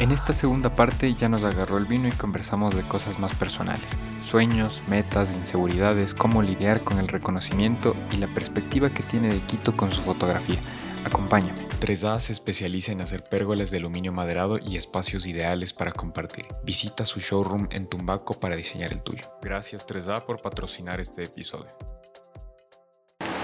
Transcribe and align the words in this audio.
En 0.00 0.10
esta 0.10 0.32
segunda 0.32 0.74
parte 0.74 1.14
ya 1.14 1.28
nos 1.28 1.44
agarró 1.44 1.78
el 1.78 1.86
vino 1.86 2.08
y 2.08 2.12
conversamos 2.12 2.74
de 2.74 2.86
cosas 2.86 3.18
más 3.18 3.34
personales, 3.34 3.90
sueños, 4.26 4.82
metas, 4.88 5.32
inseguridades, 5.34 6.14
cómo 6.14 6.42
lidiar 6.42 6.80
con 6.80 6.98
el 6.98 7.08
reconocimiento 7.08 7.94
y 8.10 8.16
la 8.16 8.26
perspectiva 8.34 8.90
que 8.90 9.02
tiene 9.04 9.32
de 9.32 9.40
Quito 9.40 9.76
con 9.76 9.92
su 9.92 10.02
fotografía. 10.02 10.58
Acompáñame. 11.06 11.60
3A 11.80 12.18
se 12.20 12.32
especializa 12.32 12.90
en 12.92 13.02
hacer 13.02 13.22
pérgolas 13.22 13.70
de 13.70 13.76
aluminio 13.78 14.10
maderado 14.12 14.58
y 14.58 14.76
espacios 14.76 15.26
ideales 15.26 15.72
para 15.72 15.92
compartir. 15.92 16.46
Visita 16.64 17.04
su 17.04 17.20
showroom 17.20 17.68
en 17.70 17.86
Tumbaco 17.86 18.34
para 18.34 18.56
diseñar 18.56 18.90
el 18.92 19.00
tuyo. 19.02 19.24
Gracias 19.42 19.86
3A 19.86 20.22
por 20.24 20.40
patrocinar 20.42 21.00
este 21.00 21.22
episodio. 21.24 21.70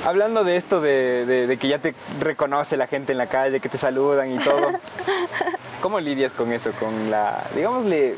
Hablando 0.04 0.42
de 0.44 0.56
esto 0.56 0.80
de, 0.80 1.26
de- 1.26 1.46
de 1.46 1.56
que 1.58 1.68
ya 1.68 1.78
te 1.78 1.94
reconoce 2.18 2.76
la 2.78 2.86
gente 2.86 3.12
en 3.12 3.18
la 3.18 3.28
calle, 3.28 3.60
que 3.60 3.68
te 3.68 3.76
saludan 3.76 4.34
y 4.34 4.38
todo, 4.38 4.68
¿cómo 5.80 6.00
lidias 6.00 6.32
con 6.32 6.52
eso? 6.52 6.72
Con 6.78 7.10
la, 7.10 7.44
digámosle, 7.54 8.16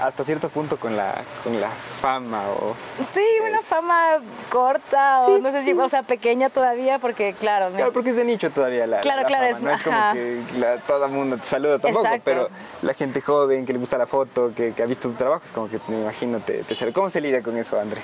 hasta 0.00 0.24
cierto 0.24 0.48
punto 0.48 0.78
con 0.78 0.96
la, 0.96 1.14
con 1.42 1.60
la 1.60 1.70
fama 2.00 2.42
o... 2.50 2.74
Sí, 3.02 3.24
una 3.48 3.60
fama 3.60 4.18
corta 4.50 5.20
o 5.22 5.38
no 5.38 5.50
sé 5.52 5.62
si, 5.62 5.72
o 5.72 5.88
sea, 5.88 6.02
pequeña 6.02 6.50
todavía 6.50 6.98
porque 6.98 7.34
claro, 7.38 7.70
Claro, 7.74 7.92
porque 7.92 8.10
es 8.10 8.16
de 8.16 8.24
nicho 8.24 8.50
todavía 8.50 8.86
la, 8.86 9.00
Claro, 9.00 9.22
la 9.22 9.26
claro, 9.26 9.44
fama, 9.46 9.56
es- 9.56 9.62
no 9.62 9.70
es 9.72 9.82
como 9.82 9.96
ajá. 9.96 10.12
que 10.12 10.40
la- 10.58 10.76
todo 10.78 11.04
el 11.06 11.10
mundo 11.12 11.36
te 11.38 11.46
saluda 11.46 11.78
tampoco, 11.78 12.04
Exacto. 12.04 12.22
pero 12.24 12.48
la 12.82 12.94
gente 12.94 13.20
joven 13.20 13.64
que 13.64 13.72
le 13.72 13.78
gusta 13.78 13.96
la 13.98 14.06
foto, 14.06 14.52
que, 14.54 14.72
que 14.72 14.82
ha 14.82 14.86
visto 14.86 15.08
tu 15.08 15.14
trabajo, 15.14 15.42
es 15.44 15.52
como 15.52 15.68
que 15.68 15.78
me 15.88 16.00
imagino 16.00 16.40
te, 16.40 16.62
te. 16.64 16.92
¿Cómo 16.92 17.08
se 17.10 17.20
lidia 17.20 17.42
con 17.42 17.56
eso, 17.56 17.80
André? 17.80 18.00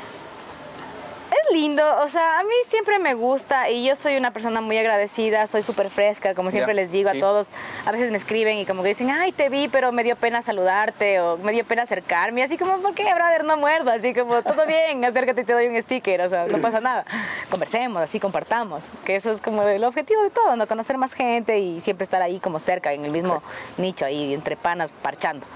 Lindo, 1.52 1.82
o 2.02 2.08
sea, 2.08 2.38
a 2.38 2.42
mí 2.42 2.54
siempre 2.68 2.98
me 2.98 3.14
gusta 3.14 3.70
y 3.70 3.84
yo 3.84 3.96
soy 3.96 4.16
una 4.16 4.32
persona 4.32 4.60
muy 4.60 4.78
agradecida, 4.78 5.46
soy 5.46 5.62
súper 5.62 5.90
fresca, 5.90 6.34
como 6.34 6.50
siempre 6.50 6.74
les 6.74 6.90
digo 6.90 7.10
sí. 7.10 7.18
a 7.18 7.20
todos, 7.20 7.50
a 7.84 7.92
veces 7.92 8.10
me 8.10 8.16
escriben 8.16 8.58
y 8.58 8.66
como 8.66 8.82
que 8.82 8.88
dicen, 8.88 9.10
ay, 9.10 9.32
te 9.32 9.48
vi, 9.48 9.68
pero 9.68 9.92
me 9.92 10.04
dio 10.04 10.16
pena 10.16 10.42
saludarte 10.42 11.20
o 11.20 11.36
me 11.38 11.52
dio 11.52 11.64
pena 11.64 11.82
acercarme, 11.82 12.42
así 12.42 12.56
como, 12.56 12.78
¿por 12.78 12.94
qué, 12.94 13.12
brother, 13.14 13.44
no 13.44 13.56
muerdo? 13.56 13.90
Así 13.90 14.14
como, 14.14 14.42
todo 14.42 14.66
bien, 14.66 15.04
acércate 15.04 15.42
y 15.42 15.44
te 15.44 15.52
doy 15.52 15.66
un 15.66 15.80
sticker, 15.80 16.20
o 16.22 16.28
sea, 16.28 16.46
no 16.46 16.58
pasa 16.58 16.80
nada, 16.80 17.04
conversemos, 17.50 18.02
así 18.02 18.20
compartamos, 18.20 18.90
que 19.04 19.16
eso 19.16 19.30
es 19.30 19.40
como 19.40 19.62
el 19.62 19.84
objetivo 19.84 20.22
de 20.22 20.30
todo, 20.30 20.56
¿no? 20.56 20.66
Conocer 20.66 20.98
más 20.98 21.12
gente 21.12 21.58
y 21.58 21.80
siempre 21.80 22.04
estar 22.04 22.22
ahí 22.22 22.38
como 22.40 22.60
cerca, 22.60 22.92
en 22.92 23.04
el 23.04 23.10
mismo 23.10 23.42
nicho, 23.76 24.04
ahí 24.04 24.34
entre 24.34 24.56
panas, 24.56 24.92
parchando. 24.92 25.46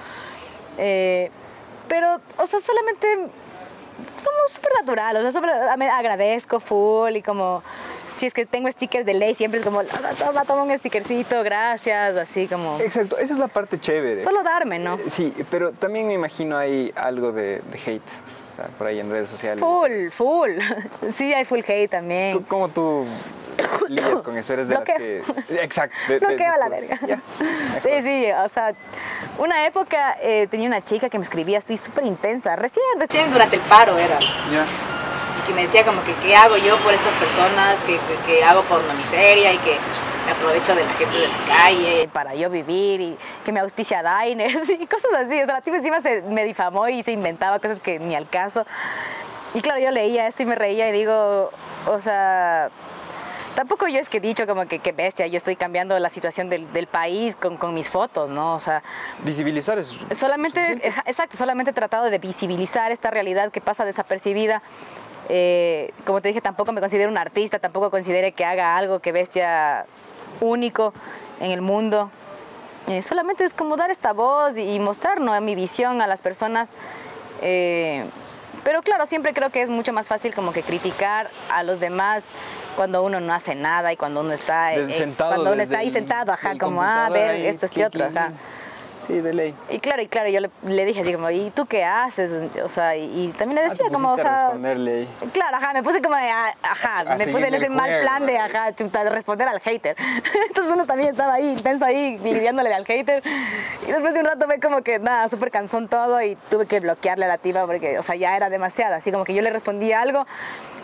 Eh, 0.78 1.30
pero, 1.88 2.20
o 2.38 2.46
sea, 2.46 2.60
solamente 2.60 3.28
como 3.96 4.38
súper 4.48 4.70
natural, 4.80 5.16
o 5.16 5.20
sea, 5.22 5.30
súper- 5.30 5.76
me 5.78 5.88
agradezco 5.88 6.60
full 6.60 7.16
y 7.16 7.22
como 7.22 7.62
si 8.14 8.26
es 8.26 8.34
que 8.34 8.46
tengo 8.46 8.70
stickers 8.70 9.04
de 9.04 9.14
ley, 9.14 9.34
siempre 9.34 9.58
es 9.58 9.64
como, 9.66 9.82
toma, 9.84 10.44
toma 10.44 10.62
un 10.62 10.76
stickercito, 10.78 11.42
gracias, 11.42 12.16
así 12.16 12.46
como, 12.46 12.78
Exacto, 12.80 13.18
esa 13.18 13.32
es 13.32 13.38
la 13.40 13.48
parte 13.48 13.80
chévere. 13.80 14.22
solo 14.22 14.42
darme, 14.44 14.78
¿no? 14.78 14.94
Eh, 14.94 15.04
Sí, 15.10 15.34
pero 15.50 15.72
también 15.72 16.06
me 16.06 16.14
imagino 16.14 16.56
hay 16.56 16.92
algo 16.96 17.32
de, 17.32 17.60
de 17.72 17.78
hate 17.84 18.02
por 18.78 18.86
ahí 18.86 19.00
en 19.00 19.10
redes 19.10 19.28
sociales. 19.30 19.58
Full, 19.60 20.10
full. 20.16 20.50
Sí, 21.16 21.34
hay 21.34 21.44
full 21.44 21.60
hate 21.66 21.88
también. 21.90 22.34
¿Cómo- 22.34 22.46
¿Cómo 22.48 22.68
tú 22.68 23.04
con 24.24 24.36
eso? 24.36 24.52
¿Eres 24.52 24.68
de 24.68 24.74
las 24.74 24.84
que...? 24.84 25.22
Bloqueo. 25.26 25.62
Exacto. 25.62 25.96
de- 26.08 26.18
de- 26.20 26.26
Bloqueo 26.26 26.52
a 26.52 26.58
la 26.58 26.68
verga. 26.68 26.98
Ya, 27.06 27.20
Sí, 27.82 28.02
sí, 28.02 28.26
o 28.32 28.48
sea, 28.48 28.72
una 29.38 29.66
época 29.66 30.16
eh, 30.22 30.46
tenía 30.50 30.68
una 30.68 30.82
chica 30.84 31.08
que 31.08 31.18
me 31.18 31.24
escribía 31.24 31.58
así 31.58 31.76
súper 31.76 32.04
intensa, 32.04 32.56
recién, 32.56 32.84
recién 32.98 33.30
durante 33.32 33.56
el 33.56 33.62
paro 33.62 33.96
era. 33.98 34.18
Ya. 34.20 34.64
y 35.42 35.46
que 35.46 35.52
me 35.54 35.62
decía 35.62 35.84
como 35.84 36.02
que 36.04 36.14
qué 36.22 36.34
hago 36.36 36.56
yo 36.56 36.76
por 36.78 36.92
estas 36.94 37.14
personas, 37.14 37.82
que, 37.82 37.94
que, 37.98 38.16
que 38.26 38.44
hago 38.44 38.62
por 38.62 38.82
la 38.84 38.94
miseria 38.94 39.52
y 39.52 39.58
que 39.58 39.76
me 40.26 40.32
aprovecho 40.32 40.74
de 40.74 40.82
la 40.84 40.92
gente 40.94 41.18
de 41.18 41.28
la 41.28 41.34
calle 41.46 42.08
para 42.12 42.34
yo 42.34 42.48
vivir 42.48 43.00
y 43.00 43.18
que 43.44 43.52
me 43.52 43.60
auspicia 43.60 44.02
Diners 44.02 44.68
y 44.70 44.86
cosas 44.86 45.12
así. 45.20 45.40
O 45.42 45.44
sea, 45.44 45.56
la 45.56 45.60
tipa 45.60 45.76
encima 45.76 46.00
se, 46.00 46.22
me 46.22 46.44
difamó 46.44 46.88
y 46.88 47.02
se 47.02 47.12
inventaba 47.12 47.58
cosas 47.58 47.78
que 47.80 47.98
ni 47.98 48.14
al 48.14 48.28
caso. 48.28 48.64
Y 49.52 49.60
claro, 49.60 49.80
yo 49.80 49.90
leía 49.90 50.26
esto 50.26 50.42
y 50.42 50.46
me 50.46 50.54
reía 50.54 50.88
y 50.88 50.92
digo, 50.92 51.50
o 51.86 52.00
sea, 52.00 52.70
tampoco 53.54 53.86
yo 53.88 53.98
es 53.98 54.08
que 54.08 54.18
he 54.18 54.20
dicho 54.20 54.46
como 54.46 54.66
que 54.66 54.78
qué 54.78 54.92
bestia, 54.92 55.26
yo 55.26 55.36
estoy 55.36 55.56
cambiando 55.56 55.98
la 55.98 56.08
situación 56.08 56.48
del, 56.48 56.72
del 56.72 56.86
país 56.86 57.36
con, 57.36 57.56
con 57.56 57.74
mis 57.74 57.90
fotos, 57.90 58.30
¿no? 58.30 58.54
O 58.54 58.60
sea, 58.60 58.82
Visibilizar 59.24 59.78
es... 59.78 59.94
Solamente, 60.12 60.80
exacto, 61.06 61.36
solamente 61.36 61.70
he 61.70 61.74
tratado 61.74 62.10
de 62.10 62.18
visibilizar 62.18 62.92
esta 62.92 63.10
realidad 63.10 63.50
que 63.50 63.60
pasa 63.60 63.84
desapercibida. 63.84 64.62
Eh, 65.28 65.92
como 66.04 66.20
te 66.20 66.28
dije, 66.28 66.40
tampoco 66.40 66.72
me 66.72 66.80
considero 66.80 67.10
un 67.10 67.18
artista, 67.18 67.58
tampoco 67.58 67.90
considero 67.90 68.34
que 68.34 68.44
haga 68.44 68.76
algo 68.76 69.00
que 69.00 69.12
bestia 69.12 69.86
único 70.40 70.92
en 71.40 71.50
el 71.50 71.62
mundo. 71.62 72.10
Eh, 72.88 73.00
solamente 73.00 73.44
es 73.44 73.54
como 73.54 73.76
dar 73.76 73.90
esta 73.90 74.12
voz 74.12 74.56
y, 74.56 74.74
y 74.74 74.78
mostrar 74.78 75.20
¿no? 75.20 75.38
mi 75.40 75.54
visión 75.54 76.02
a 76.02 76.06
las 76.06 76.20
personas. 76.20 76.70
Eh, 77.40 78.04
pero 78.62 78.82
claro, 78.82 79.06
siempre 79.06 79.34
creo 79.34 79.50
que 79.50 79.62
es 79.62 79.70
mucho 79.70 79.92
más 79.92 80.06
fácil 80.06 80.34
como 80.34 80.52
que 80.52 80.62
criticar 80.62 81.30
a 81.50 81.62
los 81.62 81.80
demás 81.80 82.26
cuando 82.74 83.02
uno 83.02 83.20
no 83.20 83.32
hace 83.32 83.54
nada 83.54 83.92
y 83.92 83.96
cuando 83.96 84.20
uno 84.20 84.32
está, 84.32 84.74
eh, 84.74 84.92
sentado 84.92 85.30
cuando 85.34 85.52
uno 85.52 85.62
está 85.62 85.78
ahí 85.78 85.90
sentado, 85.90 86.32
ajá, 86.32 86.56
como, 86.58 86.82
ah, 86.82 87.04
computador 87.06 87.28
ver, 87.28 87.46
esto, 87.46 87.66
este 87.66 87.74
clic, 87.76 87.86
otro, 87.86 88.04
ajá. 88.06 88.32
Sí, 89.06 89.20
de 89.20 89.32
ley. 89.34 89.54
Y 89.70 89.78
claro, 89.80 90.00
y 90.02 90.08
claro, 90.08 90.28
yo 90.30 90.40
le, 90.40 90.50
le 90.66 90.84
dije 90.86 91.02
así 91.02 91.12
como, 91.12 91.30
¿y 91.30 91.50
tú 91.50 91.66
qué 91.66 91.84
haces? 91.84 92.32
O 92.64 92.68
sea, 92.68 92.96
y, 92.96 93.02
y 93.26 93.28
también 93.32 93.56
le 93.56 93.60
Ah, 93.66 93.68
decía 93.70 93.86
como, 93.92 94.12
o 94.12 94.16
sea... 94.16 94.44
responderle 94.44 94.92
ahí. 94.92 95.08
Claro, 95.32 95.56
ajá, 95.58 95.72
me 95.74 95.82
puse 95.82 96.00
como, 96.00 96.16
de, 96.16 96.30
ah, 96.30 96.54
ajá, 96.62 97.00
A 97.00 97.16
me 97.16 97.26
puse 97.26 97.48
en 97.48 97.54
ese 97.54 97.68
mal 97.68 98.00
plan 98.00 98.24
de, 98.24 98.38
ajá, 98.38 98.74
chuta, 98.74 99.04
de 99.04 99.10
responder 99.10 99.46
al 99.48 99.60
hater. 99.60 99.96
Entonces 100.48 100.72
uno 100.72 100.86
también 100.86 101.10
estaba 101.10 101.34
ahí, 101.34 101.50
intenso 101.50 101.84
ahí, 101.84 102.18
lidiándole 102.18 102.72
al 102.72 102.86
hater. 102.86 103.22
Y 103.86 103.92
después 103.92 104.14
de 104.14 104.20
un 104.20 104.26
rato 104.26 104.46
fue 104.46 104.58
como 104.58 104.82
que, 104.82 104.98
nada, 104.98 105.28
súper 105.28 105.50
cansón 105.50 105.88
todo 105.88 106.22
y 106.22 106.36
tuve 106.50 106.66
que 106.66 106.80
bloquearle 106.80 107.26
a 107.26 107.28
la 107.28 107.38
tipa 107.38 107.66
porque, 107.66 107.98
o 107.98 108.02
sea, 108.02 108.14
ya 108.14 108.36
era 108.36 108.48
demasiado. 108.48 108.94
Así 108.94 109.12
como 109.12 109.24
que 109.24 109.34
yo 109.34 109.42
le 109.42 109.50
respondí 109.50 109.92
algo, 109.92 110.26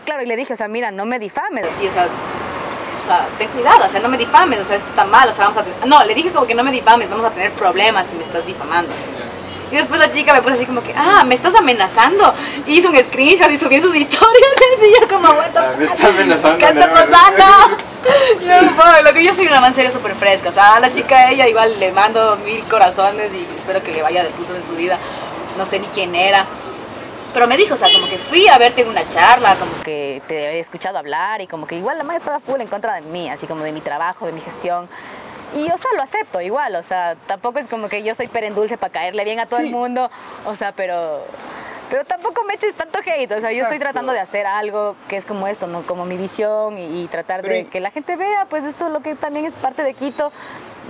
claro, 0.04 0.22
y 0.22 0.26
le 0.26 0.36
dije, 0.36 0.52
o 0.52 0.56
sea, 0.56 0.68
mira, 0.68 0.90
no 0.90 1.06
me 1.06 1.18
difames. 1.18 1.66
Sí, 1.68 1.86
o 1.86 1.90
sea, 1.92 2.06
sea, 3.10 3.26
ten 3.38 3.48
cuidado, 3.48 3.84
o 3.86 3.88
sea, 3.88 4.00
no 4.00 4.08
me 4.08 4.16
difames, 4.16 4.60
o 4.60 4.64
sea, 4.64 4.76
esto 4.76 4.88
está 4.88 5.04
mal, 5.04 5.28
o 5.28 5.32
sea, 5.32 5.44
vamos 5.44 5.58
a 5.58 5.62
tener... 5.62 5.86
No, 5.86 6.02
le 6.04 6.14
dije 6.14 6.30
como 6.30 6.46
que 6.46 6.54
no 6.54 6.62
me 6.62 6.70
difames, 6.70 7.10
vamos 7.10 7.24
a 7.26 7.30
tener 7.30 7.50
problemas 7.52 8.06
si 8.06 8.14
me 8.16 8.24
estás 8.24 8.44
difamando. 8.46 8.92
así. 8.92 9.06
Y 9.72 9.76
después 9.76 10.00
la 10.00 10.10
chica 10.10 10.32
me 10.32 10.42
puso 10.42 10.54
así 10.54 10.66
como 10.66 10.82
que, 10.82 10.92
ah, 10.96 11.22
me 11.24 11.34
estás 11.34 11.54
amenazando. 11.54 12.34
Y 12.66 12.78
hizo 12.78 12.90
un 12.90 12.98
screenshot 13.02 13.48
y 13.50 13.58
subió 13.58 13.78
en 13.78 13.82
sus 13.84 13.94
historias. 13.96 14.30
Y 14.82 14.98
yo 14.98 15.08
como, 15.08 15.28
what 15.28 15.54
Ah, 15.54 15.72
me 15.76 15.84
está 15.84 16.08
amenazando, 16.08 16.56
¿Qué 16.58 16.64
está 16.64 16.90
pasando? 16.90 17.44
Yo, 18.40 18.68
"Fuck, 18.70 19.04
lo 19.04 19.12
que 19.12 19.22
yo 19.22 19.34
soy 19.34 19.46
una 19.46 19.60
man 19.60 19.74
serio 19.74 19.90
súper 19.90 20.14
fresca. 20.14 20.48
O 20.48 20.52
sea, 20.52 20.76
a 20.76 20.80
la 20.80 20.90
chica 20.90 21.30
ella 21.30 21.46
igual 21.46 21.78
le 21.78 21.92
mando 21.92 22.36
mil 22.46 22.62
corazones 22.64 23.30
y 23.34 23.46
espero 23.54 23.82
que 23.82 23.92
le 23.92 24.00
vaya 24.00 24.22
de 24.22 24.30
putos 24.30 24.56
en 24.56 24.66
su 24.66 24.74
vida. 24.74 24.96
No 25.58 25.66
sé 25.66 25.78
ni 25.80 25.86
quién 25.88 26.14
era. 26.14 26.46
Pero 27.32 27.46
me 27.46 27.56
dijo, 27.56 27.74
o 27.74 27.76
sea, 27.76 27.88
como 27.92 28.08
que 28.08 28.18
fui 28.18 28.48
a 28.48 28.58
verte 28.58 28.82
en 28.82 28.88
una 28.88 29.08
charla, 29.08 29.54
como 29.56 29.70
que 29.84 30.20
te 30.26 30.34
he 30.56 30.60
escuchado 30.60 30.98
hablar 30.98 31.40
y 31.40 31.46
como 31.46 31.66
que 31.66 31.76
igual 31.76 31.96
la 31.98 32.04
madre 32.04 32.18
estaba 32.18 32.40
full 32.40 32.60
en 32.60 32.66
contra 32.66 32.94
de 32.96 33.02
mí, 33.02 33.30
así 33.30 33.46
como 33.46 33.62
de 33.62 33.72
mi 33.72 33.80
trabajo, 33.80 34.26
de 34.26 34.32
mi 34.32 34.40
gestión. 34.40 34.88
Y, 35.56 35.64
o 35.70 35.78
sea, 35.78 35.90
lo 35.96 36.02
acepto 36.02 36.40
igual, 36.40 36.74
o 36.76 36.82
sea, 36.82 37.16
tampoco 37.26 37.58
es 37.58 37.66
como 37.68 37.88
que 37.88 38.02
yo 38.02 38.14
soy 38.14 38.26
perendulce 38.28 38.76
para 38.78 38.92
caerle 38.92 39.24
bien 39.24 39.40
a 39.40 39.46
todo 39.46 39.60
Sí. 39.60 39.66
el 39.66 39.72
mundo, 39.72 40.10
o 40.44 40.54
sea, 40.56 40.72
pero... 40.72 41.24
Pero 41.88 42.04
tampoco 42.04 42.44
me 42.44 42.54
eches 42.54 42.72
tanto 42.74 43.00
hate, 43.04 43.32
o 43.32 43.40
sea, 43.40 43.50
yo 43.50 43.64
estoy 43.64 43.80
tratando 43.80 44.12
de 44.12 44.20
hacer 44.20 44.46
algo 44.46 44.94
que 45.08 45.16
es 45.16 45.24
como 45.24 45.48
esto, 45.48 45.66
¿no? 45.66 45.82
Como 45.82 46.04
mi 46.04 46.16
visión 46.16 46.78
y, 46.78 47.02
y 47.02 47.08
tratar 47.08 47.42
Pero 47.42 47.54
de 47.54 47.60
y- 47.62 47.64
que 47.64 47.80
la 47.80 47.90
gente 47.90 48.14
vea, 48.14 48.46
pues 48.48 48.62
esto 48.62 48.86
es 48.86 48.92
lo 48.92 49.00
que 49.00 49.16
también 49.16 49.44
es 49.44 49.54
parte 49.54 49.82
de 49.82 49.94
Quito, 49.94 50.30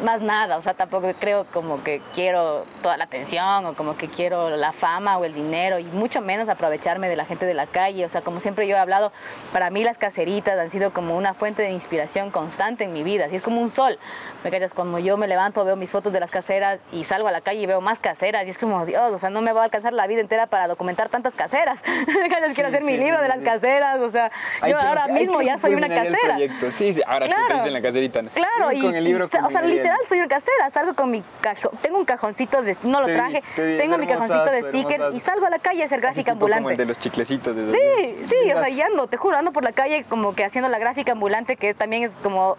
más 0.04 0.20
nada, 0.22 0.56
o 0.56 0.62
sea, 0.62 0.74
tampoco 0.74 1.12
creo 1.18 1.44
como 1.52 1.82
que 1.82 2.00
quiero 2.14 2.64
toda 2.82 2.96
la 2.96 3.04
atención 3.04 3.66
o 3.66 3.74
como 3.74 3.96
que 3.96 4.08
quiero 4.08 4.50
la 4.56 4.72
fama 4.72 5.18
o 5.18 5.24
el 5.24 5.34
dinero 5.34 5.78
y 5.78 5.84
mucho 5.84 6.20
menos 6.20 6.48
aprovecharme 6.48 7.08
de 7.08 7.16
la 7.16 7.24
gente 7.24 7.46
de 7.46 7.54
la 7.54 7.66
calle, 7.66 8.04
o 8.04 8.08
sea, 8.08 8.22
como 8.22 8.40
siempre 8.40 8.66
yo 8.66 8.76
he 8.76 8.78
hablado, 8.78 9.12
para 9.52 9.70
mí 9.70 9.84
las 9.84 9.98
caseritas 9.98 10.58
han 10.58 10.70
sido 10.70 10.92
como 10.92 11.16
una 11.16 11.34
fuente 11.34 11.62
de 11.62 11.70
inspiración 11.70 12.30
constante 12.30 12.84
en 12.84 12.92
mi 12.92 13.02
vida, 13.02 13.26
así 13.26 13.36
es 13.36 13.42
como 13.42 13.60
un 13.60 13.70
sol, 13.70 13.98
me 14.44 14.50
callas, 14.50 14.72
cuando 14.74 14.98
yo 14.98 15.16
me 15.16 15.28
levanto 15.28 15.64
veo 15.64 15.76
mis 15.76 15.90
fotos 15.90 16.12
de 16.12 16.20
las 16.20 16.30
caseras 16.30 16.80
y 16.92 17.04
salgo 17.04 17.28
a 17.28 17.32
la 17.32 17.40
calle 17.42 17.60
y 17.60 17.66
veo 17.66 17.80
más 17.80 17.98
caseras 17.98 18.46
y 18.46 18.50
es 18.50 18.58
como, 18.58 18.86
Dios, 18.86 19.12
o 19.12 19.18
sea, 19.18 19.30
no 19.30 19.42
me 19.42 19.52
va 19.52 19.60
a 19.62 19.64
alcanzar 19.64 19.92
la 19.92 20.06
vida 20.06 20.20
entera 20.20 20.46
para 20.46 20.66
documentar 20.68 21.08
tantas 21.08 21.34
caseras, 21.34 21.80
me 22.22 22.28
callas, 22.28 22.54
quiero 22.54 22.70
Sí, 22.70 22.76
hacer 22.76 22.82
mi 22.84 22.96
sí, 22.96 23.02
libro 23.04 23.16
sí, 23.18 23.22
de 23.22 23.28
las 23.28 23.38
sí. 23.38 23.44
caseras, 23.44 24.00
o 24.00 24.10
sea, 24.10 24.30
Hay 24.60 24.72
yo 24.72 24.78
que- 24.78 24.86
ahora 24.86 25.06
mismo 25.08 25.42
ya 25.42 25.58
soy 25.58 25.74
una 25.74 25.88
casera. 25.88 26.36
Sí, 26.70 26.92
sí, 26.94 27.02
ahora 27.06 27.26
Claro. 27.26 27.42
ustedes 27.42 27.66
en 27.66 27.72
la 27.74 27.82
caserita. 27.82 28.22
Claro, 28.34 28.72
y, 28.72 28.80
con 28.80 28.94
el 28.94 29.04
libro 29.04 29.24
o 29.24 29.28
sea, 29.28 29.40
con 29.40 29.52
literal 29.90 30.06
soy 30.06 30.18
una 30.18 30.28
casera, 30.28 30.70
salgo 30.70 30.94
con 30.94 31.10
mi 31.10 31.22
cajón, 31.40 31.72
tengo 31.82 31.98
un 31.98 32.04
cajoncito 32.04 32.62
de, 32.62 32.76
no 32.84 33.00
lo 33.00 33.06
Te 33.06 33.12
vi, 33.12 33.18
traje, 33.18 33.42
te 33.56 33.66
vi, 33.66 33.78
tengo 33.78 33.98
mi 33.98 34.06
cajoncito 34.06 34.44
de 34.44 34.62
stickers 34.62 35.16
y 35.16 35.20
salgo 35.20 35.46
a 35.46 35.50
la 35.50 35.58
calle 35.58 35.82
a 35.82 35.86
hacer 35.86 35.98
Así 35.98 36.02
gráfica 36.02 36.32
tipo 36.32 36.40
Como 36.40 36.48
el 36.48 36.52
ambulante. 36.54 36.82
de 36.82 36.86
los 36.86 36.98
chiclecitos. 36.98 37.54
De 37.54 37.72
Sí, 37.72 38.26
sí, 38.26 38.52
o 38.52 38.58
sea, 38.58 38.68
y 38.68 38.80
ando, 38.80 39.06
te 39.06 39.16
juro, 39.16 39.36
ando 39.36 39.52
por 39.52 39.64
la 39.64 39.72
calle 39.72 40.04
como 40.08 40.34
que 40.34 40.44
haciendo 40.44 40.68
la 40.68 40.78
gráfica 40.78 41.12
ambulante, 41.12 41.56
que 41.56 41.74
también 41.74 42.04
es 42.04 42.12
como 42.22 42.56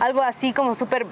algo 0.00 0.22
así 0.22 0.52
como 0.52 0.74
súper 0.74 1.06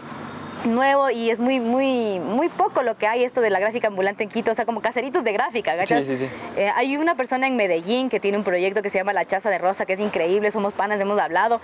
nuevo 0.64 1.10
y 1.10 1.30
es 1.30 1.40
muy, 1.40 1.60
muy, 1.60 2.20
muy 2.20 2.48
poco 2.48 2.82
lo 2.82 2.96
que 2.96 3.06
hay 3.06 3.24
esto 3.24 3.40
de 3.40 3.50
la 3.50 3.58
gráfica 3.58 3.88
ambulante 3.88 4.24
en 4.24 4.30
Quito, 4.30 4.52
o 4.52 4.54
sea, 4.54 4.64
como 4.64 4.80
caseritos 4.80 5.24
de 5.24 5.32
gráfica, 5.32 5.76
¿cachai? 5.76 6.04
Sí, 6.04 6.16
sí, 6.16 6.26
sí. 6.26 6.32
Eh, 6.56 6.70
hay 6.74 6.96
una 6.96 7.14
persona 7.14 7.46
en 7.46 7.56
Medellín 7.56 8.08
que 8.08 8.20
tiene 8.20 8.38
un 8.38 8.44
proyecto 8.44 8.82
que 8.82 8.90
se 8.90 8.98
llama 8.98 9.12
La 9.12 9.24
Chaza 9.24 9.50
de 9.50 9.58
Rosa, 9.58 9.86
que 9.86 9.94
es 9.94 10.00
increíble, 10.00 10.50
somos 10.50 10.72
panas, 10.74 11.00
hemos 11.00 11.18
hablado. 11.18 11.60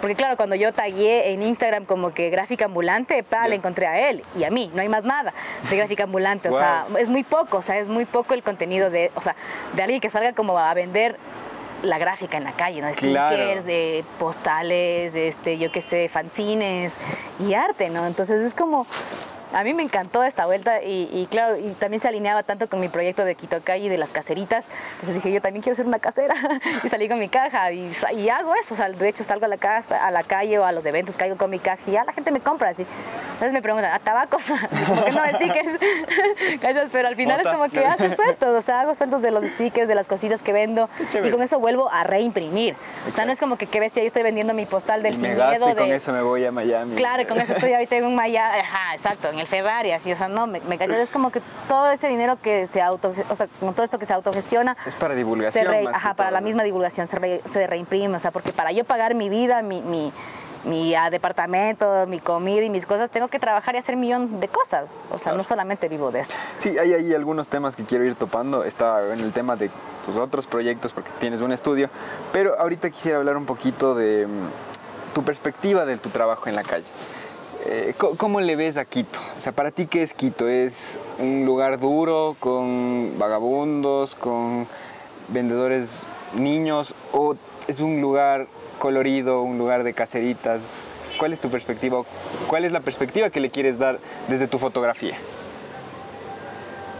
Porque 0.00 0.16
claro, 0.16 0.36
cuando 0.36 0.54
yo 0.54 0.72
tagué 0.72 1.32
en 1.32 1.42
Instagram 1.42 1.86
como 1.86 2.12
que 2.12 2.28
gráfica 2.28 2.66
ambulante, 2.66 3.22
pa, 3.22 3.48
le 3.48 3.56
encontré 3.56 3.86
a 3.86 4.10
él 4.10 4.22
y 4.38 4.44
a 4.44 4.50
mí, 4.50 4.70
no 4.74 4.82
hay 4.82 4.88
más 4.88 5.04
nada 5.04 5.32
de 5.70 5.76
gráfica 5.76 6.04
ambulante, 6.04 6.50
o 6.50 6.52
sea, 6.52 6.84
es 6.98 7.08
muy 7.08 7.24
poco, 7.24 7.58
o 7.58 7.62
sea, 7.62 7.78
es 7.78 7.88
muy 7.88 8.04
poco 8.04 8.34
el 8.34 8.42
contenido 8.42 8.90
de, 8.90 9.10
o 9.14 9.20
sea, 9.22 9.34
de 9.74 9.82
alguien 9.82 10.00
que 10.00 10.10
salga 10.10 10.34
como 10.34 10.58
a 10.58 10.74
vender 10.74 11.16
la 11.84 11.98
gráfica 11.98 12.36
en 12.36 12.44
la 12.44 12.52
calle, 12.52 12.80
¿no? 12.80 12.90
Claro. 12.92 13.36
Stickers, 13.36 13.64
de 13.64 14.04
postales, 14.18 15.14
este, 15.14 15.58
yo 15.58 15.70
qué 15.70 15.80
sé, 15.80 16.08
fanzines 16.08 16.94
y 17.38 17.54
arte, 17.54 17.90
¿no? 17.90 18.06
Entonces 18.06 18.40
es 18.40 18.54
como, 18.54 18.86
a 19.54 19.64
mí 19.64 19.74
me 19.74 19.82
encantó 19.82 20.24
esta 20.24 20.46
vuelta 20.46 20.82
y, 20.82 21.08
y 21.12 21.26
claro, 21.30 21.56
y 21.56 21.70
también 21.74 22.00
se 22.00 22.08
alineaba 22.08 22.42
tanto 22.42 22.68
con 22.68 22.80
mi 22.80 22.88
proyecto 22.88 23.24
de 23.24 23.34
Quito 23.34 23.60
Calle 23.62 23.86
y 23.86 23.88
de 23.88 23.98
las 23.98 24.10
caseritas. 24.10 24.64
Entonces 24.94 25.14
dije, 25.16 25.32
yo 25.32 25.40
también 25.40 25.62
quiero 25.62 25.76
ser 25.76 25.86
una 25.86 25.98
casera 25.98 26.34
y 26.84 26.88
salí 26.88 27.08
con 27.08 27.18
mi 27.18 27.28
caja 27.28 27.72
y, 27.72 27.90
y 28.16 28.28
hago 28.28 28.54
eso. 28.54 28.74
O 28.74 28.76
sea, 28.76 28.88
de 28.90 29.08
hecho 29.08 29.24
salgo 29.24 29.44
a 29.44 29.48
la 29.48 29.56
casa, 29.58 30.04
a 30.04 30.10
la 30.10 30.22
calle 30.22 30.58
o 30.58 30.64
a 30.64 30.72
los 30.72 30.84
eventos, 30.86 31.16
caigo 31.16 31.36
con 31.36 31.50
mi 31.50 31.58
caja 31.58 31.82
y 31.86 31.92
ya 31.92 32.04
la 32.04 32.12
gente 32.12 32.30
me 32.30 32.40
compra 32.40 32.70
así. 32.70 32.84
Entonces 33.34 33.52
me 33.52 33.62
preguntan, 33.62 33.92
¿a 33.92 33.98
tabacos? 33.98 34.44
¿Por 34.88 35.04
qué 35.04 35.10
no 35.10 35.26
stickers? 35.34 36.60
¿Cachas? 36.60 36.88
Pero 36.92 37.08
al 37.08 37.16
final 37.16 37.38
Mota. 37.38 37.50
es 37.50 37.56
como 37.56 37.68
que 37.68 37.84
hago 37.84 38.14
sueltos, 38.14 38.48
o 38.58 38.62
sea, 38.62 38.80
hago 38.80 38.94
sueltos 38.94 39.22
de 39.22 39.30
los 39.30 39.44
stickers, 39.44 39.88
de 39.88 39.94
las 39.94 40.06
cositas 40.06 40.42
que 40.42 40.52
vendo 40.52 40.88
y 41.12 41.30
con 41.30 41.42
eso 41.42 41.58
vuelvo 41.58 41.90
a 41.90 42.04
reimprimir. 42.04 42.74
O 42.74 42.76
sea, 42.76 43.08
Exacto. 43.08 43.26
no 43.26 43.32
es 43.32 43.40
como 43.40 43.56
que 43.56 43.66
qué 43.66 43.80
bestia, 43.80 44.02
yo 44.02 44.06
estoy 44.06 44.22
vendiendo 44.22 44.54
mi 44.54 44.66
postal 44.66 45.02
del 45.02 45.14
Y 45.14 45.18
sin 45.18 45.28
me 45.30 45.34
gasto 45.34 45.50
miedo 45.66 45.70
y 45.70 45.74
con 45.74 45.88
de... 45.88 45.96
eso 45.96 46.12
me 46.12 46.22
voy 46.22 46.44
a 46.44 46.52
Miami. 46.52 46.96
Claro, 46.96 47.22
y 47.22 47.26
con 47.26 47.40
eso 47.40 47.52
estoy 47.52 47.72
ahorita 47.72 47.96
en 47.96 48.04
un 48.04 48.14
Miami, 48.14 48.60
ajá, 48.60 48.94
exacto, 48.94 49.30
en 49.30 49.38
el 49.40 49.43
Ferrari, 49.46 49.92
así, 49.92 50.12
o 50.12 50.16
sea, 50.16 50.28
no, 50.28 50.46
me, 50.46 50.60
me 50.60 50.78
cayó, 50.78 50.94
es 50.94 51.10
como 51.10 51.30
que 51.30 51.40
todo 51.68 51.90
ese 51.90 52.08
dinero 52.08 52.36
que 52.42 52.66
se 52.66 52.80
auto, 52.82 53.12
o 53.30 53.34
sea, 53.36 53.46
con 53.60 53.74
todo 53.74 53.84
esto 53.84 53.98
que 53.98 54.06
se 54.06 54.12
autogestiona, 54.14 54.76
Es 54.86 54.94
para 54.94 55.14
se 55.14 55.18
divulgación. 55.18 55.66
re- 55.66 55.82
más 55.84 55.94
ajá, 55.94 56.10
que 56.10 56.14
para 56.16 56.28
todo, 56.30 56.34
la 56.34 56.40
misma 56.40 56.62
divulgación 56.62 57.06
se, 57.06 57.18
re- 57.18 57.42
se 57.44 57.66
reimprime, 57.66 58.16
o 58.16 58.20
sea, 58.20 58.30
porque 58.30 58.52
para 58.52 58.72
yo 58.72 58.84
pagar 58.84 59.14
mi 59.14 59.28
vida, 59.28 59.62
mi, 59.62 59.80
mi, 59.82 60.12
mi 60.64 60.94
ah, 60.94 61.10
departamento, 61.10 62.06
mi 62.06 62.20
comida 62.20 62.62
y 62.62 62.70
mis 62.70 62.86
cosas, 62.86 63.10
tengo 63.10 63.28
que 63.28 63.38
trabajar 63.38 63.74
y 63.74 63.78
hacer 63.78 63.94
un 63.96 64.00
millón 64.00 64.40
de 64.40 64.48
cosas, 64.48 64.90
o 65.10 65.18
sea, 65.18 65.32
no 65.32 65.44
solamente 65.44 65.88
vivo 65.88 66.10
de 66.10 66.20
esto. 66.20 66.34
Sí, 66.60 66.78
hay 66.78 66.94
ahí 66.94 67.12
algunos 67.14 67.48
temas 67.48 67.76
que 67.76 67.84
quiero 67.84 68.04
ir 68.04 68.14
topando. 68.14 68.64
Está 68.64 69.12
en 69.12 69.20
el 69.20 69.32
tema 69.32 69.56
de 69.56 69.70
tus 70.06 70.16
otros 70.16 70.46
proyectos 70.46 70.92
porque 70.92 71.10
tienes 71.20 71.40
un 71.42 71.52
estudio, 71.52 71.90
pero 72.32 72.58
ahorita 72.58 72.88
quisiera 72.90 73.18
hablar 73.18 73.36
un 73.36 73.44
poquito 73.44 73.94
de 73.94 74.26
mm, 74.26 75.14
tu 75.14 75.22
perspectiva 75.22 75.84
de 75.84 75.98
tu 75.98 76.08
trabajo 76.08 76.48
en 76.48 76.56
la 76.56 76.62
calle. 76.62 76.86
Eh, 77.66 77.94
¿Cómo 77.96 78.42
le 78.42 78.56
ves 78.56 78.76
a 78.76 78.84
Quito? 78.84 79.18
O 79.38 79.40
sea, 79.40 79.52
para 79.52 79.70
ti, 79.70 79.86
¿qué 79.86 80.02
es 80.02 80.12
Quito? 80.12 80.48
¿Es 80.48 80.98
un 81.18 81.46
lugar 81.46 81.80
duro 81.80 82.36
con 82.38 83.18
vagabundos, 83.18 84.14
con 84.14 84.66
vendedores 85.28 86.04
niños 86.34 86.94
o 87.12 87.36
es 87.66 87.80
un 87.80 88.02
lugar 88.02 88.48
colorido, 88.78 89.42
un 89.42 89.56
lugar 89.56 89.82
de 89.82 89.94
caseritas? 89.94 90.90
¿Cuál 91.18 91.32
es 91.32 91.40
tu 91.40 91.48
perspectiva? 91.48 92.02
¿Cuál 92.48 92.66
es 92.66 92.72
la 92.72 92.80
perspectiva 92.80 93.30
que 93.30 93.40
le 93.40 93.48
quieres 93.48 93.78
dar 93.78 93.98
desde 94.28 94.46
tu 94.46 94.58
fotografía? 94.58 95.16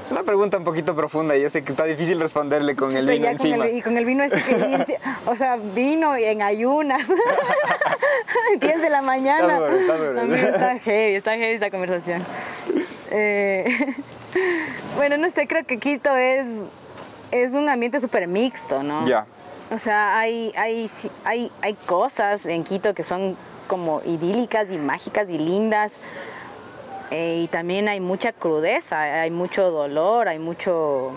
Es 0.04 0.10
una 0.10 0.22
pregunta 0.22 0.58
un 0.58 0.64
poquito 0.64 0.94
profunda 0.94 1.34
y 1.36 1.40
yo 1.42 1.48
sé 1.50 1.64
que 1.64 1.72
está 1.72 1.84
difícil 1.84 2.20
responderle 2.20 2.76
con 2.76 2.94
el 2.94 3.06
vino 3.06 3.24
con 3.24 3.32
encima. 3.32 3.66
el- 3.66 3.76
y 3.78 3.82
con 3.82 3.96
el 3.96 4.04
vino 4.04 4.22
es 4.22 4.32
que, 4.32 4.98
o 5.26 5.34
sea, 5.34 5.56
vino 5.56 6.14
en 6.14 6.42
ayunas, 6.42 7.08
10 8.60 8.82
de 8.82 8.90
la 8.90 9.00
mañana. 9.02 9.54
Está 9.54 9.58
duro, 9.58 9.76
está 9.78 9.96
duro. 9.96 10.20
Amigo, 10.20 10.48
está 10.48 10.78
heavy, 10.78 11.14
está 11.16 11.30
heavy 11.36 11.54
esta 11.54 11.70
conversación. 11.70 12.22
Eh, 13.10 13.94
bueno, 14.96 15.16
no 15.16 15.30
sé, 15.30 15.46
creo 15.46 15.64
que 15.64 15.78
Quito 15.78 16.14
es, 16.16 16.46
es 17.30 17.54
un 17.54 17.68
ambiente 17.68 17.98
súper 18.00 18.26
mixto, 18.28 18.82
¿no? 18.82 19.06
Ya. 19.08 19.24
O 19.70 19.78
sea, 19.78 20.18
hay, 20.18 20.52
hay, 20.56 20.90
hay, 21.24 21.50
hay 21.62 21.74
cosas 21.86 22.44
en 22.44 22.62
Quito 22.64 22.92
que 22.94 23.02
son 23.04 23.36
como 23.68 24.02
idílicas 24.04 24.66
y 24.70 24.76
mágicas 24.76 25.30
y 25.30 25.38
lindas. 25.38 25.94
Eh, 27.10 27.42
y 27.44 27.48
también 27.48 27.88
hay 27.88 28.00
mucha 28.00 28.32
crudeza, 28.32 29.00
hay 29.22 29.30
mucho 29.30 29.70
dolor, 29.70 30.28
hay 30.28 30.38
mucho 30.38 31.12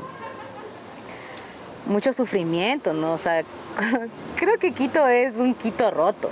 mucho 1.86 2.12
sufrimiento, 2.14 2.94
¿no? 2.94 3.14
O 3.14 3.18
sea, 3.18 3.44
creo 4.36 4.58
que 4.60 4.74
Quito 4.74 5.08
es 5.08 5.38
un 5.38 5.54
Quito 5.56 5.90
roto. 5.92 6.30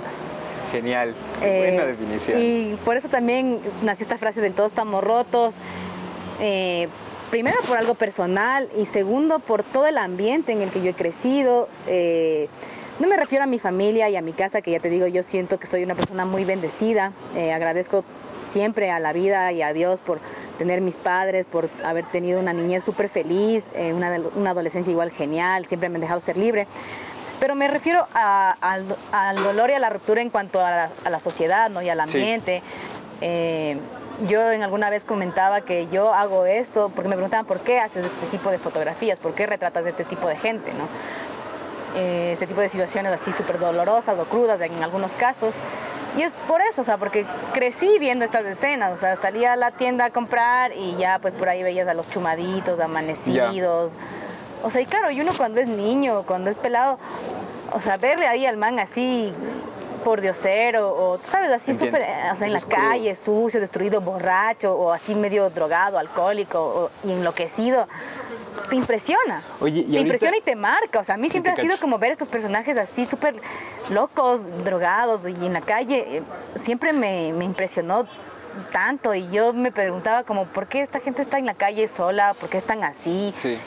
Genial. 0.70 1.14
Qué 1.40 1.58
buena 1.58 1.82
Eh, 1.84 1.86
definición. 1.86 2.40
Y 2.42 2.76
por 2.84 2.96
eso 2.96 3.08
también 3.08 3.60
nació 3.82 4.04
esta 4.04 4.18
frase 4.18 4.40
del 4.40 4.52
todos 4.52 4.72
estamos 4.72 5.02
rotos. 5.02 5.54
Eh, 6.40 6.88
primero 7.30 7.56
por 7.66 7.78
algo 7.78 7.94
personal 7.94 8.68
y 8.76 8.84
segundo 8.86 9.38
por 9.38 9.62
todo 9.62 9.86
el 9.86 9.96
ambiente 9.96 10.52
en 10.52 10.60
el 10.62 10.70
que 10.70 10.82
yo 10.82 10.90
he 10.90 10.94
crecido. 10.94 11.68
Eh, 11.86 12.48
no 12.98 13.08
me 13.08 13.16
refiero 13.16 13.44
a 13.44 13.46
mi 13.46 13.58
familia 13.58 14.08
y 14.10 14.16
a 14.16 14.22
mi 14.22 14.32
casa, 14.32 14.60
que 14.60 14.70
ya 14.72 14.80
te 14.80 14.90
digo, 14.90 15.06
yo 15.06 15.22
siento 15.22 15.58
que 15.58 15.66
soy 15.66 15.82
una 15.84 15.94
persona 15.94 16.24
muy 16.24 16.44
bendecida. 16.44 17.12
Eh, 17.34 17.52
agradezco 17.52 18.04
siempre 18.56 18.90
a 18.90 18.98
la 18.98 19.12
vida 19.12 19.52
y 19.52 19.60
a 19.60 19.74
Dios 19.74 20.00
por 20.00 20.18
tener 20.56 20.80
mis 20.80 20.96
padres, 20.96 21.44
por 21.44 21.68
haber 21.84 22.06
tenido 22.06 22.40
una 22.40 22.54
niñez 22.54 22.82
súper 22.82 23.10
feliz, 23.10 23.68
eh, 23.74 23.92
una, 23.92 24.18
una 24.34 24.50
adolescencia 24.52 24.90
igual 24.90 25.10
genial, 25.10 25.66
siempre 25.66 25.90
me 25.90 25.96
han 25.96 26.00
dejado 26.00 26.22
ser 26.22 26.38
libre. 26.38 26.66
Pero 27.38 27.54
me 27.54 27.68
refiero 27.68 28.06
a- 28.14 28.56
al, 28.62 28.86
al 29.12 29.36
dolor 29.44 29.68
y 29.68 29.74
a 29.74 29.78
la 29.78 29.90
ruptura 29.90 30.22
en 30.22 30.30
cuanto 30.30 30.58
a 30.64 30.70
la, 30.70 30.90
a 31.04 31.10
la 31.10 31.20
sociedad 31.20 31.68
¿no? 31.68 31.82
y 31.82 31.90
al 31.90 31.98
Sí. 32.08 32.16
ambiente. 32.16 32.62
Eh, 33.20 33.76
yo 34.26 34.50
en 34.50 34.62
alguna 34.62 34.88
vez 34.88 35.04
comentaba 35.04 35.60
que 35.60 35.88
yo 35.88 36.14
hago 36.14 36.46
esto 36.46 36.90
porque 36.94 37.10
me 37.10 37.16
preguntaban 37.16 37.44
por 37.44 37.60
qué 37.60 37.78
haces 37.78 38.06
este 38.06 38.26
tipo 38.30 38.50
de 38.50 38.58
fotografías, 38.58 39.18
por 39.18 39.34
qué 39.34 39.44
retratas 39.44 39.84
de 39.84 39.90
este 39.90 40.04
tipo 40.04 40.26
de 40.28 40.36
gente, 40.36 40.72
¿no? 40.72 40.88
Eh, 42.00 42.30
ese 42.32 42.46
tipo 42.46 42.62
de 42.62 42.70
situaciones 42.70 43.12
así 43.12 43.32
súper 43.32 43.58
dolorosas 43.58 44.18
o 44.18 44.24
crudas 44.24 44.58
en 44.62 44.82
algunos 44.82 45.12
casos. 45.12 45.54
Y 46.16 46.22
es 46.22 46.34
por 46.48 46.60
eso, 46.62 46.80
o 46.80 46.84
sea, 46.84 46.96
porque 46.98 47.26
crecí 47.52 47.98
viendo 47.98 48.24
estas 48.24 48.44
escenas, 48.46 48.92
o 48.92 48.96
sea, 48.96 49.16
salía 49.16 49.52
a 49.52 49.56
la 49.56 49.70
tienda 49.72 50.06
a 50.06 50.10
comprar 50.10 50.72
y 50.72 50.96
ya 50.96 51.18
pues 51.18 51.34
por 51.34 51.48
ahí 51.48 51.62
veías 51.62 51.86
a 51.88 51.94
los 51.94 52.08
chumaditos, 52.10 52.80
amanecidos. 52.80 53.92
O 54.62 54.70
sea, 54.70 54.80
y 54.80 54.86
claro, 54.86 55.10
y 55.10 55.20
uno 55.20 55.32
cuando 55.36 55.60
es 55.60 55.68
niño, 55.68 56.22
cuando 56.26 56.48
es 56.50 56.56
pelado, 56.56 56.98
o 57.72 57.80
sea, 57.80 57.96
verle 57.98 58.26
ahí 58.26 58.46
al 58.46 58.56
man 58.56 58.78
así 58.78 59.32
por 60.04 60.20
diosero 60.20 60.88
o 60.96 61.18
tú 61.18 61.26
sabes, 61.28 61.50
así 61.50 61.72
súper, 61.74 62.02
eh, 62.02 62.30
o 62.32 62.36
sea, 62.36 62.46
en 62.46 62.52
la 62.52 62.60
calle, 62.60 63.14
sucio, 63.16 63.60
destruido, 63.60 64.00
borracho 64.00 64.74
o 64.74 64.92
así 64.92 65.14
medio 65.14 65.50
drogado, 65.50 65.98
alcohólico 65.98 66.60
o- 66.60 66.90
y 67.06 67.12
enloquecido, 67.12 67.88
te 68.68 68.76
impresiona. 68.76 69.42
Oye, 69.60 69.80
y 69.80 69.82
te 69.82 69.86
ahorita- 69.88 70.00
impresiona 70.00 70.36
y 70.36 70.40
te 70.40 70.56
marca. 70.56 71.00
O 71.00 71.04
sea, 71.04 71.14
a 71.14 71.18
mí 71.18 71.28
siempre 71.30 71.52
ha 71.52 71.56
sido 71.56 71.76
como 71.78 71.98
ver 71.98 72.12
estos 72.12 72.28
personajes 72.28 72.76
así 72.76 73.06
súper 73.06 73.34
locos, 73.90 74.40
drogados 74.64 75.22
y 75.26 75.46
en 75.46 75.52
la 75.52 75.60
calle. 75.60 76.18
eh, 76.18 76.22
Siempre 76.56 76.92
me, 76.92 77.32
me 77.32 77.44
impresionó 77.44 78.06
tanto 78.72 79.14
y 79.14 79.28
yo 79.30 79.52
me 79.52 79.70
preguntaba 79.70 80.22
como, 80.24 80.44
¿por 80.46 80.66
qué 80.66 80.80
esta 80.80 81.00
gente 81.00 81.22
está 81.22 81.38
en 81.38 81.46
la 81.46 81.54
calle 81.54 81.86
sola? 81.88 82.34
¿Por 82.34 82.48
qué 82.48 82.56
están 82.56 82.82
así? 82.84 83.32
Sí. 83.36 83.58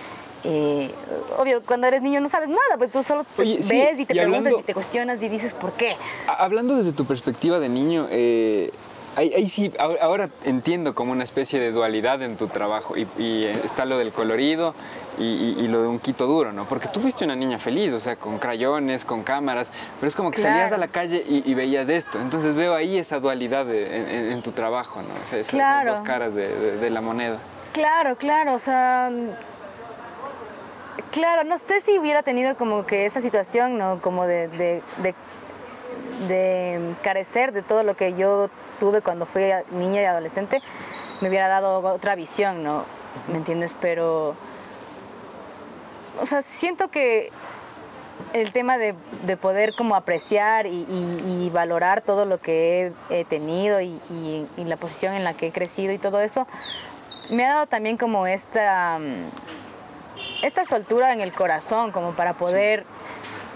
Eh, 0.45 0.89
obvio, 1.37 1.61
cuando 1.65 1.85
eres 1.87 2.01
niño 2.01 2.21
no 2.21 2.29
sabes 2.29 2.47
nada, 2.49 2.77
pues 2.77 2.91
tú 2.91 3.03
solo 3.03 3.25
te 3.25 3.41
Oye, 3.41 3.61
sí, 3.61 3.77
ves 3.77 3.99
y 3.99 4.05
te 4.05 4.13
y 4.13 4.15
preguntas 4.15 4.37
hablando- 4.39 4.59
y 4.59 4.63
te 4.63 4.73
cuestionas 4.73 5.21
y 5.21 5.27
dices, 5.29 5.53
¿por 5.53 5.73
qué? 5.73 5.97
Ha- 6.27 6.43
Hablando 6.45 6.77
desde 6.77 6.93
tu 6.93 7.03
perspectiva 7.05 7.59
de 7.59 7.67
niño, 7.67 8.07
eh, 8.09 8.71
ahí, 9.15 9.33
ahí 9.33 9.49
sí, 9.49 9.71
ahora, 10.01 10.29
entiendo 10.45 10.93
como 10.95 11.11
una 11.11 11.23
especie 11.23 11.59
de 11.59 11.71
dualidad 11.71 12.21
en 12.21 12.37
tu 12.37 12.47
trabajo 12.47 12.95
y, 12.97 13.07
y 13.17 13.45
está 13.63 13.85
lo 13.85 13.97
del 13.97 14.11
colorido 14.11 14.73
y, 15.17 15.23
y- 15.23 15.55
y 15.59 15.67
lo 15.67 15.81
de 15.81 15.87
un 15.87 15.99
Quito 15.99 16.25
duro, 16.27 16.53
¿no? 16.53 16.65
Porque 16.65 16.87
tú 16.87 16.99
fuiste 17.01 17.25
una 17.25 17.35
niña 17.35 17.59
feliz, 17.59 17.91
o 17.93 17.99
sea, 17.99 18.15
con 18.15 18.37
crayones, 18.39 19.03
con 19.05 19.23
cámaras, 19.23 19.71
pero 19.99 20.07
es 20.07 20.15
como 20.15 20.31
que 20.31 20.39
salías 20.39 20.71
a 20.71 20.77
la 20.77 20.87
calle 20.87 21.23
y, 21.27 21.53
veías 21.53 21.89
esto. 21.89 22.19
Entonces 22.21 22.55
veo 22.55 22.73
ahí 22.75 22.97
esa 22.97 23.19
dualidad 23.19 23.65
de- 23.65 23.97
en, 23.97 24.31
en- 24.31 24.41
tu 24.41 24.51
trabajo, 24.51 25.01
¿no? 25.01 25.09
O 25.23 25.27
sea, 25.27 25.39
esas, 25.39 25.51
dos 25.85 25.99
caras 26.01 26.33
de, 26.35 26.47
de- 26.47 26.77
de 26.77 26.89
la 26.89 27.01
moneda. 27.01 27.37
Claro, 27.73 28.15
claro, 28.15 28.53
o 28.53 28.59
sea, 28.59 29.11
claro, 31.11 31.43
no 31.43 31.57
sé 31.57 31.81
si 31.81 31.97
hubiera 31.99 32.23
tenido 32.23 32.55
como 32.55 32.85
que 32.85 33.05
esa 33.05 33.21
situación, 33.21 33.77
¿no? 33.77 33.99
Como 34.01 34.25
de, 34.25 34.47
de, 34.49 34.81
de- 35.03 35.15
de 36.27 36.93
carecer 37.03 37.51
de 37.53 37.61
todo 37.61 37.83
lo 37.83 37.95
que 37.95 38.13
yo 38.15 38.49
tuve 38.79 39.01
cuando 39.01 39.25
fui 39.25 39.49
niña 39.71 40.01
y 40.01 40.05
adolescente, 40.05 40.61
me 41.21 41.29
hubiera 41.29 41.47
dado 41.47 41.79
otra 41.79 42.15
visión, 42.15 42.63
¿no? 42.63 42.83
¿Me 43.31 43.37
entiendes? 43.37 43.73
Pero, 43.79 44.35
o 46.21 46.25
sea, 46.25 46.41
siento 46.41 46.89
que 46.89 47.31
el 48.33 48.51
tema 48.51 48.77
de, 48.77 48.95
de 49.23 49.37
poder 49.37 49.73
como 49.75 49.95
apreciar 49.95 50.65
y, 50.65 50.85
y- 50.89 51.45
y 51.45 51.49
valorar 51.51 52.01
todo 52.01 52.25
lo 52.25 52.39
que 52.39 52.91
he, 53.09 53.25
tenido 53.25 53.79
y, 53.81 53.99
la 54.57 54.75
posición 54.77 55.13
en 55.15 55.23
la 55.23 55.33
que 55.33 55.47
he 55.47 55.51
crecido 55.51 55.93
y 55.93 55.97
todo 55.97 56.19
eso, 56.19 56.45
me 57.31 57.45
ha 57.45 57.53
dado 57.53 57.67
también 57.67 57.97
como 57.97 58.27
esta, 58.27 58.99
esta 60.43 60.65
soltura 60.65 61.13
en 61.13 61.21
el 61.21 61.31
corazón, 61.33 61.91
como 61.91 62.11
para 62.11 62.33
poder 62.33 62.85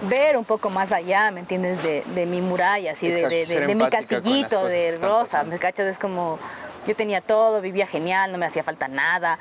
ver 0.09 0.37
un 0.37 0.45
poco 0.45 0.69
más 0.69 0.91
allá, 0.91 1.31
¿me 1.31 1.39
entiendes? 1.41 1.81
De, 1.83 2.03
de 2.15 2.25
mi 2.25 2.41
muralla, 2.41 2.91
así, 2.93 3.07
de, 3.07 3.13
Exacto, 3.15 3.35
de- 3.35 3.45
de- 3.61 3.67
de 3.67 3.75
mi 3.75 3.89
castillito 3.89 4.65
de 4.65 4.97
rosa. 5.01 5.43
¿me 5.43 5.57
cachas? 5.59 5.87
Es 5.87 5.99
como, 5.99 6.39
yo 6.87 6.95
tenía 6.95 7.21
todo, 7.21 7.61
vivía 7.61 7.87
genial, 7.87 8.31
no 8.31 8.37
me 8.37 8.45
hacía 8.45 8.63
falta 8.63 8.87
nada 8.87 9.39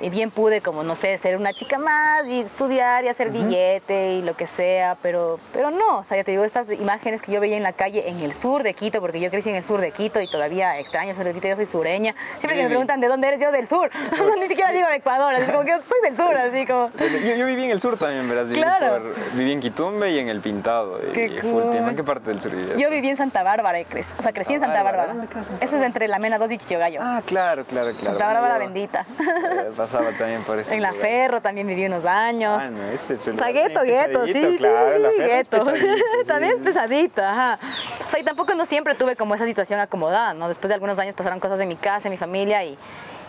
y 0.00 0.10
bien 0.10 0.30
pude 0.30 0.60
como, 0.60 0.82
no 0.84 0.94
sé, 0.96 1.16
ser 1.18 1.36
una 1.36 1.52
chica 1.52 1.78
más 1.78 2.26
y 2.26 2.40
estudiar 2.40 3.04
y 3.04 3.08
hacer 3.08 3.30
billete 3.30 4.12
y 4.14 4.22
lo 4.22 4.34
que 4.36 4.46
sea, 4.46 4.96
pero, 5.02 5.40
pero 5.52 5.70
no, 5.70 5.98
o 5.98 6.04
sea, 6.04 6.16
ya 6.18 6.24
te 6.24 6.30
digo, 6.30 6.44
estas 6.44 6.70
imágenes 6.70 7.22
que 7.22 7.32
yo 7.32 7.40
veía 7.40 7.56
en 7.56 7.62
la 7.62 7.72
calle 7.72 8.08
en 8.08 8.20
el 8.20 8.34
sur 8.34 8.62
de 8.62 8.74
Quito, 8.74 9.00
porque 9.00 9.20
yo 9.20 9.30
crecí 9.30 9.50
en 9.50 9.56
el 9.56 9.64
sur 9.64 9.80
de 9.80 9.90
Quito 9.92 10.20
y 10.20 10.30
todavía 10.30 10.78
extraño 10.78 11.10
el 11.10 11.16
sur 11.16 11.24
de 11.24 11.32
Quito, 11.34 11.48
yo 11.48 11.56
soy 11.56 11.66
sureña, 11.66 12.14
siempre 12.38 12.56
que 12.56 12.62
me 12.64 12.68
preguntan 12.68 13.00
de 13.00 13.08
dónde 13.08 13.28
eres, 13.28 13.40
yo 13.40 13.50
del 13.52 13.66
sur, 13.66 13.90
ni 14.40 14.48
siquiera 14.48 14.70
digo 14.72 14.86
de 14.88 14.96
Ecuador, 14.96 15.34
así 15.34 15.50
como 15.50 15.64
que 15.64 15.72
soy 15.82 16.00
del 16.04 16.16
sur, 16.16 16.36
así 16.36 16.66
como... 16.66 16.90
Yo, 16.98 17.34
yo 17.34 17.46
viví 17.46 17.64
en 17.64 17.70
el 17.72 17.80
sur 17.80 17.98
también, 17.98 18.28
verás, 18.28 18.52
Claro. 18.52 19.02
por- 19.02 19.14
viví 19.36 19.52
en 19.52 19.60
Quitumbe 19.60 20.10
y 20.10 20.18
en 20.18 20.28
El 20.28 20.40
Pintado. 20.40 20.98
y- 21.08 21.12
Qué 21.12 21.26
y 21.26 21.38
cool. 21.40 21.74
¿En 21.74 21.96
qué 21.96 22.04
parte 22.04 22.30
del 22.30 22.40
sur 22.40 22.52
vivías? 22.54 22.76
Yo 22.78 22.88
viví 22.90 23.08
en 23.08 23.16
Santa 23.16 23.42
Bárbara, 23.42 23.82
crecí, 23.84 24.10
o 24.18 24.22
sea, 24.22 24.32
crecí 24.32 24.54
en 24.54 24.60
Santa 24.60 24.82
Bárbara, 24.82 25.06
Bárbara. 25.06 25.12
¿dónde 25.14 25.28
queda 25.32 25.44
Santa 25.44 25.64
Eso 25.64 25.76
es 25.76 25.82
entre 25.82 26.08
la 26.08 26.18
Mena 26.18 26.38
2 26.38 26.52
y 26.52 26.58
Chichogallo. 26.58 27.00
Ah, 27.02 27.20
claro, 27.26 27.64
claro, 27.64 27.90
claro. 27.90 28.18
Santa 28.18 28.26
Bárbara 28.32 28.58
bendita. 28.58 29.04
eh, 29.20 29.70
Pasaba 29.90 30.12
también 30.12 30.42
por 30.42 30.58
eso. 30.58 30.72
En 30.74 30.82
la 30.82 30.92
Ferro 30.92 31.40
también 31.40 31.66
viví 31.66 31.86
unos 31.86 32.04
años. 32.04 32.62
Ah, 32.62 32.70
no, 32.70 32.84
ese 32.90 33.14
es 33.14 33.28
el 33.28 33.34
O 33.34 33.38
sea, 33.38 33.48
gueto, 33.48 33.80
gueto, 33.82 34.26
sí, 34.26 34.32
sí, 34.32 34.58
la 34.58 34.94
es 34.96 35.16
gueto. 35.18 35.50
pesadito, 35.58 35.86
sí, 36.22 36.26
También 36.26 36.52
es 36.54 36.60
pesadito, 36.60 37.24
ajá. 37.24 37.58
O 38.06 38.10
sea, 38.10 38.20
y 38.20 38.22
tampoco 38.22 38.54
no 38.54 38.64
siempre 38.64 38.94
tuve 38.94 39.16
como 39.16 39.34
esa 39.34 39.46
situación 39.46 39.80
acomodada, 39.80 40.34
¿no? 40.34 40.48
Después 40.48 40.68
de 40.68 40.74
algunos 40.74 40.98
años 40.98 41.14
pasaron 41.14 41.40
cosas 41.40 41.60
en 41.60 41.68
mi 41.68 41.76
casa, 41.76 42.08
en 42.08 42.12
mi 42.12 42.18
familia 42.18 42.64
y, 42.64 42.76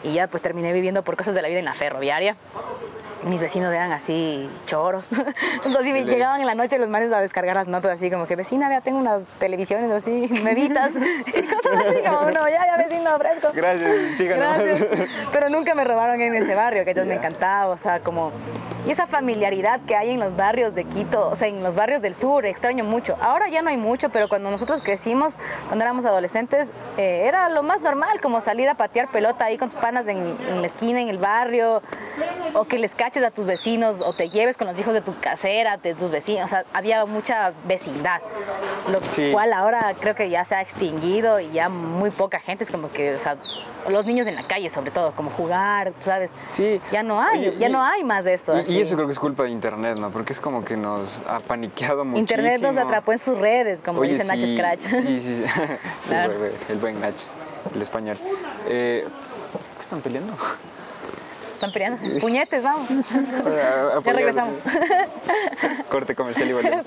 y 0.03 0.13
ya 0.13 0.27
pues 0.27 0.43
terminé 0.43 0.73
viviendo 0.73 1.01
por 1.03 1.15
cosas 1.15 1.33
de 1.33 1.41
la 1.41 1.47
vida 1.47 1.59
en 1.59 1.65
la 1.65 1.73
ferroviaria. 1.73 2.35
Mis 3.23 3.41
vecinos 3.41 3.73
eran 3.73 3.91
así 3.91 4.49
choros. 4.65 5.11
Entonces 5.65 5.91
me 5.91 6.03
llegaban 6.05 6.39
en 6.39 6.47
la 6.47 6.55
noche 6.55 6.77
los 6.77 6.89
manes 6.89 7.11
a 7.11 7.19
descargar 7.19 7.55
las 7.55 7.67
notas 7.67 7.93
así 7.93 8.09
como 8.09 8.25
que 8.25 8.35
vecina, 8.35 8.69
vea, 8.69 8.81
tengo 8.81 8.97
unas 8.97 9.25
televisiones 9.39 9.91
así, 9.91 10.11
meditas 10.43 10.93
y 11.27 11.41
cosas 11.41 11.85
así 11.87 11.99
como, 12.01 12.31
no, 12.31 12.47
ya, 12.49 12.65
ya 12.65 12.77
vecino, 12.77 13.17
fresco. 13.17 13.49
Gracias, 13.53 14.17
síganos. 14.17 14.63
Gracias. 14.63 15.09
Pero 15.31 15.49
nunca 15.49 15.75
me 15.75 15.83
robaron 15.83 16.21
en 16.21 16.35
ese 16.35 16.55
barrio, 16.55 16.85
que 16.85 16.91
ellos 16.91 17.05
me 17.05 17.15
encantaba, 17.15 17.67
o 17.67 17.77
sea, 17.77 17.99
como... 17.99 18.31
Y 18.87 18.91
esa 18.91 19.07
familiaridad 19.07 19.81
que 19.85 19.95
hay 19.95 20.11
en 20.11 20.19
los 20.19 20.37
barrios 20.37 20.73
de 20.73 20.85
Quito, 20.85 21.29
o 21.29 21.35
sea, 21.35 21.49
en 21.49 21.61
los 21.61 21.75
barrios 21.75 22.01
del 22.01 22.15
sur, 22.15 22.45
extraño 22.45 22.85
mucho. 22.85 23.17
Ahora 23.19 23.49
ya 23.49 23.61
no 23.61 23.69
hay 23.69 23.77
mucho, 23.77 24.09
pero 24.09 24.29
cuando 24.29 24.49
nosotros 24.49 24.81
crecimos, 24.81 25.35
cuando 25.67 25.83
éramos 25.83 26.05
adolescentes, 26.05 26.71
eh, 26.97 27.25
era 27.27 27.49
lo 27.49 27.61
más 27.61 27.81
normal, 27.81 28.21
como 28.21 28.39
salir 28.39 28.69
a 28.69 28.75
patear 28.75 29.11
pelota 29.11 29.45
ahí 29.45 29.57
con 29.57 29.69
tus 29.69 29.79
panas 29.79 30.07
en, 30.07 30.37
en 30.47 30.61
la 30.61 30.67
esquina, 30.67 31.01
en 31.01 31.09
el 31.09 31.17
barrio, 31.17 31.81
o 32.53 32.65
que 32.65 32.79
les 32.79 32.95
caches 33.09 33.23
a 33.23 33.31
tus 33.31 33.45
vecinos, 33.47 34.01
o 34.05 34.13
te 34.13 34.29
lleves 34.29 34.55
con 34.55 34.67
los 34.67 34.79
hijos 34.79 34.93
de 34.93 35.01
tu 35.01 35.17
casera, 35.19 35.77
de 35.77 35.95
tus 35.95 36.11
vecinos, 36.11 36.45
o 36.45 36.47
sea, 36.47 36.63
había 36.73 37.03
mucha 37.05 37.53
vecindad, 37.65 38.21
lo 38.91 39.01
Sí. 39.01 39.31
cual 39.31 39.51
ahora 39.51 39.95
creo 39.99 40.13
que 40.13 40.29
ya 40.29 40.45
se 40.45 40.53
ha 40.53 40.61
extinguido 40.61 41.39
y 41.39 41.49
ya 41.51 41.69
muy 41.69 42.11
poca 42.11 42.39
gente 42.39 42.63
es 42.65 42.69
como 42.69 42.91
que, 42.91 43.13
o 43.13 43.17
sea, 43.17 43.35
los 43.89 44.05
niños 44.05 44.27
en 44.27 44.35
la 44.35 44.43
calle 44.43 44.69
sobre 44.69 44.91
todo, 44.91 45.11
como 45.13 45.31
jugar, 45.31 45.91
¿sabes? 46.01 46.29
Sí. 46.51 46.79
Ya 46.91 47.01
no 47.01 47.19
hay, 47.19 47.47
Oye, 47.47 47.57
ya 47.57 47.67
y- 47.67 47.71
no 47.71 47.83
hay 47.83 48.03
más 48.03 48.25
de 48.25 48.35
eso. 48.35 48.53
Y, 48.67 48.73
y 48.73 48.81
eso 48.81 48.93
creo 48.95 49.07
que 49.07 49.13
es 49.13 49.19
culpa 49.19 49.41
de 49.43 49.49
internet, 49.49 49.97
¿no? 49.97 50.11
Porque 50.11 50.33
es 50.33 50.39
como 50.39 50.63
que 50.63 50.77
nos 50.77 51.19
ha 51.27 51.39
paniqueado 51.39 52.05
muchísimo. 52.05 52.19
Internet 52.19 52.61
nos 52.61 52.77
atrapó 52.77 53.11
en 53.11 53.17
sus 53.17 53.39
redes, 53.39 53.81
como 53.81 54.01
Oye, 54.01 54.13
dice 54.13 54.25
Nacho 54.27 54.41
sí, 54.45 54.55
Scratch. 54.55 54.81
Sí, 54.81 55.19
sí, 55.19 55.35
sí. 55.37 55.43
Sí, 56.03 56.09
Claro. 56.09 56.33
el 56.69 56.77
buen 56.77 57.01
Nacho, 57.01 57.25
el 57.73 57.81
español. 57.81 58.19
Eh, 58.67 59.07
¿Qué 59.77 59.81
están 59.81 59.99
peleando? 60.01 60.33
Están 61.59 61.73
peleando. 61.73 62.01
Puñetes, 62.21 62.63
vamos. 62.63 62.87
Ya 63.19 63.99
Ya 64.01 64.13
regresamos. 64.13 64.53
Corte 65.89 66.15
comercial 66.15 66.49
y 66.49 66.53
volvemos. 66.53 66.85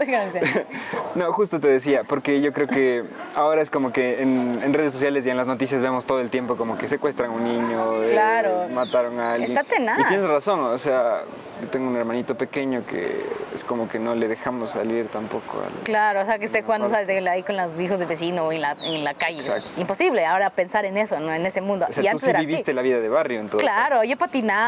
No, 1.14 1.30
justo 1.32 1.60
te 1.60 1.68
decía, 1.68 2.04
porque 2.04 2.40
yo 2.40 2.54
creo 2.54 2.66
que 2.66 3.04
ahora 3.34 3.60
es 3.60 3.70
como 3.70 3.92
que 3.92 4.22
en, 4.22 4.60
en 4.62 4.72
redes 4.72 4.94
sociales 4.94 5.26
y 5.26 5.30
en 5.30 5.36
las 5.36 5.46
noticias 5.46 5.82
vemos 5.82 6.06
todo 6.06 6.20
el 6.20 6.30
tiempo 6.30 6.56
como 6.56 6.78
que 6.78 6.88
secuestran 6.88 7.30
a 7.30 7.34
un 7.34 7.44
niño, 7.44 8.02
eh, 8.02 8.68
mataron 8.72 9.20
a 9.20 9.32
alguien. 9.34 9.50
Está 9.50 9.64
tenaz. 9.64 10.00
Y 10.00 10.04
tienes 10.04 10.26
razón, 10.26 10.60
o 10.60 10.78
sea, 10.78 11.22
yo 11.60 11.68
tengo 11.68 11.88
un 11.88 11.96
hermanito 11.96 12.34
pequeño 12.34 12.84
que 12.86 13.24
es 13.54 13.64
como 13.64 13.88
que 13.88 13.98
no 13.98 14.14
le 14.14 14.26
dejamos 14.28 14.70
salir 14.70 15.08
tampoco 15.08 15.58
al... 15.58 15.82
Claro, 15.84 16.22
o 16.22 16.24
sea, 16.24 16.38
que 16.38 16.46
esté 16.46 16.62
jugando, 16.62 16.88
¿sabes? 16.88 17.06
de- 17.06 17.28
ahí 17.28 17.42
con 17.42 17.56
los 17.56 17.78
hijos 17.80 17.98
del 17.98 18.08
vecino 18.08 18.50
en 18.52 18.60
la, 18.62 18.72
en 18.72 19.04
la 19.04 19.12
calle. 19.14 19.40
Exacto. 19.40 19.68
Imposible 19.76 20.24
ahora 20.24 20.50
pensar 20.50 20.84
en 20.84 20.96
eso, 20.96 21.20
¿no? 21.20 21.32
En 21.32 21.44
ese 21.44 21.60
mundo. 21.60 21.86
O 21.88 21.92
sea, 21.92 22.02
y 22.02 22.06
tú 22.06 22.12
antes 22.12 22.24
sí 22.28 22.32
viviste 22.46 22.70
así. 22.70 22.74
la 22.74 22.82
vida 22.82 23.00
de 23.00 23.08
barrio 23.08 23.42
Claro, 23.58 24.04
yo 24.04 24.16
patinaba 24.16 24.61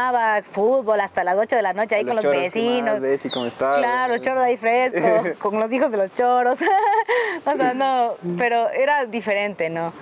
fútbol 0.51 0.99
hasta 0.99 1.23
las 1.23 1.37
8 1.37 1.55
de 1.55 1.61
la 1.61 1.73
noche 1.73 1.95
ahí 1.95 2.05
con 2.05 2.15
los 2.15 2.23
los 2.23 2.33
choros, 2.33 2.53
¿qué 2.53 2.59
más 2.59 2.71
vecinos. 2.73 3.01
ves 3.01 3.25
y 3.25 3.29
cómo 3.29 3.45
estás? 3.45 3.75
Claro, 3.77 4.13
los 4.13 4.21
choros 4.21 4.43
ahí 4.43 4.57
fresco, 4.57 4.99
con 5.39 5.59
los 5.59 5.71
hijos 5.71 5.91
de 5.91 5.97
los 5.97 6.13
choros. 6.13 6.59
o 7.45 7.55
sea, 7.55 7.73
no, 7.73 8.13
pero 8.37 8.69
era 8.69 9.05
diferente, 9.05 9.69
¿no? 9.69 9.93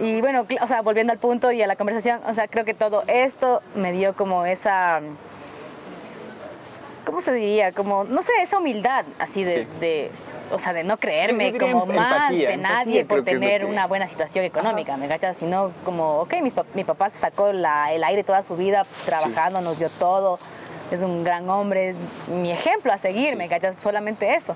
Y 0.00 0.20
bueno, 0.20 0.46
o 0.60 0.66
sea, 0.66 0.82
volviendo 0.82 1.12
al 1.12 1.18
punto 1.18 1.52
y 1.52 1.62
a 1.62 1.66
la 1.66 1.76
conversación, 1.76 2.20
o 2.26 2.34
sea, 2.34 2.48
creo 2.48 2.64
que 2.64 2.74
todo 2.74 3.04
esto 3.06 3.62
me 3.76 3.92
dio 3.92 4.14
como 4.14 4.44
esa, 4.44 5.00
¿cómo 7.06 7.20
se 7.20 7.32
diría? 7.32 7.72
Como, 7.72 8.04
no 8.04 8.22
sé, 8.22 8.32
esa 8.42 8.58
humildad 8.58 9.04
así 9.18 9.44
de, 9.44 9.62
Sí. 9.64 9.68
de- 9.80 10.10
o 10.54 10.58
sea, 10.58 10.72
de 10.72 10.84
no 10.84 10.96
creerme 10.98 11.52
Yo 11.52 11.58
como 11.58 11.82
em- 11.84 11.96
más 11.96 12.12
empatía, 12.12 12.48
de 12.48 12.54
empatía 12.54 12.76
nadie 12.76 13.04
por 13.04 13.24
tener 13.24 13.64
una 13.64 13.86
buena 13.86 14.06
situación 14.06 14.44
económica, 14.44 14.96
¿me 14.96 15.08
cachas? 15.08 15.36
Sino 15.36 15.72
como, 15.84 16.20
ok, 16.20 16.34
mis 16.42 16.54
mi 16.74 16.84
papá 16.84 17.08
se 17.08 17.18
sacó 17.18 17.52
la- 17.52 17.92
el 17.92 18.04
aire 18.04 18.24
toda 18.24 18.42
su 18.42 18.56
vida 18.56 18.86
trabajando, 19.04 19.60
nos 19.60 19.78
dio 19.78 19.90
todo, 19.90 20.38
es 20.90 21.00
un 21.00 21.24
gran 21.24 21.48
hombre, 21.50 21.90
es 21.90 21.96
mi 22.28 22.50
ejemplo 22.52 22.92
a 22.92 22.98
seguir, 22.98 23.36
¿me 23.36 23.48
cachas? 23.48 23.76
Solamente 23.78 24.34
eso. 24.34 24.54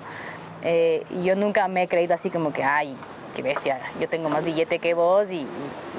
Eh, 0.63 1.03
y 1.11 1.23
yo 1.23 1.35
nunca 1.35 1.67
me 1.67 1.83
he 1.83 1.87
creído 1.87 2.13
así 2.13 2.29
como 2.29 2.51
que, 2.51 2.63
ay, 2.63 2.95
qué 3.35 3.41
bestia, 3.41 3.79
yo 3.99 4.09
tengo 4.09 4.29
más 4.29 4.43
billete 4.43 4.79
que 4.79 4.93
vos 4.93 5.29
y, 5.29 5.45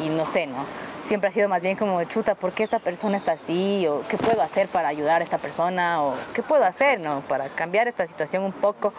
y- 0.00 0.06
y 0.06 0.08
no 0.08 0.26
sé, 0.26 0.46
¿no? 0.46 0.64
Siempre 1.02 1.30
ha 1.30 1.32
sido 1.32 1.48
más 1.48 1.62
bien 1.62 1.76
como, 1.76 2.04
chuta, 2.04 2.34
¿por 2.34 2.52
qué 2.52 2.62
esta 2.62 2.78
persona 2.78 3.16
está 3.16 3.32
así? 3.32 3.86
¿O 3.88 4.02
qué 4.08 4.18
puedo 4.18 4.42
hacer 4.42 4.68
para 4.68 4.88
ayudar 4.88 5.22
a 5.22 5.24
esta 5.24 5.38
persona? 5.38 6.02
¿O 6.04 6.14
qué 6.34 6.42
puedo 6.42 6.62
hacer, 6.64 7.00
no? 7.00 7.22
Para 7.22 7.48
cambiar 7.48 7.88
esta 7.88 8.06
situación 8.06 8.44
un 8.44 8.52
poco. 8.52 8.92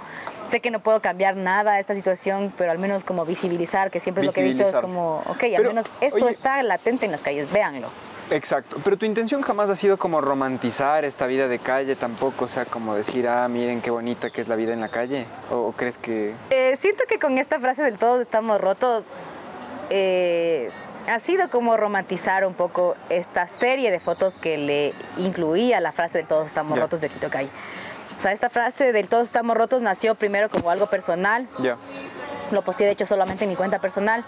Sé 0.51 0.59
que 0.59 0.69
no 0.69 0.81
puedo 0.81 0.99
cambiar 0.99 1.37
nada 1.37 1.79
esta 1.79 1.95
situación, 1.95 2.51
pero 2.57 2.71
al 2.71 2.77
menos 2.77 3.05
como 3.05 3.23
visibilizar, 3.25 3.89
que 3.89 4.01
siempre 4.01 4.21
lo 4.25 4.33
que 4.33 4.41
he 4.41 4.43
dicho 4.43 4.67
es 4.67 4.75
como, 4.75 5.19
ok, 5.25 5.43
al 5.57 5.63
menos 5.63 5.85
esto 6.01 6.17
oye- 6.25 6.31
está 6.31 6.61
latente 6.61 7.05
en 7.05 7.13
las 7.13 7.21
calles, 7.21 7.49
véanlo. 7.53 7.87
Exacto, 8.29 8.77
pero 8.83 8.97
tu 8.97 9.05
intención 9.05 9.41
jamás 9.43 9.69
ha 9.69 9.77
sido 9.77 9.97
como 9.97 10.19
romantizar 10.19 11.05
esta 11.05 11.25
vida 11.25 11.47
de 11.47 11.59
calle 11.59 11.95
tampoco, 11.95 12.45
o 12.45 12.47
sea, 12.49 12.65
como 12.65 12.95
decir, 12.95 13.29
ah, 13.29 13.47
miren 13.47 13.79
qué 13.81 13.91
bonita 13.91 14.29
que 14.29 14.41
es 14.41 14.49
la 14.49 14.55
vida 14.57 14.73
en 14.73 14.81
la 14.81 14.89
calle, 14.89 15.25
o, 15.49 15.55
o 15.67 15.71
crees 15.71 15.97
que... 15.97 16.33
Eh, 16.49 16.77
siento 16.81 17.05
que 17.07 17.17
con 17.17 17.37
esta 17.37 17.57
frase 17.61 17.81
del 17.83 17.97
todos 17.97 18.19
estamos 18.19 18.59
rotos 18.59 19.05
eh, 19.89 20.69
ha 21.07 21.19
sido 21.21 21.49
como 21.49 21.77
romantizar 21.77 22.45
un 22.45 22.53
poco 22.53 22.95
esta 23.09 23.47
serie 23.47 23.89
de 23.89 23.99
fotos 23.99 24.33
que 24.35 24.57
le 24.57 24.93
incluía 25.17 25.79
la 25.79 25.91
frase 25.93 26.17
del 26.17 26.27
todos 26.27 26.47
estamos 26.47 26.77
rotos 26.77 26.99
de 26.99 27.07
Quito 27.09 27.29
Calle. 27.29 27.49
O 28.21 28.23
sea, 28.23 28.33
esta 28.33 28.51
frase 28.51 28.91
del 28.91 29.07
todos 29.07 29.23
estamos 29.23 29.57
rotos 29.57 29.81
nació 29.81 30.13
primero 30.13 30.47
como 30.47 30.69
algo 30.69 30.85
personal, 30.85 31.47
Ya, 31.57 31.77
lo 32.51 32.61
posteé 32.61 32.85
de 32.85 32.93
hecho 32.93 33.07
solamente 33.07 33.45
en 33.45 33.49
mi 33.49 33.55
cuenta 33.55 33.79
personal. 33.79 34.23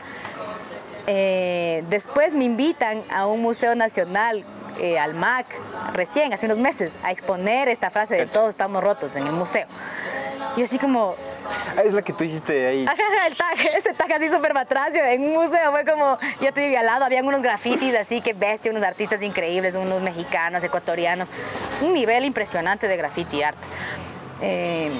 Eh, 1.06 1.84
después 1.90 2.34
me 2.34 2.44
invitan 2.44 3.04
a 3.14 3.28
un 3.28 3.42
museo 3.44 3.76
nacional, 3.76 4.46
eh, 4.80 4.98
al 4.98 5.14
MAC, 5.14 5.46
recién, 5.94 6.34
hace 6.34 6.48
unos 6.48 6.58
meses, 6.58 6.92
a 7.04 7.12
exponer 7.12 7.70
esta 7.70 7.92
frase 7.92 8.16
de 8.16 8.26
todos 8.26 8.50
estamos 8.50 8.84
rotos 8.84 9.16
en 9.16 9.28
el 9.28 9.34
museo. 9.34 9.68
Y 10.58 10.64
así 10.64 10.80
como, 10.80 11.14
es 11.84 11.94
la 11.94 12.02
que 12.02 12.14
tú 12.14 12.24
hiciste 12.24 12.68
ahí. 12.68 12.86
El 13.28 13.36
tag, 13.36 13.60
ese 13.78 13.94
tag 13.94 14.14
así 14.14 14.30
súper 14.30 14.54
matracio 14.54 15.04
en 15.04 15.22
un 15.22 15.34
museo 15.34 15.72
fue 15.72 15.86
como, 15.86 16.18
ya 16.42 16.52
te 16.52 16.62
digo, 16.62 16.80
al 16.80 16.86
lado 16.86 17.06
habían 17.06 17.26
unos 17.26 17.42
grafitis 17.42 17.96
así, 17.96 18.22
que 18.22 18.34
bestia, 18.34 18.72
unos 18.72 18.84
artistas 18.84 19.22
increíbles, 19.22 19.76
unos 19.76 20.02
mexicanos, 20.02 20.64
ecuatorianos, 20.64 21.30
un 21.82 21.94
nivel 21.94 22.26
impresionante 22.26 22.88
de 22.88 22.98
graffiti 22.98 23.44
art. 23.44 23.58
Eh, 24.46 24.92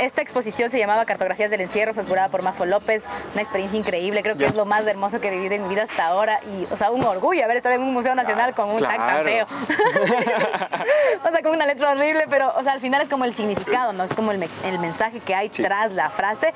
esta 0.00 0.22
exposición 0.22 0.70
se 0.70 0.78
llamaba 0.78 1.04
Cartografías 1.04 1.50
del 1.50 1.60
Encierro, 1.60 1.92
fue 1.92 2.04
curada 2.04 2.30
por 2.30 2.40
Mafo 2.42 2.64
López, 2.64 3.02
una 3.34 3.42
experiencia 3.42 3.78
increíble, 3.78 4.22
creo 4.22 4.34
que 4.34 4.46
es 4.46 4.54
lo 4.54 4.64
más 4.64 4.86
hermoso 4.86 5.20
que 5.20 5.28
he 5.28 5.30
vivido 5.30 5.54
en 5.56 5.64
mi 5.64 5.68
vida 5.74 5.82
hasta 5.82 6.06
ahora 6.06 6.40
y, 6.46 6.66
o 6.72 6.76
sea, 6.78 6.90
un 6.90 7.04
orgullo 7.04 7.44
haber 7.44 7.58
estado 7.58 7.74
en 7.74 7.82
un 7.82 7.92
museo 7.92 8.14
nacional 8.14 8.54
con 8.54 8.70
un 8.70 8.80
tag 8.80 8.96
tan 8.96 9.24
feo. 9.24 9.46
Claro. 9.46 10.02
o 11.28 11.30
sea, 11.30 11.42
con 11.42 11.52
una 11.52 11.66
letra 11.66 11.90
horrible, 11.90 12.24
pero, 12.30 12.50
o 12.56 12.62
sea, 12.62 12.72
al 12.72 12.80
final 12.80 13.02
es 13.02 13.10
como 13.10 13.26
el 13.26 13.34
significado, 13.34 13.92
¿no? 13.92 14.04
Es 14.04 14.14
como 14.14 14.32
el, 14.32 14.38
me- 14.38 14.48
el 14.64 14.78
mensaje 14.78 15.20
que 15.20 15.34
hay 15.34 15.50
Sí. 15.52 15.62
tras 15.62 15.92
la 15.92 16.08
frase 16.08 16.54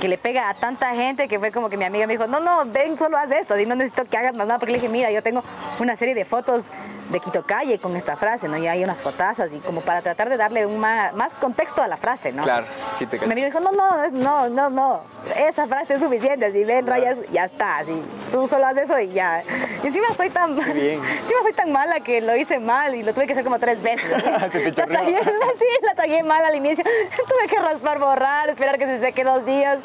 que 0.00 0.06
le 0.06 0.18
pega 0.18 0.48
a 0.48 0.54
tanta 0.54 0.94
gente 0.94 1.26
que 1.26 1.40
fue 1.40 1.50
como 1.50 1.68
que 1.68 1.76
mi 1.76 1.84
amiga 1.86 2.06
me 2.06 2.12
dijo, 2.12 2.28
no, 2.28 2.38
no, 2.38 2.64
ven, 2.66 2.96
solo 2.96 3.16
haz 3.18 3.30
esto, 3.32 3.58
y 3.58 3.66
no 3.66 3.74
necesito 3.74 4.04
que 4.04 4.16
hagas 4.16 4.34
más 4.34 4.46
nada, 4.46 4.58
porque 4.60 4.70
le 4.72 4.78
dije, 4.78 4.88
mira, 4.92 5.10
yo 5.10 5.22
tengo 5.24 5.42
una 5.80 5.96
serie 5.96 6.14
de 6.14 6.24
fotos 6.24 6.66
de 7.10 7.20
Quito 7.20 7.42
Calle 7.42 7.78
con 7.78 7.96
esta 7.96 8.16
frase, 8.16 8.48
¿no? 8.48 8.56
Y 8.56 8.66
hay 8.66 8.82
unas 8.82 9.02
fotazas 9.02 9.52
y 9.52 9.58
como 9.58 9.80
para 9.80 10.02
tratar 10.02 10.28
de 10.28 10.36
darle 10.36 10.66
un 10.66 10.78
más, 10.78 11.34
contexto 11.40 11.82
a 11.82 11.88
la 11.88 11.96
frase, 11.96 12.32
¿no? 12.32 12.42
Claro, 12.42 12.66
sí 12.98 13.06
te 13.06 13.18
Mi 13.18 13.32
amigo 13.32 13.46
dijo, 13.46 13.60
no, 13.60 13.72
no, 13.72 14.08
no, 14.10 14.48
no, 14.48 14.70
no, 14.70 15.00
esa 15.36 15.66
frase 15.66 15.94
es 15.94 16.00
suficiente, 16.00 16.50
si 16.52 16.64
ven 16.64 16.86
rayas, 16.86 17.18
ya 17.30 17.44
está, 17.44 17.78
así, 17.78 18.02
tú 18.30 18.46
solo 18.46 18.66
haces 18.66 18.84
eso 18.84 18.98
y 18.98 19.08
ya. 19.12 19.42
Y 19.82 19.86
encima 19.86 20.12
soy 20.12 20.30
tan, 20.30 20.54
bien. 20.54 21.00
encima 21.22 21.42
soy 21.42 21.52
tan 21.52 21.72
mala 21.72 22.00
que 22.00 22.20
lo 22.20 22.36
hice 22.36 22.58
mal 22.58 22.94
y 22.94 23.02
lo 23.02 23.12
tuve 23.12 23.26
que 23.26 23.32
hacer 23.32 23.44
como 23.44 23.58
tres 23.58 23.82
veces. 23.82 24.10
Se 24.50 24.70
te 24.70 24.86
la 24.86 24.98
tagué, 24.98 25.18
sí, 25.58 25.64
la 25.82 25.94
tagué 25.94 26.22
mal 26.22 26.44
al 26.44 26.54
inicio. 26.54 26.84
Tuve 26.84 27.48
que 27.48 27.58
raspar, 27.58 27.98
borrar, 27.98 28.50
esperar 28.50 28.78
que 28.78 28.86
se 28.86 29.00
seque 29.00 29.24
dos 29.24 29.44
días 29.44 29.78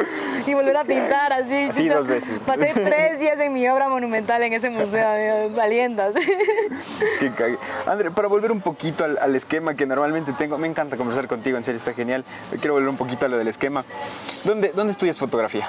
y 0.46 0.54
volver 0.54 0.78
a 0.78 0.84
pintar 0.84 1.34
así. 1.34 1.68
Así 1.70 1.90
dos 1.90 2.08
veces. 2.08 2.42
Pasé 2.44 2.72
tres 2.74 3.20
días 3.20 3.40
en 3.40 3.54
mi 3.54 3.68
obra 3.68 3.90
monumental 3.90 4.44
en 4.44 4.54
ese 4.54 4.70
museo, 4.70 5.10
amigo, 5.10 5.56
valiendo. 5.56 6.04
así. 6.04 6.20
Qué 7.20 7.32
cague. 7.32 7.58
André, 7.86 8.12
para 8.12 8.28
volver 8.28 8.52
un 8.52 8.62
poquito 8.62 9.04
al, 9.04 9.18
al 9.18 9.36
esquema 9.36 9.76
que 9.76 9.86
normalmente 9.86 10.34
tengo, 10.34 10.58
me 10.58 10.68
encanta 10.68 10.98
conversar 10.98 11.28
contigo, 11.28 11.58
en 11.58 11.64
serio 11.64 11.78
está 11.78 11.94
genial. 11.94 12.24
Quiero 12.60 12.74
volver 12.74 12.90
un 12.90 12.98
poquito 12.98 13.26
a 13.26 13.30
lo 13.30 13.38
del 13.38 13.48
esquema. 13.48 13.86
¿Dónde, 14.44 14.72
dónde 14.74 14.92
estudias 14.92 15.18
fotografía? 15.18 15.68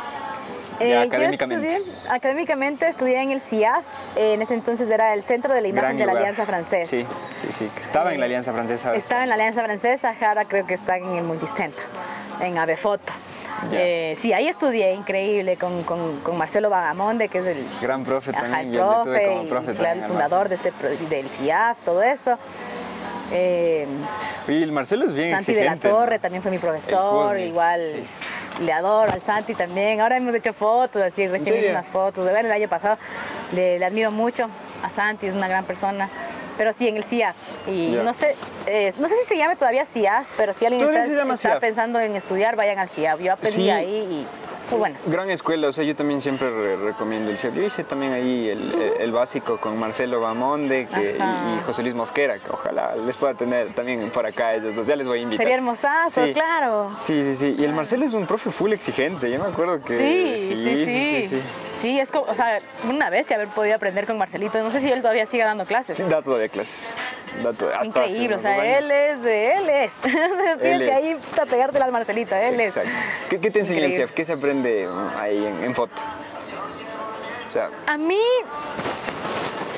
Eh, 0.81 0.91
yo 0.95 1.01
académicamente. 1.03 1.77
estudié- 1.79 2.11
académicamente 2.11 2.89
estudié 2.89 3.21
en 3.23 3.31
el 3.31 3.41
CIAF, 3.41 3.85
eh, 4.17 4.35
en 4.35 4.43
ese 4.43 4.55
entonces 4.55 4.91
era 4.91 5.13
el 5.15 5.23
Centro 5.23 5.53
de 5.55 5.61
la 5.61 5.69
Imagen 5.69 5.85
Gran 5.91 5.99
de 5.99 6.07
la 6.07 6.13
lugar. 6.13 6.23
Alianza 6.29 6.47
Francesa. 6.47 6.91
Sí, 6.91 7.07
sí, 7.43 7.49
sí, 7.57 7.71
que 7.75 7.83
estaba 7.83 8.13
en 8.15 8.19
la 8.21 8.27
Alianza 8.27 8.53
Francesa. 8.53 8.95
Estaba 8.95 9.23
en 9.23 9.29
la 9.29 9.35
Alianza 9.37 9.63
Francesa, 9.63 10.15
ahora 10.27 10.47
creo 10.47 10.67
que 10.67 10.75
está 10.75 10.97
en 10.97 11.05
el 11.17 11.25
Multicentro, 11.25 11.85
en 12.41 12.59
Avefoto. 12.59 13.13
Eh, 13.71 14.15
sí, 14.19 14.33
ahí 14.33 14.49
estudié, 14.49 14.93
increíble, 14.95 15.57
con, 15.57 15.85
con- 15.85 16.21
con 16.21 16.37
Marcelo 16.37 16.69
Vagamonde, 16.71 17.29
que 17.29 17.39
es 17.39 17.47
el, 17.47 17.65
Gran 17.81 18.05
profe 18.05 18.33
ajá, 18.35 18.61
el 18.63 18.73
yo 18.73 19.05
le 19.05 19.05
tuve 19.05 19.21
profe, 19.21 19.27
como 19.29 19.43
y, 19.43 19.47
profe 19.47 19.65
claro, 19.75 19.77
también 19.77 19.99
el 20.05 20.09
fundador 20.11 20.49
de 20.49 20.55
este, 20.57 20.73
del 21.09 21.29
CIAF, 21.29 21.79
todo 21.85 22.03
eso. 22.03 22.39
Eh, 23.33 23.87
Y 24.49 24.63
el 24.63 24.73
Marcelo 24.73 25.07
es 25.07 25.15
bien 25.15 25.31
Santi 25.31 25.55
de 25.55 25.65
la 25.65 25.73
exigente. 25.73 25.89
Torre 25.89 26.17
¿no? 26.17 26.21
también 26.21 26.43
fue 26.43 26.51
mi 26.51 26.59
profesor, 26.59 27.39
igual 27.39 27.81
sí. 28.59 28.65
le 28.65 28.73
adoro 28.73 29.11
al 29.13 29.23
Santi 29.23 29.55
también. 29.55 30.01
Ahora 30.01 30.17
hemos 30.19 30.35
hecho 30.35 30.53
fotos, 30.53 31.01
así 31.03 31.27
recién 31.29 31.57
hice 31.57 31.71
unas 31.71 31.87
fotos. 31.87 32.27
De 32.27 32.33
ver 32.33 32.45
el 32.45 32.53
año 32.53 32.69
pasado 32.69 32.99
le, 33.53 33.79
le 33.79 33.85
admiro 33.85 34.11
mucho 34.11 34.49
a 34.83 34.91
Santi, 34.91 35.27
es 35.29 35.35
una 35.35 35.49
gran 35.49 35.65
persona. 35.65 36.09
Pero 36.59 36.73
sí, 36.73 36.89
en 36.89 36.97
el 36.97 37.05
CIAF. 37.05 37.37
Y 37.69 37.99
no 38.03 38.13
sé, 38.15 38.35
eh, 38.67 38.93
no 38.99 39.09
sé 39.09 39.15
si 39.23 39.29
se 39.29 39.37
llame 39.37 39.57
todavía 39.57 39.85
CIAF, 39.87 40.27
pero 40.37 40.53
si 40.53 40.67
alguien 40.67 40.87
está, 41.33 41.59
pensando 41.61 41.99
en 42.01 42.15
estudiar, 42.17 42.57
vayan 42.57 42.79
al 42.79 42.89
CIAF. 42.89 43.21
Yo 43.21 43.33
aprendí 43.33 43.63
Sí. 43.63 43.71
ahí 43.71 43.97
y 43.97 44.27
Gran 45.07 45.31
escuela, 45.31 45.69
o 45.69 45.73
sea, 45.73 45.85
yo 45.85 45.95
también 45.97 46.21
siempre 46.21 46.51
re- 46.51 46.77
recomiendo 46.77 47.31
el 47.31 47.39
CEP. 47.39 47.55
Yo 47.55 47.63
hice 47.63 47.85
también 47.85 48.13
ahí 48.13 48.49
el, 48.99 49.13
básico 49.13 49.59
con 49.59 49.79
Marcelo 49.79 50.21
Bamonde 50.21 50.87
que- 50.93 51.17
y, 51.19 51.57
y 51.57 51.61
José 51.67 51.83
Luis 51.83 51.95
Mosquera, 51.95 52.39
que 52.39 52.51
ojalá 52.51 52.95
les 52.97 53.17
pueda 53.17 53.35
tener 53.35 53.69
también 53.75 54.09
por 54.11 54.27
acá 54.27 54.55
ellos 54.55 54.75
dos, 54.75 54.87
ya 54.87 54.97
les 54.97 55.07
voy 55.07 55.19
a 55.19 55.23
invitar. 55.23 55.45
Sería 55.45 55.57
hermosazo, 55.57 56.25
Sí. 56.25 56.33
claro. 56.33 56.91
Sí, 57.05 57.23
sí, 57.33 57.37
sí. 57.37 57.57
Y 57.59 57.65
el 57.65 57.73
Marcelo 57.73 58.05
es 58.07 58.13
un 58.15 58.27
profe 58.27 58.51
full 58.51 58.73
exigente, 58.73 59.31
yo 59.31 59.39
me 59.39 59.51
acuerdo 59.51 59.83
que... 59.83 59.97
Sí, 59.99 60.55
sí, 60.55 60.65
sí. 60.65 60.85
sí, 60.85 61.27
sí. 61.29 61.43
Sí, 61.73 61.99
es 62.01 62.11
como, 62.11 62.25
o 62.31 62.35
sea, 62.35 62.61
una 62.89 63.11
bestia 63.11 63.37
haber 63.37 63.49
podido 63.49 63.75
aprender 63.75 64.07
con 64.07 64.17
Marcelito. 64.17 64.59
No 64.63 64.71
sé 64.71 64.81
si 64.81 64.91
él 64.91 65.01
todavía 65.03 65.27
sigue 65.27 65.43
dando 65.43 65.65
clases. 65.65 65.99
Da 66.09 66.23
todavía 66.23 66.49
clases. 66.49 66.89
Da 67.43 67.53
todavía- 67.53 67.81
hasta 67.81 68.01
Increíble, 68.07 68.35
o 68.37 68.39
sea, 68.39 68.79
él 68.79 68.91
es, 68.91 69.23
de 69.23 69.53
él 69.55 69.69
es. 69.71 69.93
Tienes 70.61 70.83
que 70.83 70.93
ahí 70.93 71.17
a 71.41 71.47
pegártela 71.47 71.85
al 71.87 71.93
Marcelito, 71.93 72.35
él 72.37 72.61
es. 72.61 72.75
¿Qué, 73.31 73.41
qué 73.41 73.51
te 73.51 73.61
enseña 73.61 73.87
el. 73.87 73.95
CEF? 73.95 74.13
¿Qué 74.13 74.25
se 74.25 74.33
aprende 74.35 74.87
mm, 74.89 75.19
ahí 75.21 75.47
en, 75.47 75.65
en 75.65 75.75
foto? 75.75 75.95
O 77.49 77.51
sea, 77.51 77.69
A 77.87 77.97
mí, 77.99 78.21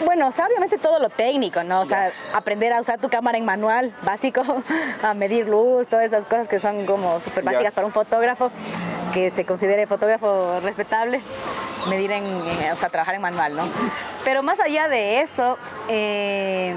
bueno, 0.04 0.28
o 0.28 0.32
sea, 0.32 0.46
obviamente 0.46 0.78
todo 0.78 0.98
lo 0.98 1.08
técnico, 1.08 1.62
¿no? 1.62 1.80
O 1.80 1.84
sea, 1.84 2.10
aprender 2.34 2.72
a 2.72 2.80
usar 2.80 2.98
tu 3.00 3.08
cámara 3.08 3.38
en 3.38 3.44
manual, 3.44 3.92
básico, 4.02 4.42
a 5.02 5.14
medir 5.14 5.48
luz, 5.48 5.86
todas 5.88 6.04
esas 6.04 6.24
cosas 6.24 6.48
que 6.48 6.58
son 6.60 6.84
como 6.86 7.20
súper 7.20 7.42
básicas 7.44 7.72
para 7.72 7.86
un 7.86 7.92
fotógrafo, 7.92 8.50
que 9.12 9.30
se 9.30 9.44
considere 9.44 9.86
fotógrafo 9.86 10.60
respetable, 10.62 11.20
medir 11.88 12.12
en, 12.12 12.24
en- 12.24 12.72
o 12.72 12.76
sea, 12.76 12.90
trabajar 12.90 13.14
en 13.14 13.22
manual, 13.22 13.56
¿no? 13.56 13.64
Pero 14.24 14.42
más 14.42 14.60
allá 14.60 14.88
de 14.88 15.20
eso, 15.20 15.58
eh, 15.88 16.74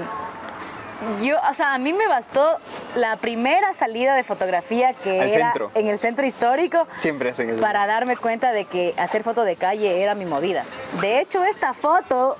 yo, 1.22 1.36
o 1.50 1.54
sea, 1.54 1.74
a 1.74 1.78
mí 1.78 1.92
me 1.92 2.08
bastó 2.08 2.58
la 2.96 3.16
primera 3.16 3.72
salida 3.74 4.14
de 4.16 4.24
fotografía 4.24 4.92
que 4.92 5.20
Al 5.20 5.28
era 5.30 5.52
centro. 5.52 5.70
en 5.74 5.86
el 5.86 5.98
centro 5.98 6.26
histórico 6.26 6.86
siempre 6.98 7.30
hacen 7.30 7.50
eso. 7.50 7.60
para 7.60 7.86
darme 7.86 8.16
cuenta 8.16 8.50
de 8.52 8.64
que 8.64 8.94
hacer 8.96 9.22
foto 9.22 9.44
de 9.44 9.54
calle 9.56 10.02
era 10.02 10.14
mi 10.14 10.24
movida. 10.24 10.64
De 11.00 11.20
hecho, 11.20 11.44
esta 11.44 11.72
foto 11.72 12.36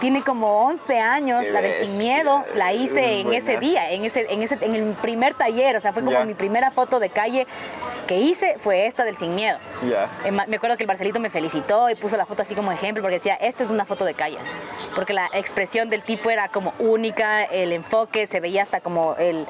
tiene 0.00 0.22
como 0.22 0.66
11 0.66 0.98
años, 0.98 1.42
Qué 1.42 1.50
la 1.52 1.60
de 1.62 1.86
Sin 1.86 1.96
Miedo, 1.98 2.44
la 2.56 2.72
hice 2.72 3.20
es 3.20 3.26
en 3.26 3.32
ese 3.34 3.58
día, 3.58 3.92
en 3.92 4.04
ese, 4.04 4.26
en 4.32 4.42
ese, 4.42 4.58
en 4.60 4.74
el 4.74 4.94
primer 4.94 5.34
taller, 5.34 5.76
o 5.76 5.80
sea, 5.80 5.92
fue 5.92 6.02
como 6.02 6.24
mi 6.24 6.34
primera 6.34 6.72
foto 6.72 6.98
de 6.98 7.08
calle 7.10 7.46
que 8.08 8.16
hice, 8.18 8.56
fue 8.58 8.86
esta 8.86 9.04
del 9.04 9.14
Sin 9.14 9.34
Miedo. 9.36 9.58
Ya. 9.88 10.08
Ma- 10.32 10.46
Me 10.48 10.56
acuerdo 10.56 10.76
que 10.76 10.82
el 10.82 10.88
Marcelito 10.88 11.20
me 11.20 11.30
felicitó 11.30 11.88
y 11.88 11.94
puso 11.94 12.16
la 12.16 12.26
foto 12.26 12.42
así 12.42 12.56
como 12.56 12.72
ejemplo 12.72 13.00
porque 13.00 13.18
decía, 13.18 13.34
esta 13.36 13.62
es 13.62 13.70
una 13.70 13.84
foto 13.84 14.04
de 14.04 14.14
calle. 14.14 14.38
Porque 14.96 15.12
la 15.12 15.28
expresión 15.34 15.88
del 15.88 16.02
tipo 16.02 16.30
era 16.30 16.48
como 16.48 16.74
única, 16.80 17.44
el 17.44 17.72
enfoque 17.72 17.91
se 18.26 18.40
veía 18.40 18.62
hasta 18.62 18.80
como 18.80 19.16
el... 19.16 19.46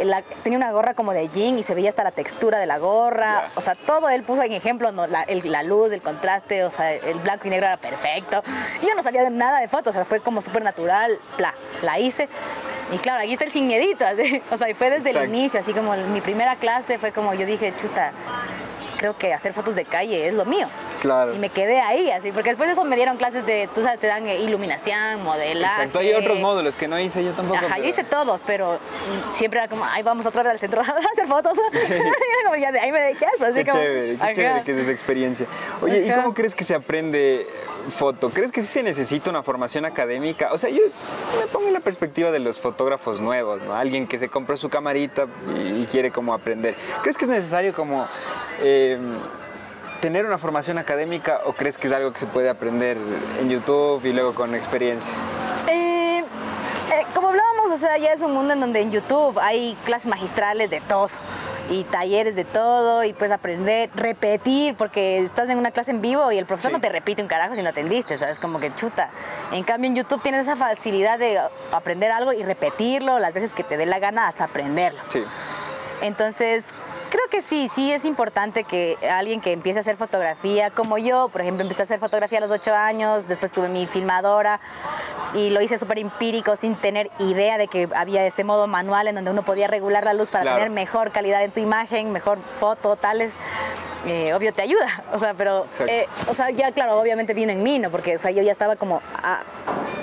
la- 0.00 0.22
tenía 0.42 0.58
una 0.58 0.70
gorra 0.70 0.92
como 0.94 1.12
de 1.12 1.28
jean 1.28 1.58
y 1.58 1.62
se 1.62 1.74
veía 1.74 1.88
hasta 1.88 2.04
la 2.04 2.10
textura 2.10 2.58
de 2.58 2.66
la 2.66 2.76
gorra. 2.78 3.44
O 3.54 3.60
sea, 3.62 3.74
todo 3.74 4.08
él 4.10 4.22
puso 4.22 4.42
en 4.42 4.52
ejemplo, 4.52 4.92
¿no? 4.92 5.06
la, 5.06 5.22
el- 5.22 5.50
la 5.50 5.62
luz, 5.62 5.90
el 5.92 6.02
contraste, 6.02 6.64
o 6.64 6.70
sea, 6.70 6.92
el 6.92 7.18
blanco 7.20 7.46
y 7.46 7.50
negro 7.50 7.66
era 7.68 7.76
perfecto. 7.78 8.42
Y 8.82 8.86
yo 8.86 8.94
no 8.94 9.02
sabía 9.02 9.22
de 9.24 9.30
nada 9.30 9.60
de 9.60 9.68
fotos, 9.68 9.88
o 9.88 9.92
sea, 9.92 10.04
fue 10.04 10.20
como 10.20 10.42
súper 10.42 10.62
natural, 10.62 11.16
bla, 11.38 11.54
la 11.82 11.98
hice. 11.98 12.28
Y 12.92 12.98
claro, 12.98 13.20
aquí 13.22 13.32
está 13.32 13.44
el 13.44 13.52
sin 13.52 13.66
miedito, 13.66 14.04
así. 14.04 14.42
o 14.50 14.56
sea, 14.58 14.68
y 14.68 14.74
fue 14.74 14.90
desde 14.90 15.10
Exacto. 15.10 15.20
el 15.24 15.34
inicio, 15.34 15.60
así 15.60 15.72
como 15.72 15.94
mi 15.96 16.20
primera 16.20 16.56
clase 16.56 16.98
fue 16.98 17.12
como 17.12 17.32
yo 17.34 17.46
dije, 17.46 17.72
chuta, 17.80 18.12
creo 19.00 19.16
que 19.16 19.32
hacer 19.32 19.54
fotos 19.54 19.74
de 19.74 19.86
calle 19.86 20.28
es 20.28 20.34
lo 20.34 20.44
mío. 20.44 20.68
Claro. 21.00 21.34
Y 21.34 21.38
me 21.38 21.48
quedé 21.48 21.80
ahí, 21.80 22.10
así, 22.10 22.32
porque 22.32 22.50
después 22.50 22.68
de 22.68 22.72
eso 22.74 22.84
me 22.84 22.96
dieron 22.96 23.16
clases 23.16 23.46
de, 23.46 23.66
tú 23.74 23.82
sabes, 23.82 23.98
te 23.98 24.06
dan 24.06 24.28
eh, 24.28 24.40
iluminación, 24.40 25.24
modelaje. 25.24 25.74
Exacto, 25.74 26.00
hay 26.00 26.12
otros 26.12 26.38
módulos 26.38 26.76
que 26.76 26.86
no 26.86 26.98
hice 27.00 27.24
yo 27.24 27.30
tampoco. 27.32 27.56
Ajá, 27.64 27.78
yo 27.78 27.84
hice 27.86 28.04
todos, 28.04 28.42
pero 28.46 28.78
siempre 29.32 29.58
era 29.58 29.68
como, 29.68 29.86
ay, 29.86 30.02
vamos 30.02 30.26
otra 30.26 30.42
vez 30.42 30.52
al 30.52 30.58
centro 30.58 30.82
a 30.82 30.84
hacer 30.84 31.26
fotos. 31.26 31.58
Como 32.44 32.56
ya 32.56 32.72
de 32.72 32.80
ahí 32.80 32.90
me 32.90 33.00
dejé 33.00 33.26
eso, 33.34 33.46
así 33.46 33.64
Qué 33.64 33.70
como. 33.70 33.82
chévere, 33.82 34.16
qué 34.16 34.22
ajá. 34.22 34.34
chévere 34.34 34.64
que 34.64 34.72
es 34.72 34.78
esa 34.78 34.90
experiencia. 34.90 35.46
Oye, 35.80 36.06
¿y 36.06 36.10
cómo 36.10 36.34
crees 36.34 36.54
que 36.54 36.64
se 36.64 36.74
aprende 36.74 37.46
foto? 37.88 38.30
¿Crees 38.30 38.50
que 38.50 38.60
sí 38.60 38.66
se 38.66 38.82
necesita 38.82 39.30
una 39.30 39.42
formación 39.42 39.84
académica? 39.84 40.52
O 40.52 40.58
sea, 40.58 40.68
yo 40.68 40.82
me 41.38 41.46
pongo 41.46 41.68
en 41.68 41.74
la 41.74 41.80
perspectiva 41.80 42.30
de 42.32 42.40
los 42.40 42.58
fotógrafos 42.58 43.20
nuevos, 43.20 43.62
¿no? 43.62 43.74
Alguien 43.74 44.06
que 44.08 44.18
se 44.18 44.28
compra 44.28 44.56
su 44.56 44.68
camarita 44.68 45.26
y 45.64 45.84
quiere 45.86 46.10
como 46.10 46.34
aprender. 46.34 46.74
¿Crees 47.02 47.16
que 47.16 47.24
es 47.24 47.30
necesario 47.30 47.72
como 47.72 48.06
eh, 48.62 48.98
tener 50.00 50.24
una 50.26 50.38
formación 50.38 50.78
académica 50.78 51.40
o 51.44 51.52
crees 51.52 51.76
que 51.76 51.86
es 51.88 51.92
algo 51.92 52.12
que 52.12 52.20
se 52.20 52.26
puede 52.26 52.48
aprender 52.48 52.96
en 53.40 53.50
YouTube 53.50 54.04
y 54.04 54.12
luego 54.12 54.34
con 54.34 54.54
experiencia? 54.54 55.12
Eh, 55.68 56.18
eh, 56.20 56.24
como 57.14 57.28
hablábamos, 57.28 57.70
o 57.72 57.76
sea, 57.76 57.98
ya 57.98 58.12
es 58.12 58.20
un 58.22 58.32
mundo 58.32 58.54
en 58.54 58.60
donde 58.60 58.80
en 58.80 58.90
YouTube 58.90 59.38
hay 59.38 59.76
clases 59.84 60.08
magistrales 60.08 60.70
de 60.70 60.80
todo 60.80 61.08
y 61.68 61.84
talleres 61.84 62.34
de 62.34 62.44
todo 62.44 63.04
y 63.04 63.12
puedes 63.12 63.30
aprender, 63.30 63.90
repetir, 63.94 64.74
porque 64.74 65.18
estás 65.20 65.48
en 65.50 65.58
una 65.58 65.70
clase 65.70 65.92
en 65.92 66.00
vivo 66.00 66.32
y 66.32 66.38
el 66.38 66.44
profesor 66.46 66.70
Sí. 66.70 66.76
no 66.76 66.80
te 66.80 66.88
repite 66.88 67.22
un 67.22 67.28
carajo 67.28 67.54
si 67.54 67.62
no 67.62 67.68
atendiste, 67.68 68.16
¿sabes? 68.16 68.40
Como 68.40 68.58
que 68.58 68.74
chuta. 68.74 69.10
En 69.52 69.62
cambio 69.62 69.88
en 69.88 69.94
YouTube 69.96 70.20
tienes 70.20 70.48
esa 70.48 70.56
facilidad 70.56 71.18
de 71.18 71.38
aprender 71.70 72.10
algo 72.10 72.32
y 72.32 72.42
repetirlo 72.42 73.20
las 73.20 73.34
veces 73.34 73.52
que 73.52 73.62
te 73.62 73.76
dé 73.76 73.86
la 73.86 74.00
gana 74.00 74.26
hasta 74.26 74.44
aprenderlo. 74.44 74.98
Sí. 75.10 75.22
Entonces, 76.02 76.72
creo 77.10 77.24
que 77.30 77.42
sí, 77.42 77.68
sí 77.72 77.92
es 77.92 78.04
importante 78.04 78.64
que 78.64 78.96
alguien 79.10 79.40
que 79.40 79.52
empiece 79.52 79.78
a 79.78 79.80
hacer 79.80 79.96
fotografía, 79.96 80.70
como 80.70 80.96
yo, 80.98 81.28
por 81.28 81.40
ejemplo, 81.40 81.62
empecé 81.62 81.82
a 81.82 81.84
hacer 81.84 81.98
fotografía 81.98 82.38
a 82.38 82.40
los 82.40 82.50
ocho 82.50 82.74
años, 82.74 83.28
después 83.28 83.50
tuve 83.52 83.68
mi 83.68 83.86
filmadora 83.86 84.60
y 85.34 85.50
lo 85.50 85.60
hice 85.60 85.78
súper 85.78 85.98
empírico 85.98 86.56
sin 86.56 86.74
tener 86.74 87.10
idea 87.18 87.58
de 87.58 87.68
que 87.68 87.88
había 87.94 88.24
este 88.26 88.42
modo 88.44 88.66
manual 88.66 89.06
en 89.08 89.14
donde 89.16 89.30
uno 89.30 89.42
podía 89.42 89.66
regular 89.68 90.04
la 90.04 90.14
luz 90.14 90.28
para 90.30 90.42
Claro. 90.42 90.56
tener 90.58 90.70
mejor 90.70 91.10
calidad 91.10 91.42
en 91.44 91.50
tu 91.52 91.60
imagen, 91.60 92.12
mejor 92.12 92.38
foto, 92.58 92.96
tales. 92.96 93.36
Eh, 94.06 94.32
obvio 94.32 94.50
te 94.54 94.62
ayuda, 94.62 94.86
o 95.12 95.18
sea, 95.18 95.34
pero, 95.34 95.66
eh, 95.86 96.06
o 96.26 96.32
sea, 96.34 96.50
ya 96.50 96.72
claro, 96.72 96.98
obviamente 96.98 97.34
vino 97.34 97.52
en 97.52 97.62
mí, 97.62 97.78
¿no? 97.78 97.90
Porque, 97.90 98.16
o 98.16 98.18
sea, 98.18 98.30
yo 98.30 98.42
ya 98.42 98.50
estaba 98.50 98.76
como 98.76 99.02
ah, 99.22 99.40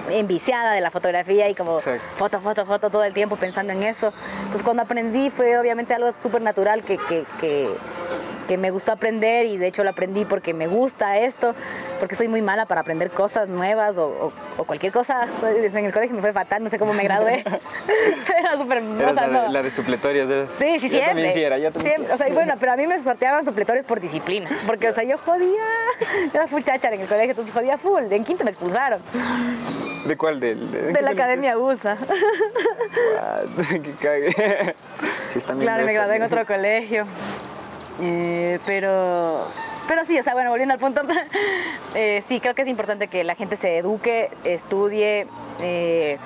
enviciada 0.09 0.73
de 0.73 0.81
la 0.81 0.91
fotografía 0.91 1.49
y 1.49 1.55
como 1.55 1.77
Exacto. 1.79 2.03
foto, 2.15 2.39
foto, 2.41 2.65
foto 2.67 2.89
todo 2.91 3.03
el 3.03 3.13
tiempo 3.15 3.37
pensando 3.37 3.73
en 3.73 3.81
eso. 3.83 4.13
Entonces 4.39 4.61
cuando 4.63 4.83
aprendí 4.83 5.31
fue 5.31 5.57
obviamente 5.57 5.95
algo 5.95 6.11
súper 6.13 6.43
natural 6.43 6.83
que, 6.83 6.96
que, 7.07 7.25
que, 7.39 7.69
me 8.55 8.71
gustó 8.71 8.93
aprender 8.93 9.45
y 9.47 9.57
de 9.57 9.67
hecho 9.67 9.83
lo 9.83 9.89
aprendí 9.89 10.23
porque 10.23 10.53
me 10.53 10.67
gusta 10.67 11.17
esto, 11.17 11.53
porque 11.99 12.15
soy 12.15 12.29
muy 12.29 12.41
mala 12.41 12.65
para 12.65 12.79
aprender 12.81 13.09
cosas 13.09 13.49
nuevas 13.49 13.97
o, 13.97 14.05
o- 14.05 14.33
o 14.57 14.63
cualquier 14.63 14.93
cosa. 14.93 15.27
Soy- 15.41 15.65
En 15.65 15.85
el 15.85 15.91
colegio 15.91 16.15
me 16.15 16.21
fue 16.21 16.31
fatal, 16.31 16.63
no 16.63 16.69
sé 16.69 16.79
cómo 16.79 16.93
me 16.93 17.03
gradué. 17.03 17.43
Era 18.39 18.57
súper... 18.57 18.81
la, 18.83 19.11
de, 19.13 19.27
no. 19.27 19.47
la 19.51 19.63
de 19.63 19.71
supletorios. 19.71 20.29
eras- 20.29 20.49
Sí, 20.59 20.79
sí, 20.79 20.85
yo 20.87 20.89
siempre. 20.91 21.07
también 21.07 21.31
sí 21.33 21.41
era, 21.43 21.57
yo 21.57 21.71
también 21.71 21.95
Siempre. 21.95 22.13
O 22.13 22.17
sea, 22.17 22.29
y 22.29 22.33
bueno, 22.33 22.53
pero 22.59 22.71
a 22.73 22.77
mí 22.77 22.85
me 22.87 23.01
sorteaban 23.03 23.43
supletorios 23.43 23.85
por 23.85 23.99
disciplina. 23.99 24.49
Porque, 24.67 24.87
o 24.87 24.91
sea, 24.93 25.03
yo 25.03 25.17
jodía. 25.17 25.63
Era 26.33 26.47
full 26.47 26.61
cháchara 26.61 26.95
en 26.95 27.01
el 27.01 27.07
colegio, 27.07 27.31
entonces 27.31 27.53
jodía 27.53 27.77
full. 27.79 28.03
En 28.11 28.23
quinto 28.23 28.43
me 28.43 28.51
expulsaron. 28.51 29.01
¿De 30.05 30.15
cuál? 30.15 30.39
¿Del- 30.39 30.71
de, 30.71 30.81
De 30.93 31.01
la 31.01 31.11
academia 31.11 31.57
USA. 31.57 31.97
Ah, 33.19 33.41
que 33.69 33.91
cague. 34.01 34.75
Sí, 35.33 35.39
Claro, 35.59 35.85
me 35.85 35.93
gradué 35.93 36.15
en 36.17 36.23
otro 36.23 36.45
colegio. 36.45 37.05
Eh, 37.99 38.59
pero 38.65 39.45
Pero 39.87 40.05
sí, 40.05 40.19
o 40.19 40.23
sea, 40.23 40.33
bueno, 40.33 40.49
volviendo 40.49 40.73
al 40.73 40.79
punto, 40.79 41.01
eh, 41.95 42.23
sí, 42.27 42.39
creo 42.39 42.53
que 42.53 42.61
es 42.63 42.67
importante 42.67 43.07
que 43.07 43.23
la 43.23 43.35
gente 43.35 43.55
se 43.55 43.77
eduque, 43.77 44.29
estudie, 44.43 45.27
eh, 45.61 46.17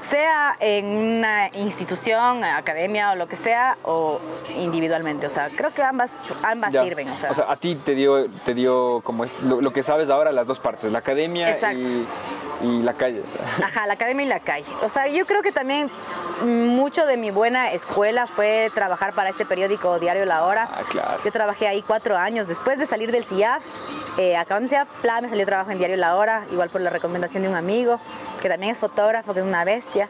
sea 0.00 0.56
en 0.60 0.84
una 0.86 1.48
institución, 1.54 2.44
academia 2.44 3.12
o 3.12 3.16
lo 3.16 3.26
que 3.26 3.36
sea, 3.36 3.76
o 3.84 4.20
individualmente. 4.56 5.26
O 5.26 5.30
sea, 5.30 5.48
creo 5.48 5.72
que 5.72 5.82
ambas, 5.82 6.18
ambas 6.42 6.72
Ya. 6.72 6.82
sirven. 6.84 7.08
O 7.08 7.16
sea, 7.18 7.30
O 7.30 7.34
sea, 7.34 7.50
a 7.50 7.56
ti 7.56 7.74
te 7.76 7.94
dio, 7.94 8.28
te 8.44 8.54
dio 8.54 9.00
como 9.02 9.24
lo, 9.42 9.60
lo 9.60 9.72
que 9.72 9.82
sabes 9.82 10.08
ahora 10.10 10.30
las 10.30 10.46
dos 10.46 10.60
partes, 10.60 10.92
la 10.92 10.98
academia 10.98 11.48
Exacto. 11.50 11.80
y, 11.80 12.06
y 12.64 12.82
la 12.82 12.94
calle. 12.94 13.22
o 13.26 13.30
sea. 13.30 13.66
Ajá, 13.66 13.86
la 13.86 13.94
academia 13.94 14.24
y 14.24 14.28
la 14.28 14.40
calle. 14.40 14.66
O 14.82 14.88
sea, 14.88 15.06
yo 15.08 15.26
creo 15.26 15.42
que 15.42 15.52
también 15.52 15.90
mucho 16.42 17.06
de 17.06 17.16
mi 17.16 17.30
buena 17.30 17.72
escuela 17.72 18.26
fue 18.26 18.70
trabajar 18.74 19.12
para 19.12 19.30
este 19.30 19.44
periódico 19.44 19.98
Diario 19.98 20.24
La 20.24 20.44
Hora. 20.44 20.68
Ah, 20.70 20.82
claro. 20.88 21.18
Yo 21.24 21.32
trabajé 21.32 21.68
ahí 21.68 21.82
cuatro 21.82 22.16
años. 22.16 22.48
Después 22.48 22.78
de 22.78 22.86
salir 22.86 23.12
del 23.12 23.24
CIAF, 23.24 23.62
eh, 24.18 24.36
acabando 24.36 24.64
el 24.64 24.70
CIAF, 24.70 24.88
pla, 25.02 25.20
me 25.20 25.28
salió 25.28 25.46
trabajo 25.46 25.70
en 25.70 25.78
Diario 25.78 25.96
La 25.96 26.16
Hora, 26.16 26.46
igual 26.50 26.70
por 26.70 26.80
la 26.80 26.90
recomendación 26.90 27.42
de 27.42 27.48
un 27.48 27.54
amigo, 27.54 28.00
que 28.40 28.48
también 28.48 28.72
es 28.72 28.78
fotógrafo, 28.78 29.34
que 29.34 29.40
es 29.40 29.46
una 29.46 29.64
bestia. 29.64 30.08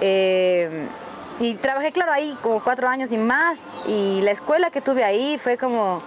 Eh, 0.00 0.88
y 1.40 1.54
trabajé, 1.54 1.92
claro, 1.92 2.12
ahí 2.12 2.36
como 2.42 2.62
cuatro 2.62 2.88
años 2.88 3.12
y 3.12 3.16
más. 3.16 3.62
Y 3.86 4.20
la 4.22 4.32
escuela 4.32 4.70
que 4.70 4.80
tuve 4.80 5.04
ahí 5.04 5.38
fue 5.38 5.56
como 5.56 6.02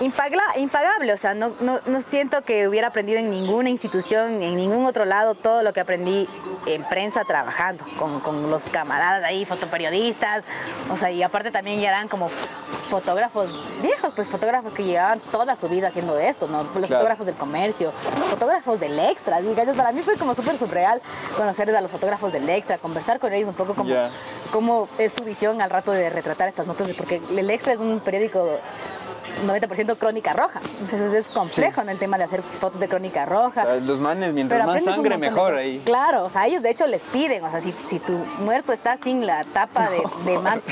impagla- 0.00 0.56
impagable. 0.56 1.12
O 1.12 1.16
sea, 1.18 1.34
no, 1.34 1.52
no, 1.60 1.80
no 1.86 2.00
siento 2.00 2.42
que 2.42 2.68
hubiera 2.68 2.88
aprendido 2.88 3.18
en 3.18 3.30
ninguna 3.30 3.70
institución, 3.70 4.42
en 4.42 4.56
ningún 4.56 4.86
otro 4.86 5.04
lado, 5.04 5.34
todo 5.34 5.62
lo 5.62 5.72
que 5.72 5.80
aprendí 5.80 6.28
en 6.66 6.84
prensa 6.84 7.24
trabajando 7.24 7.84
con, 7.98 8.20
con 8.20 8.50
los 8.50 8.64
camaradas 8.64 9.24
ahí, 9.24 9.44
fotoperiodistas. 9.44 10.44
O 10.90 10.96
sea, 10.96 11.10
y 11.10 11.22
aparte 11.22 11.50
también 11.50 11.80
ya 11.80 11.88
eran 11.88 12.08
como 12.08 12.28
fotógrafos 12.88 13.58
viejos, 13.80 14.12
pues 14.14 14.28
fotógrafos 14.28 14.74
que 14.74 14.84
llevaban 14.84 15.18
toda 15.30 15.56
su 15.56 15.68
vida 15.68 15.88
haciendo 15.88 16.18
esto, 16.18 16.46
¿no? 16.46 16.58
Los 16.64 16.72
Claro. 16.72 16.86
fotógrafos 17.00 17.26
del 17.26 17.34
comercio, 17.36 17.90
fotógrafos 18.28 18.80
del 18.80 18.98
extra, 18.98 19.40
digamos, 19.40 19.76
para 19.76 19.92
mí 19.92 20.02
fue 20.02 20.16
como 20.18 20.34
súper 20.34 20.58
surreal 20.58 21.00
conocer 21.36 21.74
a 21.74 21.80
los 21.80 21.90
fotógrafos 21.90 22.32
del 22.32 22.48
extra, 22.50 22.76
conversar 22.78 23.18
con 23.18 23.32
ellos 23.32 23.48
un 23.48 23.54
poco 23.54 23.74
como 23.74 23.94
cómo 24.52 24.88
es 24.98 25.14
su 25.14 25.24
visión 25.24 25.62
al 25.62 25.70
rato 25.70 25.90
de 25.92 26.10
retratar 26.10 26.48
estas 26.48 26.66
notas, 26.66 26.86
porque 26.96 27.22
el 27.34 27.48
extra 27.50 27.72
es 27.72 27.78
un 27.80 28.00
periódico 28.00 28.58
90% 29.46 29.96
crónica 29.96 30.32
roja, 30.32 30.60
entonces 30.80 31.12
es 31.14 31.28
complejo 31.28 31.80
en 31.80 31.88
el 31.88 31.98
tema 31.98 32.18
de 32.18 32.24
hacer 32.24 32.42
fotos 32.42 32.80
de 32.80 32.88
crónica 32.88 33.24
roja. 33.24 33.62
O 33.62 33.66
sea, 33.66 33.76
los 33.76 34.00
manes, 34.00 34.32
mientras 34.32 34.60
Pero 34.60 34.72
más 34.72 34.84
sangre, 34.84 35.10
de 35.10 35.18
mejor 35.18 35.54
ahí. 35.54 35.80
Claro, 35.84 36.24
o 36.24 36.30
sea, 36.30 36.46
ellos 36.46 36.62
de 36.62 36.70
hecho 36.70 36.86
les 36.86 37.02
piden, 37.02 37.44
o 37.44 37.50
sea, 37.50 37.60
si, 37.60 37.72
si 37.72 37.98
tu 37.98 38.12
muerto 38.40 38.72
está 38.72 38.96
sin 38.96 39.26
la 39.26 39.44
tapa 39.44 39.88
de, 39.90 40.02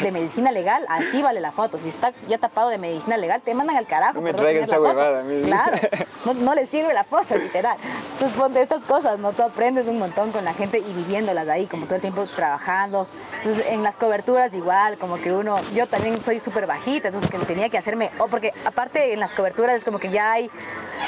de 0.03 0.13
medicina 0.13 0.51
legal, 0.53 0.85
así 0.89 1.23
vale 1.23 1.41
la 1.41 1.53
foto. 1.53 1.79
Si 1.79 1.89
está 1.89 2.13
ya 2.29 2.39
tapado 2.39 2.69
de 2.69 2.79
medicina 2.79 3.17
legal, 3.17 3.41
te 3.43 3.55
mandan 3.55 3.77
al 3.77 3.87
carajo. 3.87 4.15
No 4.15 4.23
me 4.23 4.35
traigas 4.35 4.69
esa 4.69 4.81
huevada. 4.81 5.23
Claro, 5.45 5.79
no, 6.25 6.35
no 6.35 6.55
les 6.55 6.69
sirve 6.69 6.93
la 6.95 7.05
foto, 7.05 7.37
literal. 7.37 7.77
Entonces 8.13 8.37
ponte 8.37 8.61
estas 8.61 8.83
cosas, 8.83 9.19
¿no? 9.19 9.33
Tú 9.33 9.43
aprendes 9.43 9.87
un 9.89 9.99
montón 9.99 10.31
con 10.33 10.45
la 10.45 10.53
gente 10.53 10.79
y 10.79 10.93
viviéndolas 10.93 11.49
ahí, 11.49 11.67
como 11.67 11.87
todo 11.87 11.97
el 11.97 12.01
tiempo 12.01 12.27
trabajando. 12.37 13.07
Entonces 13.39 13.67
en 13.69 13.83
las 13.83 13.97
coberturas 13.97 14.53
igual, 14.55 14.99
como 14.99 15.17
que 15.21 15.33
uno, 15.33 15.59
yo 15.75 15.87
también 15.87 16.21
soy 16.23 16.41
súper 16.41 16.67
bajita, 16.67 17.09
entonces 17.09 17.31
que 17.31 17.39
tenía 17.39 17.69
que 17.69 17.79
hacerme, 17.79 18.11
o 18.19 18.27
porque 18.27 18.50
aparte 18.65 19.13
en 19.13 19.21
las 19.21 19.35
coberturas 19.35 19.77
es 19.77 19.85
como 19.85 19.99
que 19.99 20.11
ya 20.11 20.33
hay 20.33 20.51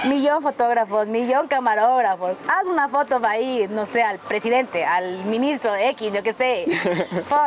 millón 0.09 0.43
fotógrafos, 0.43 1.09
millón 1.09 1.49
camarógrafos, 1.49 2.37
haz 2.49 2.67
una 2.67 2.89
foto 2.89 3.21
ahí, 3.25 3.69
no 3.71 3.87
sé, 3.87 4.03
al 4.03 4.19
presidente, 4.19 4.85
al 4.85 5.25
ministro 5.25 5.73
de 5.73 5.91
X, 5.91 6.13
yo 6.13 6.23
qué 6.23 6.33
sé. 6.33 6.65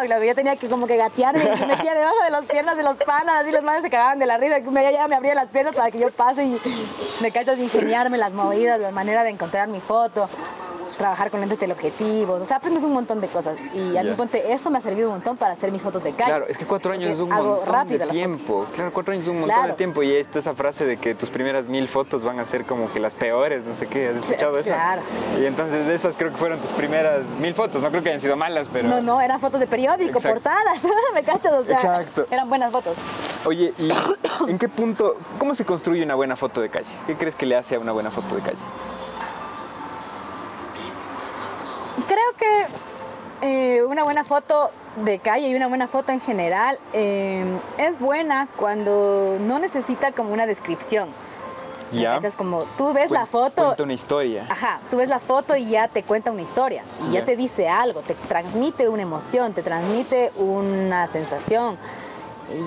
Lo 0.08 0.20
que 0.20 0.28
yo 0.28 0.36
tenía 0.36 0.56
que 0.56 0.68
como 0.68 0.88
que 0.88 0.98
gatearme 0.98 1.44
y 1.44 1.60
me 1.60 1.68
metía 1.68 1.94
debajo 1.94 2.24
de 2.24 2.30
las 2.30 2.46
piernas 2.46 2.78
de 2.78 2.84
los 2.84 2.98
panas, 2.98 3.42
así 3.42 3.52
los 3.52 3.64
manes 3.64 3.82
se 3.82 3.90
cagaban 3.90 4.20
de 4.20 4.26
la 4.26 4.38
risa, 4.38 4.60
me, 4.60 4.92
ya 4.92 5.08
me 5.08 5.16
abría 5.16 5.36
las 5.36 5.48
piernas 5.48 5.76
para 5.76 5.92
que 5.92 6.00
yo 6.00 6.12
pase 6.12 6.44
y 6.44 6.62
me 7.22 7.32
cachas 7.32 7.58
ingeniarme 7.60 8.18
las 8.18 8.34
movidas, 8.34 8.80
la 8.80 8.92
manera 8.92 9.24
de 9.24 9.32
encontrar 9.32 9.68
mi 9.68 9.80
foto 9.80 10.30
trabajar 10.98 11.30
con 11.32 11.40
lentes 11.40 11.60
teleobjetivos, 11.60 12.42
o 12.42 12.46
sea, 12.46 12.58
aprendes 12.58 12.84
un 12.84 12.94
montón 12.94 13.22
de 13.22 13.28
cosas 13.28 13.56
y 13.74 13.98
a 13.98 14.04
mí 14.04 14.10
Ya. 14.10 14.16
ponte, 14.16 14.52
eso 14.54 14.70
me 14.70 14.78
ha 14.78 14.82
servido 14.82 15.10
un 15.10 15.16
montón 15.16 15.38
para 15.38 15.54
hacer 15.54 15.72
mis 15.72 15.82
fotos 15.82 16.04
de 16.04 16.12
calle. 16.12 16.30
Claro, 16.30 16.46
es 16.48 16.58
que 16.58 16.66
cuatro 16.66 16.92
años 16.94 17.12
es 17.12 17.20
un 17.20 17.30
montón 17.30 17.88
de 17.88 18.00
tiempo. 18.08 18.66
Claro, 18.74 18.92
cuatro 18.94 19.14
años 19.14 19.24
es 19.24 19.30
un 19.30 19.40
montón 19.42 19.68
de 19.68 19.74
tiempo. 19.74 20.04
Y 20.04 20.14
está 20.16 20.40
esa 20.40 20.54
frase 20.54 20.86
de 20.86 20.98
que 20.98 21.16
tus 21.16 21.30
primeras 21.30 21.68
mil 21.68 21.88
fotos 21.88 22.24
van 22.24 22.40
a 22.40 22.46
ser 22.46 22.66
como 22.66 22.92
que 22.92 23.00
las 23.00 23.16
peores, 23.16 23.66
no 23.66 23.76
sé 23.76 23.88
qué. 23.88 24.10
¿Has 24.10 24.18
escuchado 24.18 24.58
eso? 24.58 24.70
Claro. 24.70 25.02
Y 25.40 25.46
entonces 25.46 25.88
esas 25.90 26.16
creo 26.18 26.32
que 26.32 26.38
fueron 26.38 26.60
tus 26.60 26.72
primeras 26.72 27.26
mil 27.40 27.54
fotos. 27.54 27.82
No 27.82 27.90
creo 27.90 28.02
que 28.04 28.10
hayan 28.10 28.22
sido 28.22 28.36
malas, 28.36 28.70
pero... 28.72 28.88
No, 28.88 29.02
no, 29.02 29.22
eran 29.22 29.40
fotos 29.40 29.60
de 29.60 29.68
periódico, 29.68 30.18
Exacto. 30.18 30.42
portadas, 30.42 30.80
me 31.14 31.24
cachas, 31.24 31.54
o 31.54 31.64
sea, 31.64 31.76
Exacto. 31.76 32.26
eran 32.32 32.48
buenas 32.50 32.72
fotos. 32.72 32.98
Oye, 33.46 33.74
¿y 33.78 33.90
en 34.48 34.58
qué 34.58 34.70
punto, 34.70 35.18
cómo 35.38 35.54
se 35.56 35.66
construye 35.66 36.04
una 36.04 36.16
buena 36.16 36.36
foto 36.36 36.62
de 36.62 36.70
calle? 36.70 36.90
¿Qué 37.08 37.16
crees 37.16 37.36
que 37.36 37.46
le 37.46 37.56
hace 37.56 37.76
a 37.76 37.80
una 37.80 37.92
buena 37.92 38.12
foto 38.12 38.36
de 38.36 38.42
calle? 38.42 38.58
Creo 42.08 42.34
que 42.38 43.78
eh, 43.78 43.84
una 43.84 44.04
buena 44.04 44.24
foto 44.24 44.70
de 44.98 45.20
calle 45.20 45.48
y 45.50 45.56
una 45.56 45.68
buena 45.68 45.88
foto 45.88 46.12
en 46.12 46.20
general 46.22 46.78
eh, 46.94 47.46
es 47.78 48.00
buena 48.00 48.48
cuando 48.58 49.38
no 49.40 49.60
necesita 49.60 50.12
como 50.12 50.34
una 50.34 50.46
descripción. 50.46 51.10
¿Me 51.92 52.00
Ya. 52.00 52.16
cachas? 52.16 52.36
Como 52.36 52.64
tú 52.78 52.94
ves 52.94 53.12
la 53.12 53.26
foto, 53.26 53.64
Cuenta 53.66 53.84
una 53.84 53.94
historia. 53.94 54.48
Ajá, 54.50 54.80
tú 54.90 54.98
ves 54.98 55.08
la 55.08 55.20
foto 55.20 55.56
y 55.56 55.70
ya 55.70 55.88
te 55.88 56.04
cuenta 56.04 56.32
una 56.32 56.42
historia 56.42 56.84
y 57.08 57.12
Ya. 57.12 57.26
te 57.26 57.36
dice 57.36 57.70
algo, 57.70 58.02
te 58.02 58.16
transmite 58.16 58.90
una 58.90 59.04
emoción, 59.04 59.54
te 59.54 59.62
transmite 59.62 60.32
una 60.38 61.08
sensación 61.08 61.78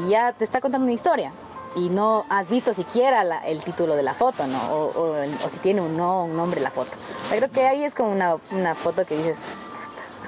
y 0.06 0.08
ya 0.10 0.32
te 0.32 0.44
está 0.44 0.60
contando 0.60 0.84
una 0.84 0.94
historia 0.94 1.32
y 1.76 1.88
no 1.90 2.24
has 2.28 2.48
visto 2.48 2.72
siquiera 2.74 3.24
la- 3.24 3.46
el 3.46 3.62
título 3.62 3.94
de 3.96 4.02
la 4.02 4.14
foto, 4.14 4.46
¿no? 4.46 4.58
O, 4.72 4.86
o 4.88 5.14
o 5.44 5.48
si 5.48 5.58
tiene 5.58 5.80
un 5.80 5.96
no, 5.96 6.24
un 6.24 6.36
nombre 6.36 6.60
la 6.60 6.70
foto. 6.70 6.90
Creo 7.30 7.50
que 7.50 7.66
ahí 7.66 7.84
es 7.84 7.94
como 7.94 8.10
una, 8.12 8.36
una 8.50 8.74
foto 8.74 9.04
que 9.04 9.16
dices, 9.16 9.36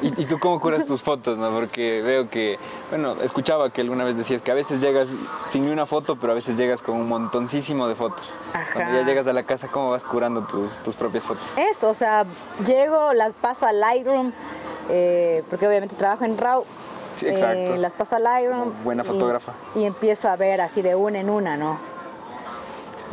¿Y, 0.02 0.22
y 0.22 0.24
tú 0.24 0.38
cómo 0.38 0.58
curas 0.60 0.86
tus 0.86 1.02
fotos, 1.02 1.36
no? 1.36 1.50
Porque 1.52 2.00
veo 2.00 2.30
que, 2.30 2.58
bueno, 2.88 3.16
escuchaba 3.22 3.68
que 3.70 3.82
alguna 3.82 4.02
vez 4.04 4.16
decías 4.16 4.40
que 4.40 4.50
a 4.50 4.54
veces 4.54 4.80
llegas 4.80 5.08
sin 5.50 5.66
ni 5.66 5.70
una 5.72 5.84
foto, 5.84 6.16
pero 6.16 6.32
a 6.32 6.34
veces 6.34 6.56
llegas 6.56 6.80
con 6.80 6.96
un 6.96 7.06
montoncísimo 7.06 7.86
de 7.86 7.94
fotos. 7.94 8.32
Ajá. 8.54 8.72
Cuando 8.72 8.98
ya 8.98 9.04
llegas 9.04 9.26
a 9.26 9.34
la 9.34 9.42
casa, 9.42 9.68
¿cómo 9.68 9.90
vas 9.90 10.02
curando 10.04 10.46
tus, 10.46 10.78
tus 10.78 10.96
propias 10.96 11.26
fotos? 11.26 11.42
eso, 11.58 11.90
o 11.90 11.94
sea, 11.94 12.24
llego, 12.64 13.12
las 13.12 13.34
paso 13.34 13.66
a 13.66 13.72
Lightroom, 13.72 14.32
eh, 14.88 15.44
porque 15.50 15.68
obviamente 15.68 15.94
trabajo 15.96 16.24
en 16.24 16.38
RAW. 16.38 16.64
Sí, 17.20 17.28
exacto. 17.28 17.74
eh, 17.74 17.78
las 17.78 17.92
paso 17.92 18.16
a 18.16 18.18
Lightroom. 18.18 18.60
Como 18.70 18.82
buena 18.84 19.02
y- 19.02 19.06
fotógrafa. 19.06 19.52
Y, 19.74 19.84
empiezo 19.84 20.28
a 20.28 20.36
ver 20.36 20.60
así 20.60 20.82
de 20.82 20.94
una 20.94 21.20
en 21.20 21.30
una, 21.30 21.56
¿no? 21.56 21.78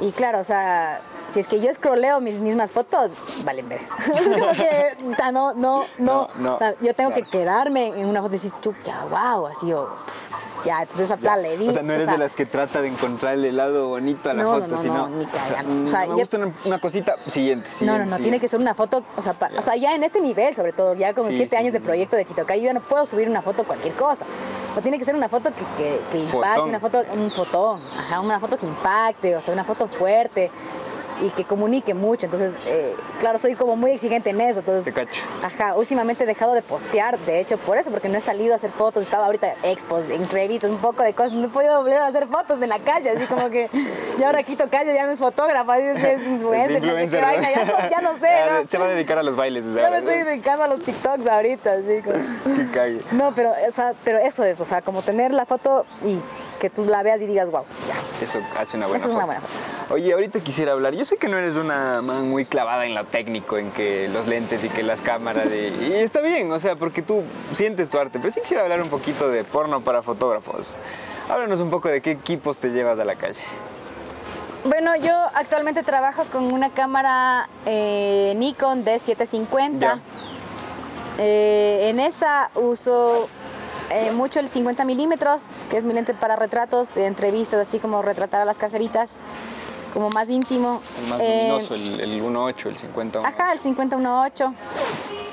Y 0.01 0.11
claro, 0.11 0.39
o 0.39 0.43
sea, 0.43 1.01
si 1.29 1.39
es 1.41 1.47
que 1.47 1.59
yo 1.59 1.73
scrolleo 1.73 2.19
mis 2.21 2.35
mismas 2.35 2.71
fotos, 2.71 3.11
valen 3.43 3.67
ver. 3.69 3.81
No, 5.31 5.31
no, 5.31 5.53
no. 5.53 5.83
No, 5.97 6.29
no, 6.37 6.55
O 6.55 6.57
sea, 6.57 6.73
yo 6.81 6.93
tengo 6.93 7.09
claro. 7.11 7.25
que 7.25 7.29
quedarme 7.29 7.87
en 7.87 8.05
una 8.07 8.21
foto 8.21 8.33
y 8.33 8.37
decir, 8.37 8.51
chucha, 8.61 9.05
wow, 9.09 9.47
así 9.47 9.71
o. 9.73 9.89
Ya, 10.65 10.81
entonces 10.81 11.05
esa 11.05 11.17
plan 11.17 11.41
le 11.41 11.55
di. 11.55 11.69
O 11.69 11.71
sea, 11.71 11.83
no 11.83 11.93
eres 11.93 12.07
de 12.07 12.17
las 12.17 12.33
que 12.33 12.45
trata 12.45 12.81
de 12.81 12.87
encontrarle 12.87 13.49
el 13.49 13.57
lado 13.57 13.89
bonito 13.89 14.29
a 14.29 14.33
la 14.33 14.43
No, 14.43 14.53
foto, 14.55 14.67
no, 14.67 14.81
sino... 14.81 15.07
no, 15.07 15.09
ni 15.09 15.23
o 15.25 15.29
sea. 15.29 15.63
O 15.85 15.87
sea, 15.87 16.07
me 16.07 16.13
gusta 16.15 16.37
una, 16.37 16.51
una 16.65 16.79
cosita, 16.79 17.15
siguiente, 17.27 17.69
No, 17.69 17.75
siguiente, 17.75 17.85
no, 17.85 17.97
no, 17.97 18.03
tiene 18.05 18.17
siguiente. 18.17 18.39
que 18.41 18.47
ser 18.47 18.59
una 18.59 18.73
foto, 18.73 19.03
o 19.15 19.21
sea, 19.21 19.33
pa- 19.33 19.51
o 19.57 19.61
sea, 19.61 19.75
ya 19.75 19.93
en 19.95 20.03
este 20.03 20.19
nivel, 20.19 20.53
sobre 20.55 20.73
todo, 20.73 20.93
ya 20.95 21.13
con 21.13 21.27
Sí, 21.27 21.35
siete 21.37 21.51
sí, 21.51 21.55
años 21.57 21.67
sí, 21.67 21.77
de 21.77 21.81
proyecto 21.81 22.15
de 22.17 22.25
Quitocay, 22.25 22.59
yo 22.59 22.65
ya 22.67 22.73
no 22.73 22.81
puedo 22.81 23.05
subir 23.05 23.29
una 23.29 23.41
foto 23.43 23.63
cualquier 23.65 23.93
cosa. 23.93 24.25
O 24.75 24.81
tiene 24.81 24.97
que 24.99 25.05
ser 25.05 25.15
una 25.15 25.29
foto 25.29 25.51
que, 25.51 25.83
que, 25.83 26.01
que 26.11 26.17
impacte, 26.19 26.61
una 26.61 26.79
foto, 26.79 27.03
un 27.13 27.31
fotón, 27.31 27.79
ajá, 27.97 28.19
una 28.19 28.39
foto 28.39 28.57
que 28.57 28.65
impacte, 28.65 29.35
o 29.35 29.41
sea, 29.41 29.53
una 29.53 29.63
foto 29.63 29.87
fuerte 29.87 30.49
y 31.21 31.29
que 31.29 31.43
comunique 31.45 31.93
mucho. 31.93 32.25
Entonces, 32.25 32.53
eh, 32.67 32.95
claro, 33.19 33.39
soy 33.39 33.55
como 33.55 33.75
muy 33.75 33.91
exigente 33.91 34.29
en 34.29 34.41
eso. 34.41 34.59
Entonces, 34.59 34.83
Te 34.85 34.93
cacho. 34.93 35.21
Ajá, 35.43 35.75
últimamente 35.75 36.23
he 36.23 36.27
dejado 36.27 36.53
de 36.53 36.61
postear, 36.61 37.17
de 37.19 37.39
hecho, 37.39 37.57
por 37.57 37.77
eso, 37.77 37.89
porque 37.91 38.09
no 38.09 38.17
he 38.17 38.21
salido 38.21 38.53
a 38.53 38.55
hacer 38.57 38.71
fotos, 38.71 39.03
estaba 39.03 39.25
ahorita 39.25 39.53
expos, 39.63 40.09
entrevistas, 40.09 40.69
un 40.69 40.77
poco 40.77 41.03
de 41.03 41.13
cosas, 41.13 41.33
no 41.33 41.45
he 41.47 41.49
podido 41.49 41.77
volver 41.81 41.97
a 41.99 42.07
hacer 42.07 42.27
fotos 42.27 42.61
en 42.61 42.69
la 42.69 42.79
calle, 42.79 43.11
así 43.11 43.25
como 43.25 43.49
que 43.49 43.69
yo 44.19 44.25
ahora 44.25 44.43
quito 44.43 44.69
calle, 44.69 44.93
ya 44.93 45.05
no 45.05 45.11
es 45.11 45.19
fotógrafa, 45.19 45.77
es, 45.79 46.03
es 46.03 46.27
influencer, 46.27 46.81
no 46.81 46.87
influencer, 46.87 47.21
vaina, 47.21 47.51
ya, 47.51 47.65
¿no? 47.65 47.73
ya 47.89 47.99
sé, 48.19 48.27
Ya, 48.27 48.59
¿no? 48.63 48.69
Se 48.69 48.77
va 48.77 48.85
a 48.85 48.89
dedicar 48.89 49.17
a 49.17 49.23
los 49.23 49.35
bailes. 49.35 49.65
o 49.65 49.73
sea, 49.73 49.85
Yo 49.85 49.91
me 49.91 49.97
estoy 49.99 50.17
dedicando 50.23 50.63
a 50.63 50.67
los 50.67 50.81
TikToks 50.83 51.27
ahorita, 51.27 51.73
así 51.73 52.01
como... 52.03 52.55
Que 52.55 52.71
cague. 52.71 53.01
No, 53.11 53.31
pero, 53.33 53.51
o 53.67 53.71
sea, 53.71 53.93
pero 54.03 54.19
eso 54.19 54.43
es, 54.43 54.59
o 54.59 54.65
sea, 54.65 54.81
como 54.81 55.01
tener 55.01 55.33
la 55.33 55.45
foto 55.45 55.85
y 56.03 56.19
que 56.59 56.69
tú 56.69 56.85
la 56.85 57.03
veas 57.03 57.21
y 57.21 57.27
digas, 57.27 57.49
wow, 57.51 57.63
ya. 57.87 58.23
Eso 58.25 58.39
hace 58.57 58.77
una 58.77 58.87
buena 58.87 58.97
Eso 58.97 59.07
es 59.09 59.13
una 59.15 59.25
foto. 59.25 59.25
buena 59.27 59.41
foto. 59.41 59.93
Oye, 59.93 60.11
ahorita 60.13 60.39
quisiera 60.41 60.71
hablar. 60.73 60.93
Yo 60.93 61.05
sé 61.07 61.17
que 61.17 61.27
no 61.27 61.37
eres 61.37 61.55
una 61.55 62.01
man 62.01 62.29
muy 62.29 62.45
clavada 62.45 62.85
en 62.85 62.93
lo 62.93 63.05
técnico, 63.05 63.57
en 63.57 63.71
que 63.71 64.07
los 64.09 64.27
lentes 64.27 64.63
y 64.63 64.69
que 64.69 64.83
las 64.83 65.01
cámaras. 65.01 65.47
y- 65.47 65.85
y 65.85 65.93
está 65.93 66.21
bien, 66.21 66.51
o 66.51 66.59
sea, 66.59 66.75
porque 66.75 67.01
tú 67.01 67.23
sientes 67.53 67.89
tu 67.89 67.97
arte. 67.97 68.19
Pero 68.19 68.31
sí 68.31 68.41
quisiera 68.41 68.63
hablar 68.63 68.81
un 68.81 68.89
poquito 68.89 69.29
de 69.29 69.43
porno 69.43 69.81
para 69.81 70.01
fotógrafos. 70.03 70.75
Háblanos 71.29 71.59
un 71.59 71.69
poco 71.69 71.87
de 71.89 72.01
qué 72.01 72.11
equipos 72.11 72.57
te 72.57 72.69
llevas 72.69 72.99
a 72.99 73.05
la 73.05 73.15
calle. 73.15 73.41
Bueno, 74.65 74.95
yo 74.97 75.13
actualmente 75.33 75.81
trabajo 75.83 76.25
con 76.31 76.51
una 76.53 76.69
cámara 76.71 77.47
eh, 77.65 78.33
Nikon 78.35 78.83
D750. 78.85 79.79
Ya. 79.79 79.99
Eh, 81.19 81.89
en 81.89 81.99
esa 81.99 82.49
uso 82.55 83.27
eh, 83.89 84.11
mucho 84.11 84.39
el 84.39 84.49
50 84.49 84.83
milímetros, 84.85 85.53
que 85.69 85.77
es 85.77 85.85
mi 85.85 85.93
lente 85.93 86.13
para 86.13 86.35
retratos, 86.35 86.97
entrevistas, 86.97 87.67
así 87.67 87.79
como 87.79 88.01
retratar 88.01 88.41
a 88.41 88.45
las 88.45 88.57
caseritas. 88.57 89.15
Como 89.93 90.09
más 90.09 90.29
íntimo. 90.29 90.81
El 91.03 91.09
más 91.09 91.19
Eh, 91.21 91.47
luminoso, 91.49 91.75
el, 91.75 91.99
el 91.99 92.21
1.8, 92.23 92.65
el 92.67 92.77
50. 92.77 93.19
Ajá, 93.19 93.53
el 93.53 93.59
5018. 93.59 94.53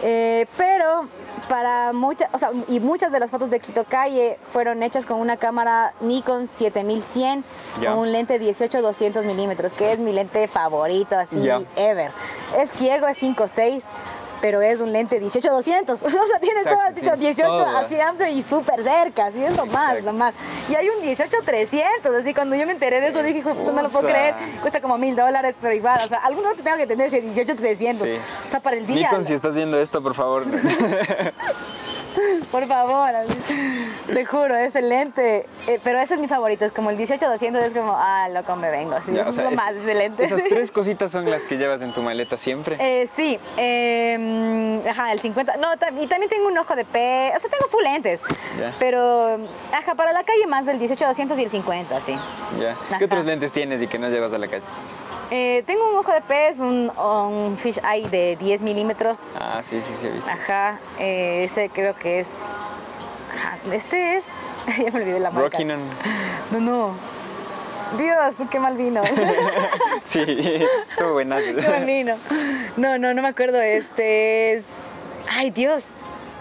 Eh, 0.03 0.47
pero 0.57 1.03
para 1.49 1.93
muchas, 1.93 2.29
o 2.33 2.39
sea, 2.39 2.51
y 2.69 2.81
muchas 2.81 3.11
de 3.13 3.21
las 3.21 3.31
fotos 3.31 3.51
de 3.51 3.61
Quito 3.61 3.85
Calle 3.85 4.39
fueron 4.53 4.83
hechas 4.83 5.05
con 5.07 5.19
una 5.19 5.37
cámara 5.37 5.93
Nikon 6.01 6.47
7100 6.47 7.45
Ya. 7.81 7.91
con 7.91 8.01
un 8.01 8.13
lente 8.13 8.41
18-200 8.41 9.25
milímetros, 9.25 9.73
que 9.73 9.93
es 9.93 9.99
mi 9.99 10.13
lente 10.13 10.47
favorito, 10.49 11.19
así, 11.19 11.37
ever. 11.77 12.11
Es 12.59 12.71
ciego, 12.71 13.07
es 13.09 13.23
5.6. 13.23 13.85
Pero 14.41 14.61
es 14.63 14.81
un 14.81 14.93
lente 14.93 15.21
18-200. 15.21 15.93
O 16.05 16.27
sea, 16.27 16.39
tiene 16.41 16.61
Exacto, 16.61 16.81
todo 16.81 16.95
tienes 16.95 17.37
18 17.37 17.43
todo. 17.57 17.67
así 17.79 17.99
amplio 18.01 18.29
y 18.29 18.43
súper 18.43 18.83
cerca. 18.83 19.27
Así 19.27 19.43
es 19.45 19.57
lo 19.57 19.67
más, 19.67 20.03
lo 20.03 20.13
más. 20.13 20.35
Y 20.69 20.75
hay 20.75 20.89
un 20.89 21.03
18-300. 21.03 22.21
Así 22.21 22.35
cuando 22.35 22.57
yo 22.57 22.67
me 22.67 22.73
enteré 22.73 23.01
de 23.01 23.09
eso 23.09 23.23
dije, 23.23 23.39
"Hijo 23.39 23.51
de 23.51 23.55
puta, 23.57 23.73
no 23.73 23.83
lo 23.83 23.89
puedo 23.91 24.07
creer. 24.09 24.35
Cuesta 24.61 24.81
como 24.81 24.99
mil 24.99 25.15
dólares, 25.17 25.55
pero 25.61 25.75
igual. 25.75 26.01
O 26.05 26.09
sea, 26.09 26.19
alguno 26.19 26.53
te 26.55 26.63
tengo 26.63 26.77
que 26.77 26.87
tener 26.87 27.07
ese 27.09 27.23
18-300. 27.23 28.07
Sí. 28.07 28.19
O 28.47 28.51
sea, 28.51 28.61
para 28.61 28.77
el 28.77 28.87
día. 28.87 29.09
Nikon, 29.11 29.25
si 29.25 29.35
estás 29.35 29.55
viendo 29.55 29.79
esto, 29.81 30.03
por 30.03 30.15
favor. 30.15 30.45
Por 32.53 32.69
favor, 32.69 33.09
así. 33.13 33.35
te 34.07 34.25
juro, 34.25 34.55
es 34.57 34.67
excelente. 34.67 35.47
Eh, 35.67 35.81
pero 35.83 35.99
ese 35.99 36.15
es 36.15 36.21
mi 36.21 36.29
favorito, 36.29 36.65
es 36.65 36.71
como 36.73 36.91
el 36.91 36.97
18-200, 36.97 37.57
es 37.61 37.73
como, 37.73 37.93
ah, 37.97 38.29
loco, 38.29 38.55
me 38.55 38.71
vengo. 38.71 38.95
Así, 38.95 39.13
Ya, 39.13 39.23
eso 39.23 39.31
o 39.31 39.33
sea, 39.33 39.45
es 39.45 39.51
lo 39.51 39.55
es- 39.55 39.57
más 39.57 39.75
excelente. 39.75 40.25
Esas 40.25 40.45
tres 40.45 40.71
cositas 40.73 41.11
son 41.11 41.29
las 41.29 41.45
que 41.45 41.57
llevas 41.59 41.83
en 41.83 41.93
tu 41.93 42.03
maleta 42.03 42.37
siempre. 42.39 42.77
Eh, 42.79 43.09
sí, 43.13 43.39
eh, 43.57 44.17
ajá, 44.89 45.13
el 45.13 45.21
50. 45.21 45.57
No, 45.57 45.73
y 45.75 46.07
también 46.07 46.29
tengo 46.29 46.47
un 46.47 46.59
ojo 46.59 46.75
de 46.75 46.85
pez, 46.85 47.35
o 47.37 47.39
sea, 47.39 47.51
tengo 47.51 47.69
full 47.71 47.83
lentes. 47.83 48.21
Pero, 48.79 49.39
ajá, 49.73 49.95
para 49.95 50.13
la 50.13 50.25
calle 50.25 50.47
más 50.47 50.67
del 50.67 50.81
18-200 50.81 51.39
y 51.39 51.45
el 51.45 51.51
50, 51.51 52.01
sí. 52.01 52.17
Ya. 52.59 52.77
¿Qué 52.99 53.05
otros 53.05 53.25
lentes 53.25 53.53
tienes 53.53 53.83
y 53.83 53.87
que 53.87 53.99
no 53.99 54.09
llevas 54.09 54.33
a 54.33 54.39
la 54.39 54.49
calle? 54.49 54.65
Eh, 55.31 55.65
tengo 55.67 55.91
un 55.91 55.97
ojo 55.97 56.13
de 56.13 56.21
pez, 56.21 56.59
un, 56.61 56.91
un 56.97 57.57
fish 57.57 57.79
eye 57.79 58.09
de 58.09 58.37
10 58.37 58.63
milímetros. 58.63 59.35
Ah, 59.41 59.61
sí, 59.63 59.81
sí, 59.81 59.93
sí, 59.99 60.07
he 60.07 60.11
visto. 60.11 60.31
Ajá, 60.31 60.79
eh, 60.99 61.45
ese 61.45 61.71
creo 61.71 61.95
que 61.95 62.21
es. 62.21 62.29
Ajá, 63.37 63.59
este 63.73 64.17
es. 64.17 64.27
ya 64.67 64.91
me 64.91 65.01
olvidé 65.01 65.21
la 65.21 65.31
marca. 65.31 65.49
Rockinon. 65.49 65.81
No, 66.51 66.61
no. 66.61 66.95
Dios, 67.99 68.35
qué 68.51 68.59
mal 68.59 68.77
vino. 68.77 69.03
Sí, 70.05 70.21
estuvo 70.91 71.15
buenazo. 71.15 71.45
qué 71.61 71.69
mal 71.69 71.87
vino. 71.87 72.15
No, 72.77 72.99
no, 72.99 73.15
no 73.15 73.23
me 73.23 73.29
acuerdo. 73.29 73.61
Este 73.61 74.55
es. 74.55 74.65
Ay, 75.31 75.51
Dios. 75.51 75.85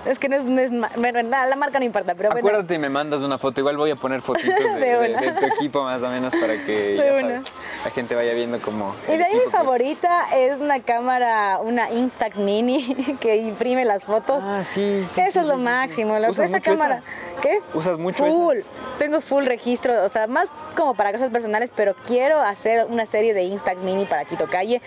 Es 0.06 0.20
que 0.20 0.28
no 0.30 0.36
es. 0.36 0.46
No 0.46 0.60
es 0.62 0.70
bueno, 0.98 1.22
nada, 1.24 1.46
la 1.48 1.56
marca 1.56 1.80
no 1.80 1.86
importa, 1.86 2.14
pero 2.16 2.30
bueno. 2.32 2.48
Acuérdate 2.48 2.76
y 2.76 2.80
me 2.80 2.90
mandas 2.90 3.22
una 3.22 3.38
foto. 3.38 3.62
Igual 3.62 3.78
voy 3.78 3.92
a 3.92 3.96
poner 3.96 4.22
fotitos 4.22 4.56
de, 4.64 4.70
De 4.80 4.98
de- 4.98 5.10
una. 5.12 5.22
de 5.22 5.32
tu 5.34 5.46
equipo 5.46 5.84
más 5.84 6.02
o 6.02 6.10
menos 6.10 6.34
para 6.36 6.54
que 6.66 6.96
ya 6.98 7.14
sabes, 7.14 7.52
la 7.86 7.92
gente 7.92 8.16
vaya 8.16 8.34
viendo 8.34 8.60
como. 8.60 8.94
Y 9.08 9.18
de 9.18 9.24
ahí 9.24 9.34
mi 9.36 9.44
que- 9.46 9.50
favorita 9.50 10.26
es 10.36 10.60
una 10.60 10.82
cámara, 10.82 11.60
una 11.64 11.90
Instax 11.92 12.38
Mini 12.38 13.16
que 13.20 13.38
imprime 13.38 13.86
las 13.86 14.04
fotos. 14.04 14.44
Ah, 14.46 14.64
sí, 14.64 15.04
sí. 15.08 15.22
Eso 15.22 15.32
sí, 15.32 15.40
es 15.40 15.46
lo 15.46 15.58
sí, 15.58 15.64
máximo. 15.64 16.20
Lo 16.20 16.30
¿Usas 16.32 16.48
esa 16.48 16.58
mucho 16.58 16.74
esa? 16.74 16.84
cámara. 16.84 17.02
¿Qué? 17.42 17.60
¿Usas 17.74 17.98
mucho 17.98 18.26
esa? 18.26 18.34
Full. 18.36 18.58
Tengo 18.98 19.22
full 19.22 19.46
registro, 19.46 20.04
o 20.04 20.10
sea, 20.10 20.28
más 20.28 20.50
como 20.76 20.94
para 20.96 21.12
cosas 21.12 21.30
personales, 21.32 21.72
pero 21.76 21.96
quiero 22.06 22.40
hacer 22.40 22.86
una 22.90 23.06
serie 23.06 23.34
de 23.34 23.44
Instax 23.44 23.82
Mini 23.84 24.06
para 24.06 24.26
Quito 24.26 24.48
Calle. 24.48 24.82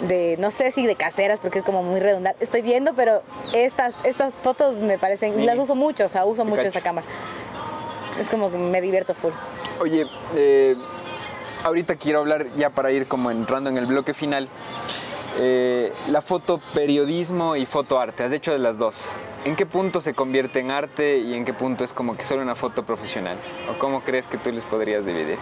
De, 0.00 0.36
no 0.38 0.50
sé 0.50 0.70
si 0.70 0.86
de 0.86 0.94
caseras, 0.94 1.40
porque 1.40 1.58
es 1.58 1.64
como 1.64 1.82
muy 1.82 2.00
redundante. 2.00 2.42
Estoy 2.42 2.62
viendo, 2.62 2.94
pero 2.94 3.22
estas, 3.52 4.02
estas 4.04 4.34
fotos 4.34 4.76
me 4.76 4.98
parecen, 4.98 5.32
Mini. 5.32 5.44
las 5.46 5.58
uso 5.58 5.74
mucho, 5.74 6.06
o 6.06 6.08
sea, 6.08 6.24
uso 6.24 6.44
mucho 6.44 6.62
esa 6.62 6.80
cámara. 6.80 7.06
Es 8.18 8.30
como 8.30 8.50
que 8.50 8.56
me 8.56 8.80
divierto 8.80 9.12
full. 9.14 9.32
Oye, 9.80 10.06
eh, 10.36 10.74
ahorita 11.64 11.96
quiero 11.96 12.20
hablar 12.20 12.46
ya 12.56 12.70
para 12.70 12.90
ir 12.92 13.06
como 13.06 13.30
entrando 13.30 13.68
en 13.70 13.76
el 13.76 13.86
bloque 13.86 14.14
final. 14.14 14.48
eh, 15.38 15.92
la 16.08 16.22
foto 16.22 16.60
periodismo 16.74 17.54
y 17.56 17.64
fotoarte, 17.66 18.24
has 18.24 18.32
hecho 18.32 18.52
de 18.52 18.58
las 18.58 18.78
dos. 18.78 19.06
¿En 19.44 19.56
qué 19.56 19.64
punto 19.64 20.00
se 20.00 20.12
convierte 20.12 20.58
en 20.60 20.70
arte 20.70 21.18
y 21.18 21.34
en 21.34 21.44
qué 21.44 21.52
punto 21.52 21.84
es 21.84 21.92
como 21.92 22.16
que 22.16 22.24
solo 22.24 22.42
una 22.42 22.54
foto 22.54 22.84
profesional? 22.84 23.36
¿O 23.70 23.78
cómo 23.78 24.00
crees 24.00 24.26
que 24.26 24.38
tú 24.38 24.50
les 24.50 24.64
podrías 24.64 25.06
dividir? 25.06 25.38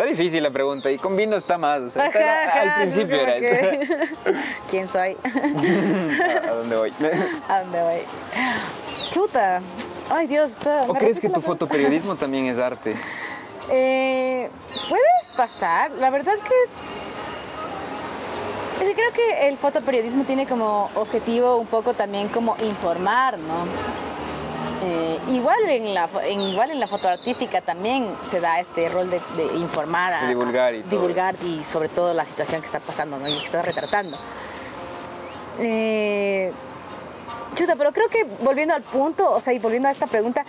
Está 0.00 0.08
difícil 0.12 0.42
la 0.42 0.48
pregunta 0.48 0.90
y 0.90 0.96
con 0.96 1.14
vino 1.14 1.36
está 1.36 1.58
más. 1.58 1.82
O 1.82 1.88
sea, 1.90 2.06
está- 2.06 2.18
Ajá, 2.20 2.44
ajá, 2.48 2.60
al 2.62 2.74
principio 2.80 3.16
era 3.20 3.34
que- 3.38 4.08
¿Quién 4.70 4.88
soy? 4.88 5.14
¿A 6.48 6.52
dónde 6.54 6.74
voy? 6.74 6.90
¿A 7.50 7.60
dónde 7.60 7.82
voy? 7.82 8.00
Chuta. 9.10 9.60
Ay, 10.08 10.26
Dios. 10.26 10.52
Está, 10.52 10.84
¿O 10.88 10.94
¿me 10.94 10.98
crees 10.98 11.20
que 11.20 11.28
tu 11.28 11.42
fotoperiodismo 11.42 12.16
también 12.16 12.46
es 12.46 12.56
arte? 12.56 12.96
Eh, 13.70 14.48
Puedes 14.88 15.36
pasar. 15.36 15.90
La 15.90 16.08
verdad 16.08 16.34
es 16.34 16.42
que. 16.44 16.54
es 18.82 18.88
que 18.88 18.94
creo 18.94 19.12
que 19.12 19.48
el 19.48 19.58
fotoperiodismo 19.58 20.24
tiene 20.24 20.46
como 20.46 20.88
objetivo 20.94 21.56
un 21.58 21.66
poco 21.66 21.92
también 21.92 22.28
como 22.28 22.56
informar, 22.62 23.38
¿no? 23.38 23.66
Eh, 24.82 25.18
igual, 25.28 25.58
en 25.68 25.92
la, 25.92 26.08
en, 26.24 26.40
igual 26.40 26.70
en 26.70 26.80
la 26.80 26.86
foto 26.86 27.08
artística 27.08 27.60
también 27.60 28.16
se 28.22 28.40
da 28.40 28.60
este 28.60 28.88
rol 28.88 29.10
de, 29.10 29.20
de 29.36 29.56
informar, 29.58 30.12
a- 30.14 30.26
divulgar 30.26 30.74
y 30.74 30.80
todo. 30.82 30.90
divulgar 30.90 31.34
y 31.44 31.62
sobre 31.64 31.88
todo 31.90 32.14
la 32.14 32.24
situación 32.24 32.60
que 32.62 32.66
está 32.66 32.80
pasando 32.80 33.18
¿no? 33.18 33.28
y 33.28 33.38
que 33.38 33.44
está 33.44 33.60
retratando. 33.60 34.16
Eh, 35.58 36.50
chuta, 37.54 37.76
pero 37.76 37.92
creo 37.92 38.08
que 38.08 38.24
volviendo 38.42 38.74
al 38.74 38.82
punto, 38.82 39.30
o 39.30 39.40
sea, 39.40 39.52
y 39.52 39.58
volviendo 39.58 39.88
a 39.88 39.92
esta 39.92 40.06
pregunta, 40.06 40.44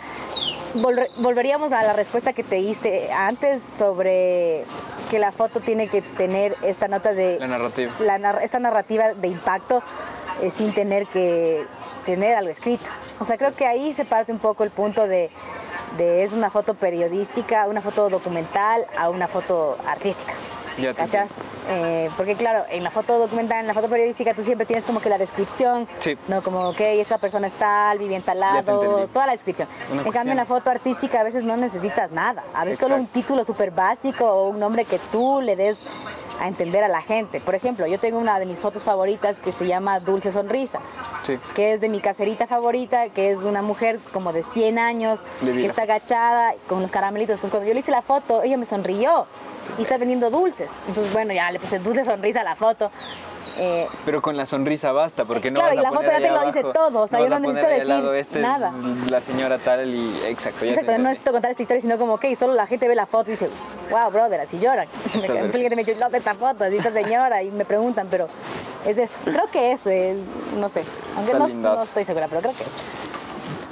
volver- 0.75 1.09
volveríamos 1.17 1.71
a 1.73 1.83
la 1.83 1.91
respuesta 1.93 2.31
que 2.31 2.43
te 2.43 2.59
hice 2.59 3.11
antes 3.11 3.61
sobre 3.61 4.63
que 5.09 5.19
la 5.19 5.33
foto 5.33 5.59
tiene 5.59 5.89
que 5.89 6.01
tener 6.01 6.55
esta 6.61 6.87
nota 6.87 7.13
de 7.13 7.37
La 7.39 7.47
narrativa. 7.47 7.91
la 7.99 8.17
nar- 8.17 8.39
esta 8.41 8.59
narrativa 8.59 9.13
de 9.13 9.27
impacto 9.27 9.83
eh, 10.41 10.51
sin 10.51 10.73
tener 10.73 11.07
que 11.07 11.65
tener 12.05 12.35
algo 12.35 12.49
escrito. 12.51 12.89
O 13.19 13.25
sea, 13.25 13.37
creo 13.37 13.53
que 13.53 13.65
ahí 13.67 13.93
se 13.93 14.05
parte 14.05 14.31
un 14.31 14.39
poco 14.39 14.63
el 14.63 14.71
punto 14.71 15.07
de, 15.07 15.29
de 15.97 16.23
es 16.23 16.33
una 16.33 16.49
foto 16.49 16.73
periodística, 16.73 17.67
una 17.67 17.81
foto 17.81 18.09
documental 18.09 18.85
a 18.97 19.09
una 19.09 19.27
foto 19.27 19.77
artística. 19.87 20.33
Ya 20.77 20.93
¿Cachas? 20.93 21.35
Eh, 21.69 22.09
porque 22.15 22.35
claro, 22.35 22.63
en 22.69 22.81
la 22.83 22.89
foto 22.89 23.19
documental, 23.19 23.59
en 23.59 23.67
la 23.67 23.73
foto 23.73 23.89
periodística, 23.89 24.33
tú 24.33 24.41
siempre 24.41 24.65
tienes 24.65 24.85
como 24.85 25.01
que 25.01 25.09
la 25.09 25.17
descripción, 25.17 25.85
Sí. 25.99 26.17
¿no? 26.29 26.41
Como, 26.41 26.69
ok, 26.69 26.79
esta 26.79 27.17
persona 27.17 27.47
es 27.47 27.53
tal, 27.53 27.99
vive 27.99 28.15
en 28.15 28.21
tal 28.21 28.39
lado, 28.39 29.07
toda 29.11 29.25
la 29.27 29.33
descripción. 29.33 29.67
Una 29.91 30.03
en 30.03 30.11
cambio, 30.11 30.31
en 30.31 30.37
la 30.37 30.45
foto 30.45 30.69
artística 30.69 31.19
a 31.19 31.23
veces 31.23 31.43
no 31.43 31.57
necesitas 31.57 32.09
nada. 32.11 32.45
A 32.53 32.63
veces 32.63 32.79
solo 32.79 32.95
un 32.95 33.07
título 33.07 33.43
súper 33.43 33.71
básico 33.71 34.25
o 34.25 34.47
un 34.47 34.59
nombre 34.59 34.85
que 34.85 34.97
tú 35.11 35.41
le 35.41 35.57
des 35.57 35.83
a 36.41 36.47
entender 36.47 36.83
a 36.83 36.87
la 36.87 37.01
gente. 37.01 37.39
Por 37.39 37.53
ejemplo, 37.55 37.85
yo 37.85 37.99
tengo 37.99 38.17
una 38.17 38.39
de 38.39 38.45
mis 38.47 38.59
fotos 38.59 38.83
favoritas 38.83 39.39
que 39.39 39.51
se 39.51 39.67
llama 39.67 39.99
Dulce 39.99 40.31
Sonrisa, 40.31 40.79
Sí. 41.23 41.37
que 41.55 41.73
es 41.73 41.81
de 41.81 41.87
mi 41.87 41.99
caserita 42.01 42.47
favorita, 42.47 43.09
que 43.09 43.29
es 43.29 43.43
una 43.43 43.61
mujer 43.61 43.99
como 44.11 44.33
de 44.33 44.43
100 44.43 44.79
años, 44.79 45.21
que 45.39 45.65
está 45.65 45.83
agachada 45.83 46.55
con 46.67 46.81
los 46.81 46.89
caramelitos. 46.89 47.35
Entonces, 47.35 47.51
cuando 47.51 47.67
yo 47.67 47.73
le 47.75 47.79
hice 47.81 47.91
la 47.91 48.01
foto, 48.01 48.41
ella 48.41 48.57
me 48.57 48.65
sonrió 48.65 49.27
y 49.77 49.81
está 49.83 49.97
vendiendo 49.97 50.29
dulces. 50.29 50.71
Entonces, 50.87 51.11
bueno, 51.13 51.33
ya 51.33 51.51
le 51.51 51.59
puse 51.59 51.79
dulce 51.79 52.03
sonrisa 52.03 52.41
a 52.41 52.43
la 52.43 52.55
foto. 52.55 52.91
Eh, 53.57 53.87
Pero 54.05 54.21
con 54.21 54.37
la 54.37 54.45
sonrisa 54.45 54.91
basta, 54.91 55.25
porque 55.25 55.51
no 55.51 55.59
Claro, 55.59 55.75
vas 55.75 55.83
y 55.83 55.87
la 55.87 55.91
foto 55.91 56.11
ya 56.11 56.19
te 56.19 56.29
lo 56.29 56.45
dice 56.45 56.63
todo, 56.73 56.99
o 57.01 57.07
sea, 57.07 57.19
yo 57.19 57.29
no 57.29 57.39
necesito 57.39 57.87
lado, 57.87 58.11
decir 58.11 58.21
este 58.21 58.39
nada. 58.39 58.71
es 59.05 59.11
la 59.11 59.21
señora 59.21 59.57
tal 59.57 59.93
y 59.93 60.21
exacto. 60.25 60.65
ya 60.65 60.71
Exacto, 60.71 60.91
no 60.93 61.03
necesito 61.09 61.31
contar 61.31 61.51
esta 61.51 61.63
historia, 61.63 61.81
sino 61.81 61.97
como, 61.97 62.13
ok, 62.15 62.25
solo 62.37 62.53
la 62.53 62.67
gente 62.67 62.87
ve 62.87 62.95
la 62.95 63.05
foto 63.05 63.29
y 63.29 63.31
dice, 63.31 63.49
wow, 63.89 64.11
brother, 64.11 64.41
así 64.41 64.59
lloran. 64.59 64.87
Me 65.71 65.75
dice, 65.83 65.97
esta 66.13 66.33
foto, 66.35 66.63
así 66.65 66.77
esta 66.77 66.91
señora, 66.91 67.43
y 67.43 67.51
me 67.51 67.65
preguntan, 67.65 68.07
pero 68.09 68.27
es 68.85 68.97
eso. 68.97 69.17
Creo 69.23 69.47
que 69.51 69.71
es, 69.73 69.85
no 70.57 70.69
sé, 70.69 70.83
aunque 71.15 71.33
no, 71.33 71.47
no 71.47 71.83
estoy 71.83 72.05
segura, 72.05 72.27
pero 72.27 72.41
creo 72.41 72.53
que 72.53 72.63
eso. 72.63 72.71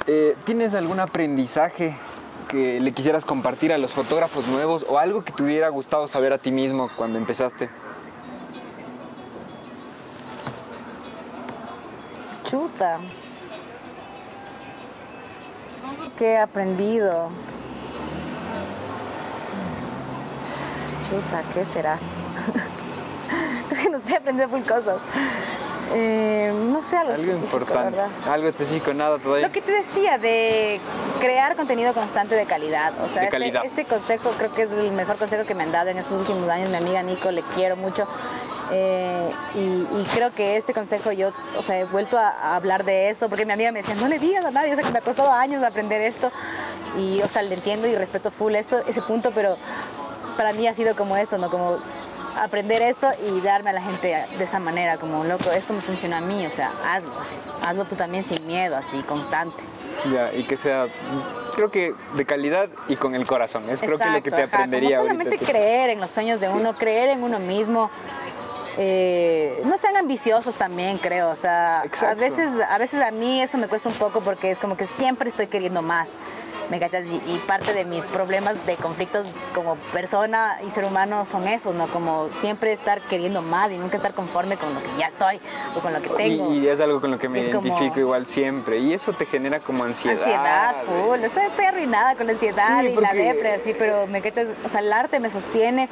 Eh, 0.06 0.36
¿Tienes 0.44 0.74
algún 0.74 0.98
aprendizaje 0.98 1.94
que 2.50 2.80
le 2.80 2.92
quisieras 2.92 3.24
compartir 3.24 3.72
a 3.72 3.78
los 3.78 3.92
fotógrafos 3.92 4.48
nuevos 4.48 4.84
o 4.88 4.98
algo 4.98 5.22
que 5.22 5.32
te 5.32 5.42
hubiera 5.44 5.68
gustado 5.68 6.08
saber 6.08 6.32
a 6.32 6.38
ti 6.38 6.50
mismo 6.50 6.88
cuando 6.96 7.16
empezaste? 7.16 7.70
Chuta. 12.44 12.98
¿Qué 16.18 16.32
he 16.32 16.38
aprendido? 16.38 17.28
Chuta, 21.08 21.42
¿qué 21.54 21.64
será? 21.64 21.98
no 23.90 23.98
estoy 23.98 24.14
aprendiendo 24.14 24.56
full 24.56 24.68
cosas. 24.68 25.00
Eh, 25.92 26.52
no 26.54 26.82
sé, 26.82 26.96
algo, 26.96 27.14
Algo 27.14 27.24
específico, 27.32 27.56
importante. 27.58 27.96
¿verdad? 27.96 28.10
Algo 28.32 28.48
específico, 28.48 28.94
nada 28.94 29.18
todavía. 29.18 29.46
Lo 29.48 29.52
que 29.52 29.60
te 29.60 29.72
decía 29.72 30.18
de 30.18 30.80
crear 31.20 31.56
contenido 31.56 31.92
constante 31.94 32.34
de 32.36 32.46
calidad. 32.46 32.92
O 33.02 33.08
sea, 33.08 33.22
De 33.22 33.26
este- 33.26 33.30
calidad. 33.38 33.64
Este, 33.64 33.84
consejo 33.84 34.30
creo 34.38 34.52
que 34.54 34.62
es 34.62 34.70
el 34.70 34.92
mejor 34.92 35.16
consejo 35.16 35.44
que 35.44 35.54
me 35.54 35.64
han 35.64 35.72
dado 35.72 35.88
en 35.90 35.98
estos 35.98 36.18
últimos 36.20 36.48
años. 36.48 36.68
Mi 36.70 36.76
amiga 36.76 37.02
Nico, 37.02 37.30
le 37.30 37.42
quiero 37.54 37.76
mucho. 37.76 38.06
Eh, 38.72 39.30
y, 39.56 39.58
y 39.58 40.06
creo 40.14 40.32
que 40.32 40.56
este 40.56 40.72
consejo 40.72 41.10
yo, 41.10 41.32
o 41.58 41.62
sea, 41.62 41.80
he 41.80 41.84
vuelto 41.86 42.16
a, 42.16 42.28
a 42.28 42.54
hablar 42.54 42.84
de 42.84 43.10
eso 43.10 43.28
porque 43.28 43.44
mi 43.44 43.52
amiga 43.52 43.72
me 43.72 43.82
decía, 43.82 43.96
no 43.96 44.06
le 44.06 44.20
digas 44.20 44.44
a 44.44 44.52
nadie, 44.52 44.72
o 44.72 44.76
sea, 44.76 44.84
que 44.84 44.92
me 44.92 44.98
ha 45.00 45.02
costado 45.02 45.32
años 45.32 45.60
aprender 45.64 46.00
esto. 46.02 46.30
Y, 46.96 47.20
o 47.22 47.28
sea, 47.28 47.42
le 47.42 47.54
entiendo 47.56 47.88
y 47.88 47.96
respeto 47.96 48.30
full 48.30 48.54
esto, 48.54 48.78
ese 48.86 49.02
punto, 49.02 49.32
pero 49.34 49.56
para 50.36 50.52
mí 50.52 50.68
ha 50.68 50.74
sido 50.74 50.94
como 50.94 51.16
esto, 51.16 51.36
¿no? 51.36 51.50
Como 51.50 51.78
aprender 52.38 52.82
esto 52.82 53.08
y 53.26 53.40
darme 53.40 53.70
a 53.70 53.72
la 53.74 53.82
gente 53.82 54.24
de 54.38 54.44
esa 54.44 54.58
manera, 54.58 54.96
como 54.96 55.24
loco, 55.24 55.50
esto 55.50 55.72
me 55.72 55.80
funciona 55.80 56.18
a 56.18 56.20
mí, 56.20 56.46
o 56.46 56.50
sea, 56.50 56.70
hazlo, 56.86 57.10
así. 57.20 57.34
hazlo 57.66 57.84
tú 57.84 57.96
también 57.96 58.24
sin 58.24 58.46
miedo, 58.46 58.76
así, 58.76 59.02
constante. 59.02 59.62
Ya, 60.12 60.32
y 60.32 60.44
que 60.44 60.56
sea, 60.56 60.86
creo 61.56 61.70
que 61.70 61.94
de 62.14 62.24
calidad 62.24 62.68
y 62.88 62.96
con 62.96 63.14
el 63.14 63.26
corazón. 63.26 63.68
Es 63.68 63.80
creo 63.80 63.98
que 63.98 64.08
lo 64.08 64.22
que 64.22 64.30
te 64.30 64.42
ajá, 64.42 64.44
aprendería 64.56 64.98
como 64.98 65.10
ahorita. 65.10 65.24
solamente 65.24 65.44
creer 65.44 65.90
en 65.90 66.00
los 66.00 66.10
sueños 66.10 66.40
de 66.40 66.48
uno, 66.48 66.72
creer 66.72 67.10
en 67.10 67.22
uno 67.22 67.38
mismo. 67.38 67.90
Eh, 68.78 69.60
no 69.66 69.76
sean 69.76 69.96
ambiciosos 69.96 70.56
también, 70.56 70.96
creo. 70.98 71.28
O 71.30 71.36
sea, 71.36 71.80
a 71.82 72.14
veces, 72.14 72.50
a 72.66 72.78
veces 72.78 73.00
a 73.02 73.10
mí 73.10 73.42
eso 73.42 73.58
me 73.58 73.68
cuesta 73.68 73.88
un 73.88 73.94
poco 73.96 74.20
porque 74.20 74.50
es 74.50 74.58
como 74.58 74.76
que 74.76 74.86
siempre 74.86 75.28
estoy 75.28 75.48
queriendo 75.48 75.82
más. 75.82 76.08
¿Me 76.70 76.78
cachas? 76.78 77.04
Y, 77.06 77.16
y 77.16 77.42
parte 77.46 77.74
de 77.74 77.84
mis 77.84 78.04
problemas 78.04 78.54
de 78.64 78.76
conflictos 78.76 79.26
como 79.54 79.74
persona 79.92 80.58
y 80.66 80.70
ser 80.70 80.84
humano 80.84 81.24
son 81.26 81.48
esos, 81.48 81.74
¿no? 81.74 81.86
Como 81.88 82.28
siempre 82.30 82.72
estar 82.72 83.00
queriendo 83.00 83.42
más 83.42 83.70
y 83.72 83.76
nunca 83.76 83.96
estar 83.96 84.12
conforme 84.12 84.56
con 84.56 84.72
lo 84.72 84.80
que 84.80 84.86
ya 84.98 85.08
estoy 85.08 85.40
o 85.76 85.80
con 85.80 85.92
lo 85.92 86.00
que 86.00 86.08
tengo. 86.10 86.52
Y, 86.54 86.58
y 86.60 86.68
es 86.68 86.78
algo 86.80 87.00
con 87.00 87.10
lo 87.10 87.18
que 87.18 87.28
me 87.28 87.40
Es 87.40 87.48
como- 87.48 87.66
identifico 87.66 87.98
igual 88.00 88.24
siempre. 88.26 88.78
Y 88.78 88.94
eso 88.94 89.12
te 89.12 89.26
genera 89.26 89.58
como 89.60 89.82
ansiedad. 89.84 90.18
Ansiedad, 90.22 90.74
full. 90.86 91.24
O 91.24 91.28
sea, 91.28 91.46
estoy 91.48 91.64
arruinada 91.64 92.14
con 92.14 92.26
la 92.28 92.32
ansiedad 92.34 92.80
Sí, 92.80 92.86
y 92.86 92.94
la 92.94 93.08
porque- 93.08 93.16
depre, 93.24 93.52
así, 93.54 93.74
pero 93.76 94.06
me 94.06 94.22
cachas, 94.22 94.46
o 94.64 94.68
sea, 94.68 94.80
el 94.80 94.92
arte 94.92 95.18
me 95.18 95.28
sostiene 95.28 95.88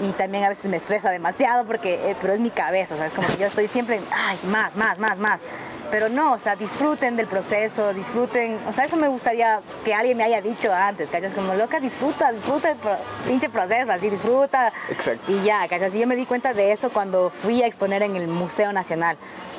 y 0.00 0.10
también 0.12 0.44
a 0.44 0.48
veces 0.48 0.70
me 0.70 0.76
estresa 0.76 1.10
demasiado 1.10 1.64
porque, 1.64 1.94
eh, 2.10 2.16
pero 2.20 2.32
es 2.34 2.40
mi 2.40 2.50
cabeza, 2.50 2.94
o 2.94 2.96
sea, 2.98 3.06
es 3.06 3.12
como 3.12 3.28
que 3.28 3.36
yo 3.36 3.46
estoy 3.46 3.66
siempre, 3.68 4.00
ay, 4.12 4.38
más, 4.48 4.76
más, 4.76 4.98
más, 4.98 5.18
más. 5.18 5.40
Pero 5.88 6.08
no, 6.08 6.32
o 6.32 6.38
sea, 6.40 6.56
disfruten 6.56 7.14
del 7.14 7.28
proceso, 7.28 7.94
disfruten, 7.94 8.58
o 8.68 8.72
sea, 8.72 8.86
eso 8.86 8.96
me 8.96 9.06
gustaría 9.06 9.60
que 9.84 9.94
alguien 9.94 10.16
me 10.18 10.24
haya 10.24 10.42
dicho 10.42 10.72
antes, 10.72 11.08
¿cachas? 11.10 11.32
Como 11.32 11.54
loca, 11.54 11.78
disfruta, 11.78 12.32
disfruta 12.32 12.70
el 12.70 12.76
pro- 12.76 12.96
pinche 13.24 13.48
proceso, 13.48 13.92
así, 13.92 14.10
disfruta. 14.10 14.72
Exacto. 14.90 15.30
Y 15.30 15.44
ya, 15.44 15.68
¿cachas? 15.68 15.94
Y 15.94 16.00
yo 16.00 16.08
me 16.08 16.16
di 16.16 16.26
cuenta 16.26 16.52
de 16.54 16.72
eso 16.72 16.90
cuando 16.90 17.30
fui 17.30 17.62
a 17.62 17.66
exponer 17.68 18.02
en 18.02 18.16
el 18.16 18.26
Museo 18.26 18.72
Nacional. 18.72 19.16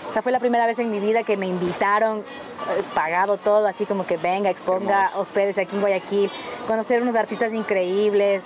O 0.09 0.11
sea, 0.11 0.21
fue 0.21 0.33
la 0.33 0.39
primera 0.41 0.65
vez 0.67 0.79
en 0.79 0.91
mi 0.91 0.99
vida 0.99 1.23
que 1.23 1.37
me 1.37 1.47
invitaron, 1.47 2.19
eh, 2.19 2.83
pagado 2.93 3.37
todo, 3.37 3.65
así 3.65 3.85
como 3.85 4.05
que 4.05 4.17
venga, 4.17 4.49
exponga, 4.49 5.09
hospédese 5.15 5.61
aquí 5.61 5.75
en 5.77 5.81
Guayaquil, 5.81 6.29
conocer 6.67 7.01
unos 7.01 7.15
artistas 7.15 7.53
increíbles. 7.53 8.43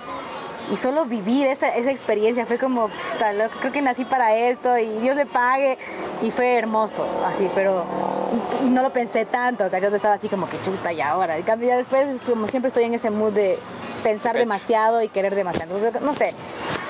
Y 0.72 0.76
solo 0.78 1.04
vivir 1.04 1.46
esta, 1.48 1.68
esa 1.76 1.90
experiencia 1.90 2.46
fue 2.46 2.56
como, 2.56 2.88
loco, 3.36 3.54
creo 3.60 3.72
que 3.72 3.82
nací 3.82 4.06
para 4.06 4.34
esto 4.34 4.78
y 4.78 4.86
Dios 5.00 5.16
le 5.16 5.26
pague. 5.26 5.76
Y 6.22 6.30
fue 6.30 6.56
hermoso, 6.56 7.06
así, 7.26 7.50
pero 7.54 7.84
no 8.64 8.82
lo 8.82 8.90
pensé 8.90 9.26
tanto, 9.26 9.68
que 9.68 9.80
yo 9.80 9.88
estaba 9.88 10.14
así 10.14 10.28
como 10.28 10.48
que 10.48 10.60
chuta 10.62 10.90
y 10.90 11.02
ahora. 11.02 11.36
En 11.36 11.42
cambio, 11.42 11.68
ya 11.68 11.76
después, 11.76 12.22
como 12.22 12.48
siempre 12.48 12.68
estoy 12.68 12.84
en 12.84 12.94
ese 12.94 13.10
mood 13.10 13.32
de 13.32 13.58
pensar 14.02 14.36
demasiado 14.36 15.02
y 15.02 15.10
querer 15.10 15.34
demasiado. 15.34 15.76
Entonces, 15.76 16.00
no 16.00 16.14
sé, 16.14 16.32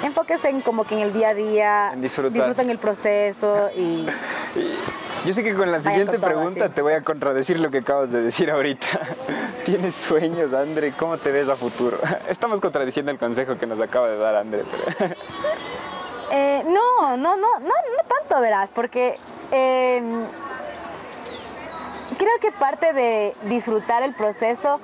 enfóquese 0.04 0.48
en 0.50 0.60
como 0.60 0.84
que 0.84 0.94
en 0.94 1.00
el 1.00 1.12
día 1.12 1.30
a 1.30 1.34
día, 1.34 1.92
disfruten 1.96 2.70
el 2.70 2.78
proceso 2.78 3.68
y 3.76 4.06
Yo 5.24 5.32
sé 5.32 5.44
que 5.44 5.54
con 5.54 5.70
la 5.70 5.80
siguiente 5.80 6.12
con 6.12 6.20
todo, 6.20 6.30
pregunta 6.30 6.66
sí. 6.66 6.72
te 6.74 6.82
voy 6.82 6.94
a 6.94 7.02
contradecir 7.02 7.60
lo 7.60 7.70
que 7.70 7.78
acabas 7.78 8.10
de 8.10 8.22
decir 8.22 8.50
ahorita. 8.50 8.86
¿Tienes 9.64 9.94
sueños, 9.94 10.52
André? 10.52 10.92
¿Cómo 10.98 11.16
te 11.16 11.30
ves 11.30 11.48
a 11.48 11.54
futuro? 11.56 11.96
Estamos 12.28 12.60
contradiciendo 12.60 13.12
el 13.12 13.18
consejo 13.18 13.56
que 13.56 13.66
nos 13.66 13.80
acaba 13.80 14.08
de 14.08 14.16
dar 14.16 14.36
André. 14.36 14.64
pero- 14.98 15.14
Eh, 16.34 16.62
no, 16.64 17.14
no, 17.18 17.36
no, 17.36 17.58
no, 17.60 17.66
no 17.66 18.08
tanto, 18.08 18.40
verás, 18.40 18.72
porque 18.72 19.14
eh, 19.50 20.00
creo 22.16 22.30
que 22.40 22.50
parte 22.52 22.94
de 22.94 23.34
disfrutar 23.50 24.02
el 24.02 24.14
proceso 24.14 24.80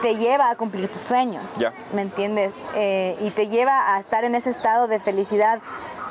te 0.00 0.16
lleva 0.16 0.48
a 0.48 0.56
cumplir 0.56 0.88
tus 0.88 1.02
sueños, 1.02 1.56
Ya. 1.58 1.70
¿me 1.92 2.00
entiendes? 2.00 2.54
Eh, 2.76 3.14
y 3.20 3.30
te 3.32 3.48
lleva 3.48 3.94
a 3.94 4.00
estar 4.00 4.24
en 4.24 4.34
ese 4.34 4.48
estado 4.48 4.86
de 4.88 4.98
felicidad 5.00 5.60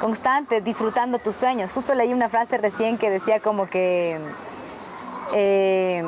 constante, 0.04 0.60
disfrutando 0.60 1.18
tus 1.18 1.34
sueños. 1.34 1.72
Justo 1.72 1.94
leí 1.94 2.13
una 2.13 2.28
frase 2.28 2.58
recién 2.58 2.98
que 2.98 3.10
decía 3.10 3.39
como 3.39 3.70
que, 3.70 4.20
eh, 5.34 6.04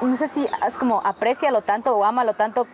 no 0.00 0.16
sé 0.16 0.28
si 0.28 0.48
es 0.66 0.78
como 0.78 1.02
aprécialo 1.04 1.60
tanto 1.60 1.94
o 1.94 2.06
ámalo 2.06 2.32
tanto 2.32 2.66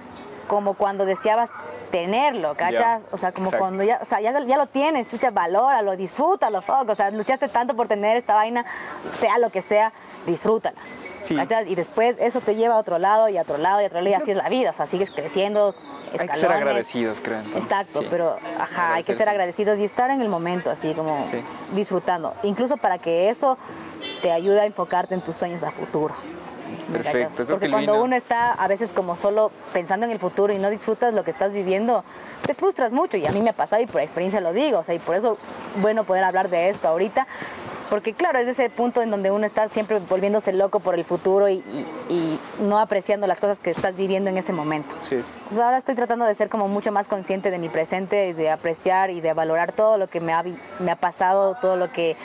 como 0.47 0.75
cuando 0.75 1.05
deseabas 1.05 1.51
tenerlo, 1.91 2.55
¿cachas? 2.55 3.03
O 3.11 3.19
sea, 3.19 3.33
como 3.33 3.47
exacto. 3.47 3.65
cuando 3.65 3.83
ya, 3.83 3.99
o 4.01 4.05
sea, 4.05 4.21
ya, 4.21 4.39
ya 4.39 4.57
lo 4.57 4.67
tienes, 4.67 5.09
ya 5.11 5.33
valóralo, 5.33 5.97
disfrútalo, 5.97 6.63
fuck, 6.63 6.89
o 6.89 6.95
sea, 6.95 7.11
luchaste 7.11 7.49
tanto 7.49 7.75
por 7.75 7.89
tener 7.89 8.17
esta 8.17 8.37
vaina, 8.37 8.65
sea 9.19 9.39
lo 9.39 9.51
que 9.51 9.61
sea, 9.61 9.93
disfrútala. 10.25 10.77
Y 11.29 11.75
después 11.75 12.17
eso 12.19 12.41
te 12.41 12.55
lleva 12.55 12.75
a 12.75 12.79
otro 12.79 12.99
lado 12.99 13.29
y 13.29 13.37
a 13.39 13.43
otro 13.43 13.59
lado 13.59 13.81
y 13.81 13.85
a 13.85 13.87
otro 13.89 14.01
lado 14.01 14.11
y 14.11 14.15
así 14.15 14.31
es 14.31 14.37
la 14.37 14.49
vida, 14.49 14.71
o 14.71 14.73
sea, 14.73 14.87
sigues 14.87 15.11
creciendo, 15.11 15.71
escalones. 16.13 16.21
Hay 16.21 16.29
que 16.29 16.37
ser 16.37 16.51
agradecidos, 16.53 17.21
creo. 17.21 17.39
entonces. 17.39 17.63
Exacto, 17.63 18.01
Sí. 18.01 18.07
pero 18.11 18.37
ajá, 18.59 18.95
hay 18.95 19.05
que 19.05 19.15
ser 19.15 19.29
agradecidos 19.29 19.79
y 19.79 19.85
estar 19.85 20.11
en 20.11 20.21
el 20.21 20.29
momento, 20.29 20.71
así 20.71 20.93
como 20.95 21.27
Sí. 21.31 21.43
disfrutando, 21.75 22.35
incluso 22.43 22.77
para 22.77 22.99
que 22.99 23.29
eso 23.31 23.59
te 24.23 24.33
ayude 24.33 24.61
a 24.61 24.67
enfocarte 24.67 25.15
en 25.15 25.21
tus 25.21 25.37
sueños 25.37 25.63
a 25.63 25.71
futuro. 25.71 26.15
¿Me 26.89 26.99
Perfecto, 26.99 27.45
creo 27.45 27.47
Porque 27.49 27.71
cuando 27.71 28.03
uno 28.03 28.17
está 28.17 28.53
a 28.53 28.67
veces 28.67 28.93
como 28.93 29.15
solo 29.15 29.53
pensando 29.73 30.07
en 30.07 30.13
el 30.13 30.19
futuro 30.19 30.53
y 30.53 30.59
no 30.59 30.71
disfrutas 30.71 31.15
lo 31.15 31.23
que 31.23 31.31
estás 31.31 31.53
viviendo, 31.53 32.05
te 32.47 32.55
frustras 32.55 32.93
mucho 32.93 33.17
y 33.17 33.27
a 33.27 33.33
mí 33.33 33.41
me 33.43 33.51
ha 33.51 33.53
pasado 33.53 33.81
y 33.83 33.87
por 33.87 34.01
experiencia 34.01 34.41
lo 34.41 34.53
digo, 34.53 34.79
o 34.79 34.83
sea, 34.83 34.95
y 34.95 34.99
por 34.99 35.15
eso 35.15 35.37
bueno 35.77 36.03
poder 36.05 36.25
hablar 36.25 36.49
de 36.49 36.69
esto 36.69 36.89
ahorita, 36.89 37.27
porque 37.91 38.15
claro, 38.15 38.39
es 38.39 38.49
ese 38.49 38.71
punto 38.71 39.03
en 39.03 39.11
donde 39.11 39.31
uno 39.31 39.45
está 39.45 39.69
siempre 39.69 39.99
volviéndose 40.09 40.53
loco 40.53 40.81
por 40.81 40.95
el 40.95 41.05
futuro 41.05 41.49
y, 41.49 41.55
y- 41.57 41.87
y 42.09 42.41
no 42.61 42.79
apreciando 42.79 43.27
las 43.27 43.41
cosas 43.41 43.59
que 43.59 43.71
estás 43.71 43.97
viviendo 43.97 44.31
en 44.31 44.39
ese 44.39 44.53
momento. 44.53 44.95
Sí. 45.09 45.17
Entonces 45.17 45.59
ahora 45.59 45.77
estoy 45.77 45.95
tratando 45.97 46.25
de 46.25 46.35
ser 46.35 46.49
como 46.49 46.69
mucho 46.69 46.93
más 46.93 47.09
consciente 47.09 47.51
de 47.51 47.59
mi 47.59 47.69
presente 47.69 48.33
de 48.33 48.51
apreciar 48.51 49.11
y 49.11 49.21
de 49.21 49.33
valorar 49.35 49.73
todo 49.73 49.99
lo 49.99 50.07
que 50.09 50.21
me 50.21 50.33
ha, 50.33 50.43
me 50.79 50.91
ha 50.91 50.97
pasado, 50.97 51.57
todo 51.61 51.77
lo 51.77 51.91
que 51.91 52.17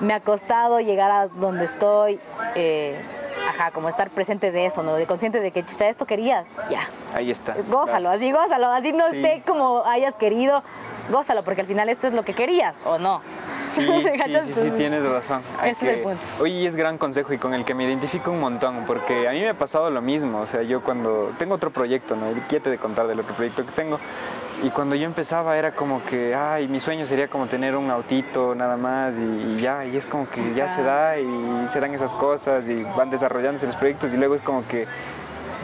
me 0.00 0.12
ha 0.14 0.20
costado 0.20 0.80
llegar 0.80 1.10
a 1.10 1.28
donde 1.28 1.64
estoy. 1.64 2.20
eh, 2.54 3.00
ajá, 3.48 3.70
como 3.70 3.88
estar 3.88 4.10
presente 4.10 4.52
de 4.52 4.66
eso, 4.66 4.82
¿no? 4.82 4.94
De 4.94 5.06
consciente 5.06 5.40
de 5.40 5.50
que 5.50 5.64
chucha, 5.64 5.88
esto 5.88 6.04
querías, 6.04 6.46
ya. 6.70 6.88
Ahí 7.14 7.30
está. 7.30 7.56
Gózalo, 7.68 8.10
así 8.10 8.30
gózalo, 8.32 8.68
así 8.68 8.92
no 8.92 9.08
Sí. 9.10 9.16
esté 9.16 9.42
como 9.46 9.82
hayas 9.86 10.14
querido, 10.16 10.62
gózalo, 11.10 11.42
porque 11.44 11.60
al 11.62 11.66
final 11.66 11.88
esto 11.88 12.06
es 12.06 12.12
lo 12.14 12.24
que 12.24 12.32
querías, 12.32 12.76
¿o 12.84 12.98
no? 12.98 13.20
Sí, 13.70 13.82
¿Me 13.82 14.16
sí, 14.42 14.52
sí, 14.54 14.60
sí, 14.64 14.70
tienes 14.76 15.04
razón. 15.04 15.42
Hay 15.60 15.70
Ese 15.72 15.84
es 15.84 15.90
el 15.92 15.96
que- 15.98 16.02
punto. 16.02 16.20
Oye, 16.40 16.66
es 16.66 16.76
gran 16.76 16.98
consejo 16.98 17.32
y 17.32 17.38
con 17.38 17.54
el 17.54 17.64
que 17.64 17.74
me 17.74 17.84
identifico 17.84 18.30
un 18.30 18.40
montón, 18.40 18.84
porque 18.86 19.28
a 19.28 19.32
mí 19.32 19.40
me 19.40 19.48
ha 19.50 19.54
pasado 19.54 19.90
lo 19.90 20.00
mismo. 20.02 20.40
O 20.40 20.46
sea, 20.46 20.62
yo 20.62 20.82
cuando 20.82 21.32
tengo 21.38 21.54
otro 21.54 21.70
proyecto, 21.70 22.16
¿no? 22.16 22.26
Quiete 22.48 22.70
de 22.70 22.78
contar 22.78 23.06
del 23.06 23.20
otro 23.20 23.34
proyecto 23.34 23.64
que 23.64 23.72
tengo. 23.72 23.98
Y 24.62 24.68
cuando 24.70 24.94
yo 24.94 25.06
empezaba 25.06 25.56
era 25.56 25.72
como 25.72 26.04
que, 26.04 26.34
ay, 26.34 26.68
mi 26.68 26.80
sueño 26.80 27.06
sería 27.06 27.28
como 27.28 27.46
tener 27.46 27.76
un 27.76 27.90
autito 27.90 28.54
nada 28.54 28.76
más 28.76 29.14
y, 29.16 29.54
y 29.54 29.56
ya, 29.56 29.86
y 29.86 29.96
es 29.96 30.04
como 30.04 30.28
que 30.28 30.52
ya 30.54 30.68
se 30.68 30.82
da 30.82 31.18
y 31.18 31.66
se 31.70 31.80
dan 31.80 31.94
esas 31.94 32.12
cosas 32.12 32.68
y 32.68 32.82
van 32.96 33.08
desarrollándose 33.08 33.66
los 33.66 33.76
proyectos 33.76 34.12
y 34.12 34.18
luego 34.18 34.34
es 34.34 34.42
como 34.42 34.66
que 34.68 34.86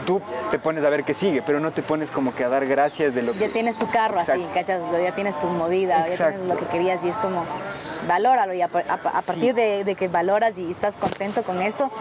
tú 0.05 0.21
te 0.51 0.59
pones 0.59 0.83
a 0.83 0.89
ver 0.89 1.03
qué 1.03 1.13
sigue, 1.13 1.41
pero 1.41 1.59
no 1.59 1.71
te 1.71 1.81
pones 1.81 2.11
como 2.11 2.33
que 2.33 2.43
a 2.43 2.49
dar 2.49 2.65
gracias 2.65 3.13
de 3.15 3.23
lo 3.23 3.33
que... 3.33 3.39
Ya 3.39 3.49
tienes 3.49 3.77
tu 3.77 3.89
carro 3.89 4.19
así. 4.19 4.45
¿cachas? 4.53 4.81
Ya 5.03 5.13
tienes 5.15 5.39
tu 5.39 5.47
movida, 5.47 6.07
ya 6.09 6.29
tienes 6.31 6.47
lo 6.47 6.57
que 6.57 6.65
querías 6.65 7.03
y 7.03 7.09
es 7.09 7.15
como, 7.17 7.43
valóralo 8.07 8.53
y 8.53 8.61
a, 8.61 8.65
a- 8.65 8.93
a 9.17 9.21
partir 9.21 9.53
de, 9.55 9.83
de 9.83 9.95
que 9.95 10.07
valoras 10.07 10.57
y 10.57 10.71
estás 10.71 10.97
contento 10.97 11.43
con 11.43 11.61
eso, 11.61 11.91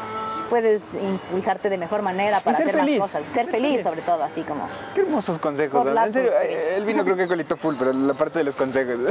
puedes 0.50 0.82
impulsarte 0.94 1.68
de 1.68 1.78
mejor 1.78 2.02
manera 2.02 2.40
para 2.40 2.56
hacer 2.58 2.70
feliz. 2.72 2.98
más 2.98 3.10
cosas. 3.10 3.26
Ser, 3.26 3.34
Ser 3.44 3.50
feliz 3.50 3.68
feliz. 3.70 3.82
sobre 3.82 4.02
todo, 4.02 4.22
así 4.24 4.42
como... 4.42 4.68
Qué 4.94 5.00
hermosos 5.02 5.38
consejos. 5.38 5.84
¿no? 5.84 6.04
En 6.04 6.12
serio, 6.12 6.30
pero- 6.40 6.50
eh, 6.52 6.76
el 6.76 6.84
vino 6.84 7.04
creo 7.04 7.16
que 7.16 7.26
colito 7.28 7.56
full, 7.56 7.74
pero 7.78 7.92
la 7.92 8.14
parte 8.14 8.38
de 8.38 8.44
los 8.44 8.56
consejos. 8.56 8.98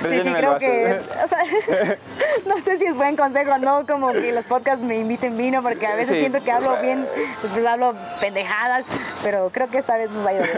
Sí, 0.00 0.20
sí, 0.22 0.32
creo 0.32 0.56
que, 0.58 1.00
o 1.24 1.26
sea, 1.28 1.38
no 2.46 2.58
sé 2.62 2.78
si 2.78 2.86
es 2.86 2.94
buen 2.96 3.16
consejo 3.16 3.58
no, 3.58 3.86
como 3.86 4.12
que 4.12 4.32
los 4.32 4.46
podcasts 4.46 4.82
me 4.84 4.98
inviten 4.98 5.36
vino, 5.36 5.62
porque 5.62 5.86
a 5.86 5.94
veces 5.94 6.14
Sí. 6.14 6.20
siento 6.20 6.42
que 6.42 6.50
hablo 6.50 6.80
bien, 6.80 7.06
después 7.42 7.64
hablo 7.66 7.94
pendejadas, 8.20 8.84
pero 9.22 9.50
creo 9.52 9.68
que 9.68 9.78
esta 9.78 9.96
vez 9.96 10.10
nos 10.10 10.24
va 10.24 10.30
a 10.30 10.32
bien. 10.32 10.48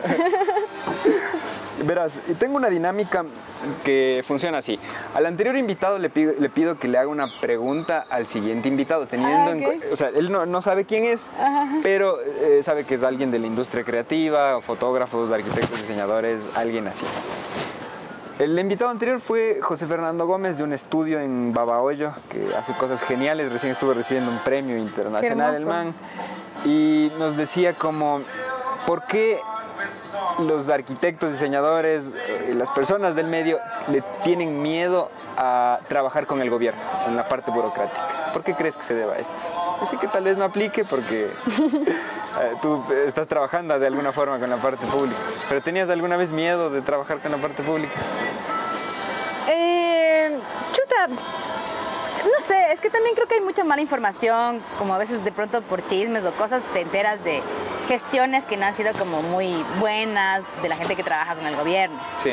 Verás, 1.85 2.21
y 2.29 2.35
tengo 2.35 2.57
una 2.57 2.69
dinámica 2.69 3.25
que 3.85 4.23
funciona 4.27 4.59
así. 4.59 4.79
Al 5.15 5.27
anterior 5.27 5.57
invitado 5.57 5.99
le 5.99 6.11
pido, 6.11 6.33
le 6.39 6.49
pido 6.49 6.77
que 6.79 6.87
le 6.89 6.99
haga 6.99 7.09
una 7.09 7.27
pregunta 7.41 8.05
al 8.09 8.27
siguiente 8.27 8.69
invitado, 8.69 9.07
teniendo 9.07 9.51
Ah, 9.51 9.55
en 9.55 9.65
ok. 9.65 9.73
cu- 9.73 9.93
O 9.93 9.97
sea, 9.97 10.09
él 10.09 10.31
no, 10.31 10.47
no 10.47 10.63
sabe 10.63 10.85
quién 10.85 11.05
es, 11.05 11.29
pero 11.83 12.19
eh, 12.23 12.61
sabe 12.63 12.85
que 12.85 12.95
es 12.95 13.03
alguien 13.03 13.31
de 13.31 13.39
la 13.39 13.47
industria 13.47 13.83
creativa, 13.85 14.61
fotógrafos, 14.61 15.31
arquitectos, 15.33 15.79
diseñadores, 15.81 16.49
alguien 16.55 16.87
así. 16.87 17.05
El 18.39 18.59
invitado 18.59 18.91
anterior 18.91 19.21
fue 19.21 19.61
José 19.63 19.87
Fernando 19.87 20.27
Gómez 20.27 20.57
de 20.59 20.65
un 20.65 20.73
estudio 20.73 21.21
en 21.21 21.53
Babahoyo 21.53 22.13
que 22.31 22.55
hace 22.57 22.73
cosas 22.73 23.01
geniales. 23.03 23.53
Recién 23.53 23.73
estuvo 23.73 23.93
recibiendo 23.95 24.31
un 24.33 24.39
premio 24.39 24.77
internacional 24.79 25.57
el 25.57 25.67
man. 25.67 25.95
Y 26.65 27.13
nos 27.19 27.37
decía 27.37 27.75
como, 27.75 28.21
¿por 28.87 29.05
qué 29.05 29.39
los 30.39 30.69
arquitectos, 30.69 31.33
diseñadores, 31.33 32.13
eh, 32.29 32.55
las 32.57 32.71
personas 32.71 33.15
del 33.15 33.27
medio 33.27 33.59
le 33.89 34.03
tienen 34.25 34.63
miedo 34.63 35.11
a 35.37 35.81
trabajar 35.89 36.27
con 36.27 36.41
el 36.41 36.51
gobierno 36.51 36.81
en 37.07 37.17
la 37.17 37.29
parte 37.29 37.51
burocrática? 37.51 38.33
¿Por 38.33 38.43
qué 38.43 38.55
crees 38.55 38.77
que 38.77 38.83
se 38.83 38.95
deba 38.95 39.15
a 39.15 39.19
esto? 39.19 39.35
Sé 39.91 39.97
que 39.97 40.09
tal 40.09 40.25
vez 40.25 40.37
no 40.37 40.45
aplique 40.45 40.85
porque 40.85 41.25
eh, 41.47 42.53
tú 42.61 42.83
estás 43.07 43.27
trabajando 43.27 43.79
de 43.79 43.87
alguna 43.87 44.13
forma 44.13 44.39
con 44.39 44.49
la 44.49 44.57
parte 44.57 44.87
pública, 44.87 45.19
pero 45.49 45.61
¿tenías 45.61 45.89
alguna 45.89 46.17
vez 46.17 46.31
miedo 46.31 46.71
de 46.71 46.83
trabajar 46.83 47.19
con 47.19 47.33
la 47.33 47.39
parte 47.39 47.63
pública? 47.63 47.95
Eh, 49.49 50.39
chuta, 50.73 51.09
no 52.25 52.47
sé, 52.47 52.73
es 52.73 52.81
que 52.81 52.91
también 52.91 53.15
creo 53.15 53.27
que 53.27 53.35
hay 53.35 53.41
mucha 53.41 53.65
mala 53.65 53.83
información, 53.83 54.61
como 54.79 54.95
a 54.95 54.99
veces 54.99 55.25
de 55.25 55.33
pronto 55.33 55.61
por 55.63 55.87
chismes 55.87 56.25
o 56.25 56.33
cosas 56.33 56.63
te 56.73 56.81
enteras 56.81 57.23
de 57.25 57.41
gestiones 57.89 58.45
que 58.45 58.57
no 58.57 58.67
han 58.67 58.75
sido 58.75 58.93
como 58.93 59.23
muy 59.23 59.55
buenas 59.81 60.45
de 60.63 60.69
la 60.69 60.77
gente 60.77 60.97
que 60.97 61.03
trabaja 61.03 61.35
con 61.35 61.47
el 61.47 61.57
gobierno. 61.57 61.99
Sí. 62.23 62.31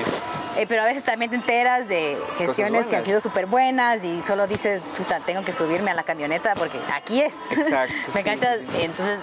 Eh, 0.58 0.66
pero 0.68 0.82
a 0.82 0.86
veces 0.86 1.04
también 1.04 1.32
te 1.32 1.38
enteras 1.38 1.88
de 1.88 2.18
gestiones 2.38 2.88
que 2.88 2.96
han 2.96 3.06
sido 3.06 3.22
súper 3.22 3.46
buenas 3.46 4.04
y 4.04 4.22
solo 4.22 4.48
dices, 4.48 4.82
puta, 4.98 5.20
tengo 5.20 5.44
que 5.44 5.54
subirme 5.54 5.92
a 5.92 5.94
la 5.94 6.04
camioneta 6.04 6.54
porque 6.56 6.78
aquí 6.94 7.22
es. 7.22 7.34
Exacto, 7.52 7.94
¿Me 8.14 8.24
sí, 8.24 8.30
cachas? 8.30 8.60
sí, 8.60 8.66
sí. 8.76 8.82
Entonces, 8.84 9.20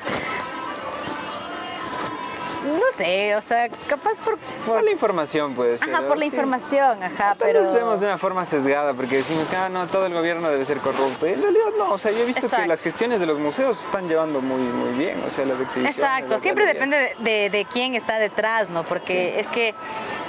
no 2.66 2.82
sé, 2.94 3.36
o 3.36 3.42
sea, 3.42 3.68
capaz 3.88 4.14
por... 4.24 4.38
Por 4.66 4.82
la 4.82 4.90
información 4.90 5.54
puede 5.54 5.78
ser. 5.78 5.88
Ajá, 5.94 6.06
por 6.06 6.16
la 6.18 6.22
sí. 6.24 6.26
información, 6.28 7.02
ajá, 7.02 7.34
Tal 7.34 7.36
pero... 7.38 7.62
vez 7.62 7.72
vemos 7.72 8.00
de 8.00 8.06
una 8.06 8.18
forma 8.18 8.44
sesgada 8.44 8.94
porque 8.94 9.16
decimos 9.18 9.46
que 9.48 9.56
ah, 9.56 9.68
no, 9.68 9.86
todo 9.86 10.06
el 10.06 10.14
gobierno 10.14 10.48
debe 10.50 10.64
ser 10.64 10.78
corrupto. 10.78 11.26
Y 11.26 11.32
en 11.32 11.42
realidad 11.42 11.64
no, 11.78 11.92
o 11.92 11.98
sea, 11.98 12.10
yo 12.12 12.18
he 12.20 12.24
visto 12.26 12.48
que 12.48 12.66
las 12.66 12.80
gestiones 12.80 13.20
de 13.20 13.26
los 13.26 13.38
museos 13.38 13.78
se 13.78 13.84
están 13.86 14.08
llevando 14.08 14.40
muy, 14.40 14.60
muy 14.62 14.98
bien, 14.98 15.22
o 15.26 15.30
sea, 15.30 15.44
las 15.46 15.60
exhibiciones. 15.60 15.96
Exacto, 15.96 16.30
las 16.32 16.40
siempre 16.42 16.64
galerías. 16.66 16.88
depende 16.90 17.14
de, 17.18 17.30
de- 17.30 17.50
de 17.50 17.64
quién 17.66 17.94
está 17.94 18.18
detrás, 18.18 18.68
¿no? 18.70 18.82
Porque 18.84 19.38
es 19.40 19.46
que 19.48 19.74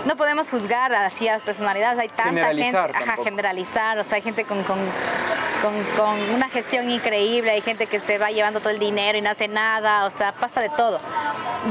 no 0.06 0.16
podemos 0.16 0.50
juzgar 0.50 0.94
así 0.94 1.28
a 1.28 1.34
las 1.34 1.44
personalidades, 1.44 2.00
hay 2.00 2.08
tanta 2.10 2.24
Generalizar 2.26 2.84
gente, 2.92 2.98
ajá, 2.98 3.06
tampoco. 3.06 3.24
generalizar, 3.26 4.00
o 4.00 4.04
sea, 4.04 4.16
hay 4.18 4.22
gente 4.22 4.44
con, 4.46 4.64
con, 4.64 4.78
con- 5.62 5.84
con 5.98 6.36
una 6.36 6.50
gestión 6.50 6.90
increíble, 6.90 7.52
hay 7.52 7.62
gente 7.62 7.88
que 7.88 8.00
se 8.00 8.18
va 8.18 8.30
llevando 8.30 8.60
todo 8.60 8.70
el 8.70 8.80
dinero 8.80 9.18
y 9.18 9.22
no 9.22 9.30
hace 9.30 9.48
nada, 9.48 10.06
o 10.06 10.12
sea, 10.12 10.32
pasa 10.32 10.62
de 10.62 10.70
todo. 10.70 11.00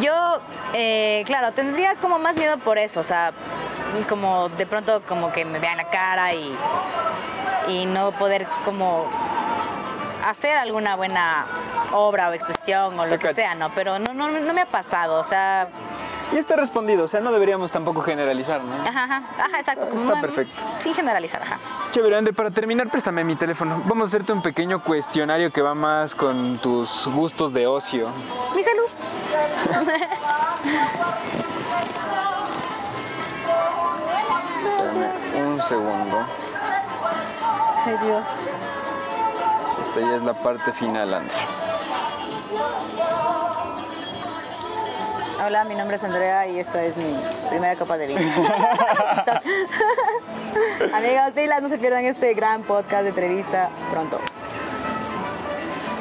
Yo, 0.01 0.39
eh, 0.73 1.23
claro, 1.27 1.53
tendría 1.53 1.95
como 1.97 2.19
más 2.19 2.37
miedo 2.37 2.59
por 2.59 2.79
eso, 2.79 3.01
o 3.01 3.05
sea, 3.05 3.33
como 4.09 4.49
de 4.51 4.67
pronto 4.67 5.03
como 5.09 5.33
que 5.33 5.45
me 5.45 5.59
vean 5.59 5.77
la 5.79 5.89
cara 5.89 6.33
y, 6.35 6.55
y 7.69 7.87
no 7.87 8.13
poder 8.13 8.47
como 8.65 9.07
hacer 10.27 10.57
alguna 10.57 10.97
buena 10.97 11.47
obra 11.93 12.29
o 12.29 12.33
expresión 12.33 12.99
o 12.99 13.07
lo 13.07 13.19
que 13.19 13.33
sea, 13.33 13.55
¿no? 13.55 13.71
Pero 13.71 13.99
no, 13.99 14.13
no, 14.13 14.29
no 14.29 14.53
me 14.53 14.63
ha 14.63 14.67
pasado, 14.67 15.21
o 15.21 15.25
sea, 15.25 15.69
Y 16.33 16.37
está 16.39 16.57
respondido, 16.57 17.05
o 17.05 17.09
sea, 17.09 17.21
no 17.21 17.31
deberíamos 17.33 17.71
tampoco 17.71 18.01
generalizar, 18.03 18.63
¿no? 18.63 18.75
ajá, 18.75 19.05
ajá, 19.05 19.23
ajá, 19.39 19.59
exacto. 19.59 19.87
Está 19.97 20.21
perfecto. 20.21 20.63
Sin 20.81 20.93
generalizar, 20.93 21.41
ajá. 21.41 21.59
Chévere, 21.93 22.17
Ander, 22.17 22.35
para 22.35 22.51
terminar, 22.51 22.91
préstame 22.91 23.23
mi 23.23 23.37
teléfono. 23.37 23.83
Vamos 23.87 24.05
a 24.05 24.09
hacerte 24.09 24.33
un 24.33 24.43
pequeño 24.43 24.83
cuestionario 24.83 25.53
que 25.53 25.63
va 25.63 25.75
más 25.75 26.15
con 26.15 26.59
tus 26.59 27.07
gustos 27.07 27.53
de 27.53 27.67
ocio. 27.67 28.09
Mi 28.57 28.63
salud. 28.63 28.87
Un 35.37 35.63
segundo. 35.63 36.27
Ay, 37.85 37.97
Dios. 38.05 38.27
Esta 39.81 40.01
ya 40.01 40.17
es 40.17 40.23
la 40.23 40.35
parte 40.35 40.73
final, 40.73 41.15
Ander. 41.15 41.33
Hola, 45.45 45.65
mi 45.65 45.75
nombre 45.75 45.97
es 45.97 46.05
Andrea 46.05 46.47
y 46.47 46.59
esta 46.59 46.83
es 46.85 46.97
mi 46.97 47.15
primera 47.51 47.77
copa 47.77 47.99
de 47.99 48.07
vino. 48.09 48.21
Amigos, 50.95 51.33
pilas, 51.35 51.63
no 51.63 51.69
se 51.69 51.77
pierdan 51.79 52.05
este 52.07 52.33
gran 52.35 52.63
podcast 52.63 53.03
de 53.03 53.09
entrevista 53.11 53.69
pronto. 53.91 54.19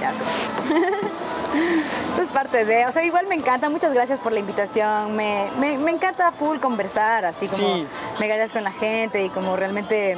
Ya 0.02 0.14
sé. 0.14 0.24
Esto 2.12 2.22
es 2.24 2.30
parte 2.30 2.64
de, 2.66 2.86
o 2.86 2.92
sea, 2.92 3.04
igual 3.04 3.28
me 3.28 3.36
encanta, 3.36 3.70
muchas 3.70 3.94
gracias 3.94 4.20
por 4.20 4.32
la 4.32 4.40
invitación, 4.40 5.16
me, 5.18 5.50
me, 5.60 5.78
me 5.78 5.92
encanta 5.92 6.32
full 6.32 6.60
conversar, 6.60 7.26
así 7.26 7.48
como 7.48 7.76
Sí. 7.76 7.88
me 8.20 8.28
gallas 8.28 8.52
con 8.54 8.64
la 8.64 8.72
gente 8.72 9.24
y 9.24 9.30
como 9.30 9.56
realmente 9.58 10.18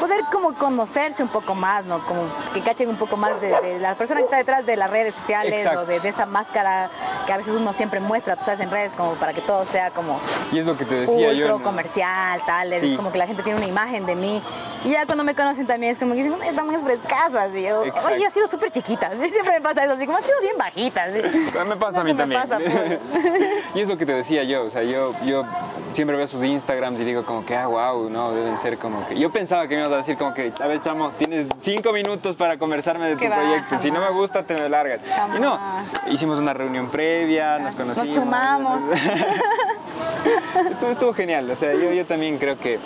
poder 0.00 0.24
como 0.32 0.54
conocerse 0.54 1.22
un 1.22 1.28
poco 1.28 1.54
más, 1.54 1.84
¿no? 1.84 1.98
Como 2.06 2.22
que 2.52 2.60
cachen 2.62 2.88
un 2.88 2.96
poco 2.96 3.16
más 3.16 3.40
de, 3.40 3.48
de 3.60 3.78
la 3.78 3.94
persona 3.94 4.20
que 4.20 4.24
está 4.24 4.38
detrás 4.38 4.66
de 4.66 4.76
las 4.76 4.90
redes 4.90 5.14
sociales 5.14 5.60
Exacto. 5.60 5.80
o 5.82 5.84
de, 5.86 6.00
de 6.00 6.08
esa 6.08 6.26
máscara 6.26 6.90
que 7.26 7.32
a 7.32 7.36
veces 7.36 7.54
uno 7.54 7.72
siempre 7.72 8.00
muestra, 8.00 8.36
tú 8.36 8.44
sabes, 8.44 8.60
en 8.60 8.70
redes, 8.70 8.94
como 8.94 9.12
para 9.14 9.32
que 9.32 9.40
todo 9.42 9.64
sea 9.66 9.90
como 9.90 10.18
Y 10.52 10.58
es 10.58 10.66
lo 10.66 10.76
que 10.76 10.84
te 10.84 10.94
decía 10.96 11.14
ultra 11.28 11.32
yo. 11.32 11.48
¿no? 11.58 11.62
comercial, 11.62 12.42
tal, 12.46 12.72
es 12.72 12.80
Sí. 12.80 12.96
como 12.96 13.12
que 13.12 13.18
la 13.18 13.26
gente 13.26 13.42
tiene 13.42 13.58
una 13.58 13.68
imagen 13.68 14.06
de 14.06 14.14
mí. 14.16 14.42
Y 14.84 14.90
ya 14.92 15.04
cuando 15.04 15.22
me 15.24 15.34
conocen 15.34 15.66
también 15.66 15.92
es 15.92 15.98
como 15.98 16.14
que 16.14 16.22
dicen, 16.22 16.38
"Ay, 16.42 16.48
está 16.48 16.64
más 16.64 16.82
frescasa, 16.82 17.46
yo, 17.48 17.80
oye, 17.82 18.26
ha 18.26 18.30
sido 18.30 18.48
súper 18.48 18.70
chiquita, 18.70 19.10
siempre 19.30 19.52
me 19.52 19.60
pasa 19.60 19.84
eso, 19.84 19.92
así 19.92 20.06
como 20.06 20.16
ha 20.18 20.22
sido 20.22 20.40
bien 20.40 20.56
bajita. 20.56 21.04
así. 21.04 21.20
Me 21.68 21.76
pasa 21.76 22.00
a 22.00 22.04
mí 22.04 22.14
también. 22.14 22.40
pasa, 22.40 22.56
pues. 22.58 22.74
y 23.74 23.80
es 23.80 23.88
lo 23.88 23.98
que 23.98 24.06
te 24.06 24.14
decía 24.14 24.42
yo, 24.44 24.64
o 24.64 24.70
sea, 24.70 24.82
yo, 24.82 25.12
yo 25.24 25.44
siempre 25.92 26.16
veo 26.16 26.26
sus 26.26 26.42
Instagrams 26.44 27.00
y 27.00 27.04
digo 27.04 27.24
como 27.24 27.44
que, 27.44 27.56
ah, 27.56 27.66
wow, 27.66 28.08
no, 28.10 28.32
deben 28.32 28.58
ser 28.58 28.78
como 28.78 29.06
que... 29.06 29.18
Yo 29.18 29.30
pensaba 29.30 29.66
que 29.68 29.74
me 29.74 29.82
ibas 29.82 29.92
a 29.92 29.96
decir 29.98 30.16
como 30.16 30.34
que, 30.34 30.52
a 30.60 30.66
ver, 30.66 30.80
chamo, 30.80 31.10
tienes 31.18 31.46
cinco 31.60 31.92
minutos 31.92 32.36
para 32.36 32.58
conversar 32.58 32.98
de 32.98 33.16
tu 33.16 33.28
va, 33.28 33.36
proyecto, 33.36 33.78
si 33.78 33.88
no 33.90 34.00
me 34.00 34.06
jamás. 34.06 34.20
gusta, 34.20 34.42
te 34.42 34.54
me 34.54 34.68
largas. 34.68 35.00
Y 35.36 35.40
no, 35.40 35.56
Jamás. 35.56 35.86
hicimos 36.10 36.38
una 36.38 36.54
reunión 36.54 36.88
previa, 36.88 37.58
nos 37.58 37.74
conocimos. 37.74 38.12
chumamos. 38.12 38.84
estuvo, 40.70 40.90
estuvo 40.90 41.12
genial, 41.12 41.50
o 41.50 41.56
sea, 41.56 41.72
yo, 41.74 41.92
yo 41.92 42.06
también 42.06 42.38
creo 42.38 42.58
que... 42.58 42.78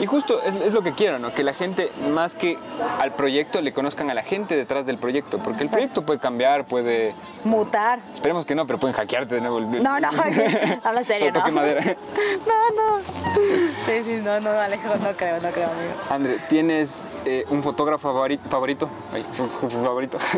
Y 0.00 0.06
justo 0.06 0.40
es, 0.42 0.54
es 0.54 0.72
lo 0.72 0.82
que 0.82 0.92
quiero, 0.92 1.18
¿no? 1.18 1.32
Que 1.32 1.44
la 1.44 1.52
gente, 1.52 1.90
más 2.10 2.34
que 2.34 2.58
al 2.98 3.12
proyecto, 3.12 3.60
le 3.60 3.72
conozcan 3.72 4.10
a 4.10 4.14
la 4.14 4.22
gente 4.22 4.56
detrás 4.56 4.86
del 4.86 4.98
proyecto, 4.98 5.38
porque 5.38 5.64
el 5.64 5.70
proyecto 5.70 6.02
puede 6.02 6.18
cambiar, 6.18 6.64
puede... 6.64 7.14
Mutar. 7.44 8.00
Esperemos 8.14 8.44
que 8.46 8.54
no, 8.54 8.66
pero 8.66 8.78
pueden 8.78 8.94
hackearte 8.96 9.34
de 9.36 9.40
nuevo 9.40 9.58
el 9.58 9.82
No, 9.82 10.00
no, 10.00 10.08
habla 10.84 11.04
serio, 11.04 11.32
¿no? 11.32 11.50
madera. 11.52 11.96
No, 12.50 12.96
no. 12.98 13.00
Sí, 13.86 14.02
sí, 14.04 14.20
no, 14.22 14.40
no, 14.40 14.50
Alejo, 14.50 14.88
no 14.96 15.12
creo, 15.16 15.40
no 15.40 15.50
creo, 15.50 15.68
amigo. 15.70 15.92
Andre, 16.10 16.38
¿tienes 16.48 17.04
eh, 17.24 17.44
un 17.48 17.62
fotógrafo 17.62 18.12
favorito? 18.12 18.88
Ay, 19.12 19.24
favorito. 19.68 20.18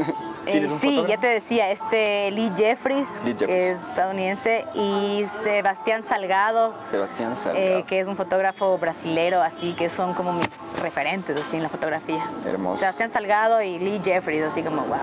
Eh, 0.45 0.51
¿Tienes 0.55 0.71
un 0.73 0.81
sí, 0.81 0.89
fotógrafo? 0.89 1.09
ya 1.09 1.21
te 1.21 1.27
decía, 1.29 1.71
este 1.71 2.33
Lee 2.33 2.51
Jeffries, 2.57 3.23
Lee 3.25 3.35
que 3.35 3.71
es 3.71 3.79
estadounidense, 3.81 4.65
y 4.75 5.25
Sebastián 5.41 6.03
Salgado, 6.03 6.75
Sebastián 6.91 7.37
Salgado. 7.37 7.79
eh, 7.79 7.85
que 7.87 8.01
es 8.01 8.09
un 8.09 8.17
fotógrafo 8.17 8.77
brasilero, 8.77 9.41
así 9.41 9.73
que 9.75 9.89
son 9.89 10.15
como 10.15 10.33
mis 10.33 10.49
referentes 10.83 11.37
así 11.37 11.59
en 11.59 11.63
la 11.63 11.69
fotografía. 11.69 12.25
Hermoso. 12.45 12.81
Sebastián 12.81 13.09
Salgado 13.11 13.63
y 13.63 13.79
Lee 13.79 14.01
Jeffries, 14.05 14.43
así 14.43 14.65
como 14.65 14.83
wow. 14.83 14.99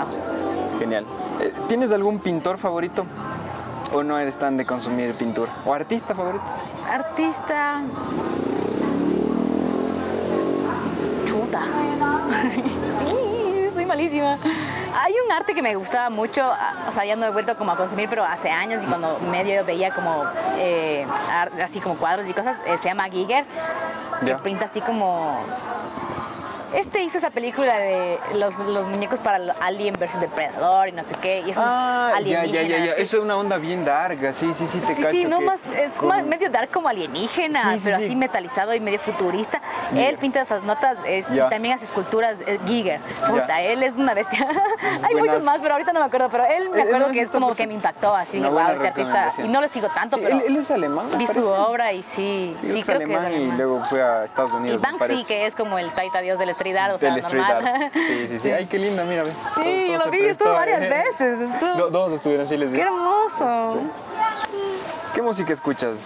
Genial. 0.77 1.05
¿Tienes 1.69 1.93
algún 1.93 2.19
pintor 2.19 2.57
favorito? 2.57 3.05
¿O 3.93 4.03
no 4.03 4.17
eres 4.19 4.37
tan 4.37 4.57
de 4.57 4.65
consumir 4.65 5.13
pintura? 5.15 5.51
¿O 5.65 5.73
artista 5.73 6.13
favorito? 6.13 6.43
Artista. 6.89 7.81
Chuta. 11.25 11.61
Soy 13.73 13.85
malísima. 13.85 14.37
Hay 15.01 15.13
un 15.25 15.31
arte 15.31 15.53
que 15.55 15.61
me 15.61 15.75
gustaba 15.75 16.09
mucho, 16.09 16.43
a- 16.43 16.89
o 16.89 16.93
sea, 16.93 17.05
ya 17.05 17.15
no 17.15 17.25
he 17.25 17.29
vuelto 17.31 17.55
como 17.55 17.71
a 17.71 17.77
consumir, 17.77 18.09
pero 18.09 18.23
hace 18.23 18.49
años 18.49 18.83
y 18.83 18.87
cuando 18.87 19.17
medio 19.31 19.63
veía 19.65 19.91
como 19.93 20.23
eh, 20.57 21.05
así 21.63 21.79
como 21.79 21.95
cuadros 21.95 22.27
y 22.27 22.33
cosas, 22.33 22.57
eh, 22.67 22.77
se 22.77 22.89
llama 22.89 23.05
Giger, 23.09 23.45
que 24.25 24.35
pinta 24.35 24.65
así 24.65 24.81
como 24.81 25.39
este 26.73 27.01
hizo 27.03 27.17
esa 27.17 27.29
película 27.29 27.77
de 27.77 28.17
los, 28.35 28.57
los 28.59 28.85
muñecos 28.87 29.19
para 29.19 29.39
Alien 29.61 29.95
versus 29.99 30.21
Depredador 30.21 30.89
y 30.89 30.91
no 30.91 31.03
sé 31.03 31.15
qué. 31.21 31.43
Y 31.45 31.51
esos 31.51 31.63
Ah, 31.65 32.13
ya, 32.23 32.45
ya, 32.45 32.61
ya, 32.61 32.77
ya. 32.77 32.91
Eso 32.93 33.17
es 33.17 33.23
una 33.23 33.37
onda 33.37 33.57
bien 33.57 33.85
larga. 33.85 34.33
Sí, 34.33 34.53
sí, 34.53 34.65
sí, 34.67 34.79
te 34.79 34.95
Sí, 34.95 35.01
cacho. 35.01 35.11
sí, 35.11 35.25
no 35.25 35.39
que 35.39 35.45
más, 35.45 35.59
es 35.77 36.01
más 36.01 36.23
medio 36.25 36.49
dark 36.49 36.69
como 36.71 36.87
alienígena, 36.89 37.73
Sí, 37.73 37.79
sí, 37.79 37.85
pero 37.85 37.97
sí. 37.97 38.05
así 38.05 38.15
metalizado 38.15 38.73
y 38.73 38.79
medio 38.79 38.99
futurista. 38.99 39.61
Ya. 39.93 40.07
Él 40.09 40.17
pinta 40.17 40.41
esas 40.41 40.63
notas 40.63 40.97
es- 41.05 41.27
Ya. 41.29 41.47
y 41.47 41.49
también 41.49 41.75
hace 41.75 41.85
esculturas, 41.85 42.37
es 42.45 42.59
Giger. 42.65 42.99
Puta, 43.27 43.61
él 43.61 43.83
es 43.83 43.95
una 43.95 44.13
bestia. 44.13 44.39
Hay 45.03 45.13
Buenazo. 45.13 45.17
muchos 45.25 45.43
más, 45.43 45.59
pero 45.61 45.73
ahorita 45.73 45.93
no 45.93 45.99
me 45.99 46.05
acuerdo. 46.07 46.29
Pero 46.29 46.45
él 46.45 46.69
me 46.69 46.79
Eh, 46.79 46.83
acuerdo 46.83 47.11
que 47.11 47.21
es 47.21 47.29
como 47.29 47.47
que 47.47 47.55
perfecto. 47.55 47.69
me 47.69 47.73
impactó, 47.75 48.15
así, 48.15 48.39
wow, 48.39 48.59
este 48.71 48.87
artista. 48.87 49.31
Y 49.43 49.47
no 49.47 49.61
lo 49.61 49.67
sigo 49.67 49.87
tanto, 49.89 50.17
pero 50.17 50.37
él, 50.37 50.43
él 50.47 50.57
es 50.57 50.71
alemán. 50.71 51.07
vi 51.17 51.27
su 51.27 51.33
parece. 51.33 51.53
obra 51.53 51.93
y 51.93 52.03
sí, 52.03 52.55
Sí, 52.61 52.67
creo 52.83 52.99
que 52.99 53.05
es 53.13 53.19
alemán 53.19 53.31
y 53.33 53.51
luego 53.53 53.83
fue 53.85 54.01
a 54.01 54.25
Estados 54.25 54.51
Y 54.51 54.55
Unidos. 54.55 54.81
me 54.81 54.91
Banksy, 54.97 55.23
que 55.25 55.45
es 55.45 55.55
como 55.55 55.77
el 55.79 55.91
taita 55.91 56.19
dios 56.21 56.39
del 56.39 56.49
street 56.59 56.75
art, 56.77 56.95
o 56.95 56.99
sea, 56.99 57.09
Del 57.11 57.19
street 57.19 57.41
normal. 57.47 57.67
art. 57.83 57.93
Sí, 58.07 58.27
sí, 58.27 58.39
sí. 58.39 58.51
Ay, 58.51 58.65
qué 58.67 58.77
lindo, 58.79 59.03
mira. 59.05 59.23
ve. 59.23 59.31
Todo- 59.55 59.63
Sí, 59.63 59.87
todo 59.87 59.99
se 59.99 60.05
lo 60.05 60.11
vi, 60.11 60.25
estuvo 60.25 60.53
varias 60.53 60.81
eh. 60.81 60.89
veces. 60.89 61.39
Estuvo... 61.39 61.73
Do- 61.75 61.89
dos 61.89 62.13
estuvieron 62.13 62.45
así, 62.45 62.57
les 62.57 62.69
¡Qué 62.69 62.75
vi. 62.75 62.81
hermoso! 62.81 63.77
¿Qué 65.13 65.21
música 65.21 65.53
escuchas? 65.53 65.97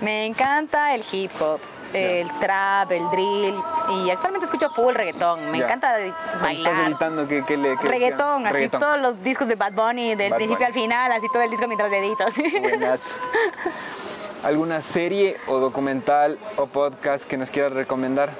Me 0.00 0.26
encanta 0.26 0.94
el 0.94 1.04
hip 1.12 1.30
hop, 1.40 1.60
el 1.92 2.28
trap, 2.40 2.90
el 2.92 3.08
drill 3.10 3.54
y 3.96 4.10
actualmente 4.10 4.46
escucho 4.46 4.68
full 4.70 4.94
reggaetón. 4.94 5.50
Me 5.50 5.58
Ya. 5.58 5.64
encanta 5.66 5.88
Cuando 5.96 6.08
estás 6.18 6.42
bailar. 6.42 6.86
editando, 6.88 7.28
¿qué, 7.28 7.44
qué 7.46 7.56
le 7.56 7.76
qué- 7.78 7.88
Reggaetón, 7.88 8.44
así 8.46 8.52
reggaetón. 8.54 8.80
todos 8.80 9.00
los 9.00 9.22
discos 9.22 9.46
de 9.48 9.54
Bad 9.54 9.72
Bunny, 9.72 10.14
del 10.16 10.30
Bad 10.30 10.36
principio 10.38 10.66
Bunny. 10.66 10.66
al 10.66 10.72
final, 10.74 11.12
así 11.12 11.26
todo 11.32 11.42
el 11.42 11.50
disco 11.50 11.66
mientras 11.66 11.92
edito. 11.92 12.24
Buenas. 12.60 13.18
¿Alguna 14.42 14.82
serie 14.82 15.38
o 15.46 15.58
documental 15.58 16.38
o 16.56 16.66
podcast 16.66 17.24
que 17.24 17.36
nos 17.38 17.50
quieras 17.50 17.72
recomendar? 17.72 18.30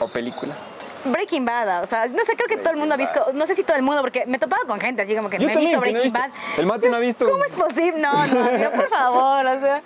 ¿O 0.00 0.08
película? 0.08 0.75
Breaking 1.12 1.44
Bad, 1.44 1.82
o 1.82 1.86
sea, 1.86 2.06
no 2.06 2.24
sé, 2.24 2.34
creo 2.36 2.48
que 2.48 2.56
todo 2.58 2.70
el 2.70 2.76
mundo 2.76 2.94
ha 2.94 2.98
visto, 2.98 3.26
no 3.34 3.46
sé 3.46 3.54
si 3.54 3.62
todo 3.64 3.76
el 3.76 3.82
mundo, 3.82 4.00
porque 4.02 4.24
me 4.26 4.36
he 4.36 4.40
topado 4.40 4.66
con 4.66 4.80
gente 4.80 5.02
así 5.02 5.14
como 5.16 5.28
que 5.30 5.38
Yo 5.38 5.46
me 5.46 5.52
he 5.52 5.56
visto 5.56 5.74
no 5.76 5.80
Breaking 5.80 6.02
visto. 6.04 6.18
Bad. 6.18 6.30
El 6.58 6.66
mate 6.66 6.88
no 6.88 6.96
ha 6.96 7.00
visto. 7.00 7.28
¿Cómo 7.30 7.44
es 7.44 7.52
posible? 7.52 7.98
No, 8.00 8.12
no, 8.26 8.56
yo 8.58 8.70
por 8.72 8.88
favor, 8.88 9.46
o 9.46 9.60
sea, 9.60 9.82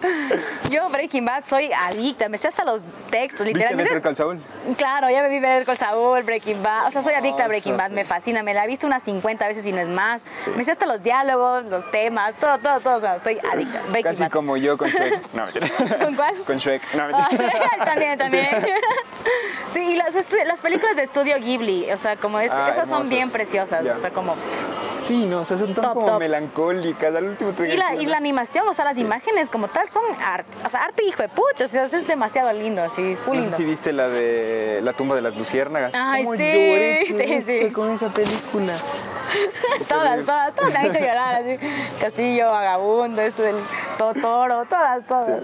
yo 0.71 0.89
Breaking 0.89 1.25
Bad 1.25 1.45
soy 1.47 1.71
adicta, 1.73 2.29
me 2.29 2.39
sé 2.39 2.49
hasta 2.49 2.65
los 2.65 2.83
textos, 3.11 3.47
¿Viste 3.47 3.59
literal. 3.59 3.77
me 3.77 3.83
sé- 3.83 3.89
Better 3.91 4.03
Call 4.03 4.17
Saul? 4.17 4.41
Claro, 4.77 5.11
ya 5.11 5.23
me 5.23 5.29
vi 5.29 5.41
ver 5.41 5.65
con 5.65 5.77
Saúl, 5.77 6.23
Breaking 6.23 6.63
Bad. 6.63 6.89
O 6.89 6.91
sea, 6.91 7.03
soy 7.03 7.15
adicta 7.15 7.45
a 7.45 7.49
Breaking 7.49 7.77
Bad, 7.77 7.91
me 7.91 8.05
fascina. 8.05 8.43
Me 8.43 8.55
la 8.55 8.65
he 8.65 8.67
visto 8.67 8.87
unas 8.87 9.03
50 9.03 9.47
veces 9.49 9.67
y 9.67 9.73
no 9.73 9.79
es 9.81 9.89
más. 9.89 10.23
Me 10.57 10.65
sé 10.65 10.71
hasta 10.73 10.87
los 10.87 11.03
diálogos, 11.03 11.65
los 11.67 11.91
temas, 11.91 12.35
todo, 12.41 12.59
todo, 12.59 12.81
todo. 12.81 12.97
O 12.97 13.01
sea, 13.01 13.19
soy 13.19 13.39
adicta. 13.53 13.81
Breaking 13.89 14.03
Casi 14.03 14.23
Bad. 14.23 14.31
como 14.31 14.57
yo 14.57 14.77
con 14.79 14.89
Shrek. 14.89 15.21
No. 15.33 15.47
¿Con 16.05 16.15
cuál? 16.15 16.35
Con 16.47 16.57
Shrek. 16.59 16.83
No, 16.95 17.05
Ah, 17.13 17.29
mentira. 17.31 17.53
también, 17.85 18.19
también. 18.19 18.49
Sí, 19.73 19.81
y 19.81 19.95
las, 19.97 20.15
las 20.47 20.61
películas 20.63 20.97
de 20.97 21.05
estudio 21.11 21.37
Ghibli, 21.39 21.91
o 21.91 21.99
sea, 21.99 22.17
como 22.17 22.39
este- 22.39 22.55
Ah, 22.57 22.69
esas 22.71 22.89
son 22.89 22.99
hermosas. 22.99 23.11
bien 23.11 23.31
preciosas, 23.31 23.85
Ya. 23.85 23.97
o 23.97 23.99
sea, 23.99 24.11
como... 24.11 24.35
Sí, 25.03 25.25
no, 25.27 25.41
o 25.41 25.45
sea, 25.45 25.57
son 25.59 25.75
tan 25.75 25.83
Top, 25.83 25.95
como 25.95 26.07
top. 26.07 26.19
melancólicas. 26.21 27.15
Al 27.15 27.25
último 27.31 27.51
te 27.53 27.73
Y 27.73 27.77
la, 27.77 27.95
y 27.97 28.07
la 28.07 28.17
animación, 28.19 28.69
o 28.69 28.75
sea, 28.75 28.85
las 28.85 28.99
imágenes 28.99 29.49
como 29.51 29.67
tal 29.69 29.89
son 29.91 30.05
arte, 30.25 30.47
o 30.65 30.69
sea, 30.71 30.85
arte 30.85 31.03
hijo 31.05 31.23
de 31.23 31.29
pucha, 31.29 31.65
o 31.65 31.69
sea, 31.69 31.85
es 31.85 32.07
demasiado 32.07 32.53
lindo, 32.53 32.83
así, 32.83 33.17
full 33.25 33.35
No 33.37 33.41
sé 33.41 33.41
lindo. 33.41 33.57
si 33.57 33.65
viste 33.65 33.93
la 33.93 34.09
de 34.09 34.81
La 34.85 34.93
tumba 34.93 35.17
de 35.17 35.23
las 35.23 35.37
luciérnagas. 35.37 35.93
Ay, 35.97 36.23
¿Cómo 36.25 36.37
sí, 36.37 36.43
lloré 36.45 37.07
sí, 37.43 37.59
sí. 37.61 37.71
con 37.73 37.91
esa 37.91 38.09
película. 38.11 38.73
Todas, 39.89 40.25
todas, 40.25 40.55
todas 40.55 40.73
me 40.73 40.79
han 40.79 40.87
hecho 40.87 40.99
llorar, 40.99 41.35
así. 41.37 41.59
Castillo, 42.01 42.47
Vagabundo, 42.51 43.23
esto 43.23 43.43
del 43.43 43.57
Totoro, 43.99 44.65
todas, 44.67 45.07
todas. 45.07 45.43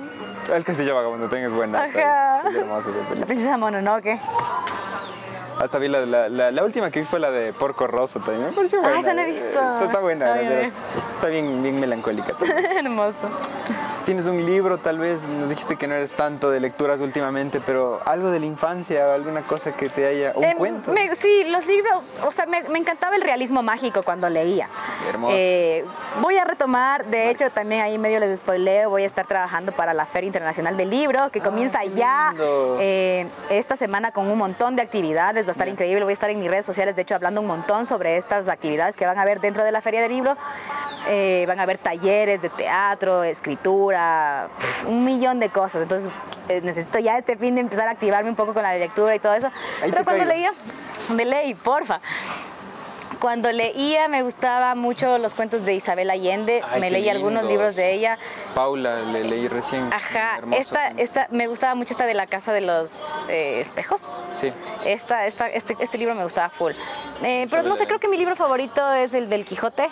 El 0.53 0.64
Castillo 0.64 0.95
Vagabundo 0.95 1.27
también 1.29 1.47
es 1.47 1.53
buena. 1.53 1.79
¿sabes? 1.89 1.97
Ajá. 2.05 2.43
Es 2.49 2.55
hermosa 2.57 2.91
esa 2.91 3.14
La 3.21 3.27
princesa 3.27 3.57
Mononoke. 3.57 4.21
Hasta 5.61 5.78
vi 5.78 5.88
la, 5.88 6.04
la, 6.04 6.28
la, 6.28 6.50
la 6.50 6.64
última 6.64 6.90
que 6.90 7.00
vi 7.00 7.07
fue 7.07 7.18
la 7.18 7.30
de 7.30 7.52
Porco 7.52 7.86
Rosso 7.86 8.20
también. 8.20 8.46
Me 8.50 8.52
pareció 8.52 8.78
Ah, 8.80 8.82
buena. 8.82 9.00
esa 9.00 9.14
no 9.14 9.22
he 9.22 9.26
visto. 9.26 9.46
Está, 9.46 9.84
está 9.86 10.00
buena, 10.00 10.32
Ay, 10.34 10.44
la 10.44 10.50
verdad. 10.50 10.70
Está 11.14 11.26
bien, 11.28 11.62
bien 11.62 11.80
melancólica. 11.80 12.34
Hermoso. 12.78 13.30
Tienes 14.04 14.26
un 14.26 14.46
libro, 14.46 14.78
tal 14.78 14.98
vez, 14.98 15.22
nos 15.26 15.48
dijiste 15.48 15.74
que 15.74 15.88
no 15.88 15.94
eres 15.96 16.12
tanto 16.12 16.48
de 16.50 16.61
lecturas 16.61 17.00
últimamente, 17.00 17.61
pero 17.64 18.00
algo 18.04 18.30
de 18.30 18.38
la 18.38 18.46
infancia 18.46 19.04
o 19.09 19.12
alguna 19.12 19.42
cosa 19.42 19.72
que 19.72 19.88
te 19.88 20.07
haya... 20.07 20.32
un 20.36 20.44
Em, 20.44 20.57
cuento. 20.57 20.92
me- 20.92 21.12
sí, 21.16 21.42
los 21.48 21.66
libros, 21.66 22.04
o 22.24 22.30
sea, 22.30 22.46
me, 22.46 22.62
me 22.68 22.78
encantaba 22.78 23.16
el 23.16 23.22
realismo 23.22 23.64
mágico 23.64 24.04
cuando 24.04 24.28
leía. 24.28 24.68
Hermoso. 25.09 25.34
Eh, 25.36 25.84
voy 26.20 26.38
a 26.38 26.44
retomar, 26.44 27.04
de 27.07 27.30
hecho, 27.30 27.50
también 27.50 27.80
ahí 27.80 27.98
medio 27.98 28.20
les 28.20 28.38
spoileo, 28.38 28.90
voy 28.90 29.02
a 29.02 29.07
estar 29.07 29.26
trabajando 29.26 29.72
para 29.72 29.92
la 29.92 30.07
Feria 30.07 30.28
Internacional 30.28 30.76
del 30.76 30.90
Libro, 30.90 31.30
que 31.32 31.40
comienza 31.40 31.80
Ah, 31.80 31.84
ya 31.86 32.34
eh, 32.78 33.26
esta 33.50 33.76
semana 33.76 34.12
con 34.12 34.30
un 34.30 34.38
montón 34.38 34.76
de 34.76 34.82
actividades, 34.82 35.45
va 35.47 35.51
a 35.51 35.53
estar 35.53 35.68
increíble, 35.68 36.05
voy 36.05 36.12
a 36.12 36.14
estar 36.14 36.30
en 36.30 36.38
mis 36.38 36.51
redes 36.51 36.66
sociales, 36.66 36.97
de 36.97 37.03
hecho, 37.03 37.14
hablando 37.14 37.40
un 37.40 37.47
montón 37.47 37.86
sobre 37.86 38.16
estas 38.16 38.49
actividades 38.49 38.97
que 38.97 39.07
van 39.07 39.18
a 39.18 39.22
haber 39.22 39.40
dentro 39.40 39.64
de 39.64 39.72
la 39.72 39.80
Feria 39.80 40.03
del 40.03 40.12
Libro. 40.12 40.36
Eh, 41.09 41.44
van 41.47 41.61
a 41.61 41.62
haber 41.62 41.78
talleres 41.78 42.42
de 42.42 42.49
teatro, 42.49 43.22
escritura, 43.22 44.49
un 44.88 45.05
millón 45.05 45.38
de 45.38 45.51
cosas. 45.51 45.82
Entonces, 45.82 46.11
eh, 46.49 46.61
necesito 46.62 46.99
ya 46.99 47.16
este 47.16 47.36
fin 47.36 47.55
de 47.55 47.61
empezar 47.61 47.86
a 47.86 47.92
activarme 47.92 48.30
un 48.30 48.36
poco 48.36 48.53
con 48.53 48.62
la 48.62 48.74
lectura 48.76 49.14
y 49.14 49.20
todo 49.20 49.34
eso. 49.34 49.49
Pero 49.80 50.05
cuando 50.05 50.24
leía, 50.24 50.53
de 51.09 51.24
ley, 51.24 51.55
porfa. 51.55 52.01
Cuando 53.21 53.51
leía 53.51 54.09
me 54.09 54.23
gustaba 54.23 54.75
mucho 54.75 55.19
los 55.19 55.35
cuentos 55.35 55.64
de 55.64 55.75
Isabel 55.75 56.11
Allende, 56.11 56.62
Ay, 56.69 56.81
me 56.81 56.91
leí 56.91 57.09
algunos 57.09 57.45
libros 57.45 57.75
de 57.75 57.93
ella. 57.93 58.19
Paula, 58.55 59.01
le 59.01 59.25
leí 59.25 59.49
recién. 59.49 59.91
Ajá, 59.93 60.41
esta, 60.53 60.89
esta, 60.89 61.27
me 61.31 61.47
gustaba 61.47 61.75
mucho 61.75 61.93
esta 61.93 62.07
de 62.07 62.14
la 62.14 62.27
casa 62.27 62.53
de 62.53 62.61
los 62.61 63.17
eh, 63.29 63.61
espejos. 63.61 64.11
Sí. 64.35 64.53
Esta, 64.85 65.27
esta, 65.27 65.49
este, 65.49 65.77
este 65.81 65.99
libro 65.99 66.14
me 66.14 66.25
gustaba 66.25 66.49
full. 66.49 66.73
Eh, 67.23 67.47
pero 67.51 67.62
no 67.62 67.77
sé, 67.77 67.87
creo 67.87 67.99
que 67.99 68.09
mi 68.09 68.17
libro 68.17 68.37
favorito 68.37 68.93
es 68.93 69.14
el 69.14 69.29
del 69.29 69.45
Quijote. 69.45 69.89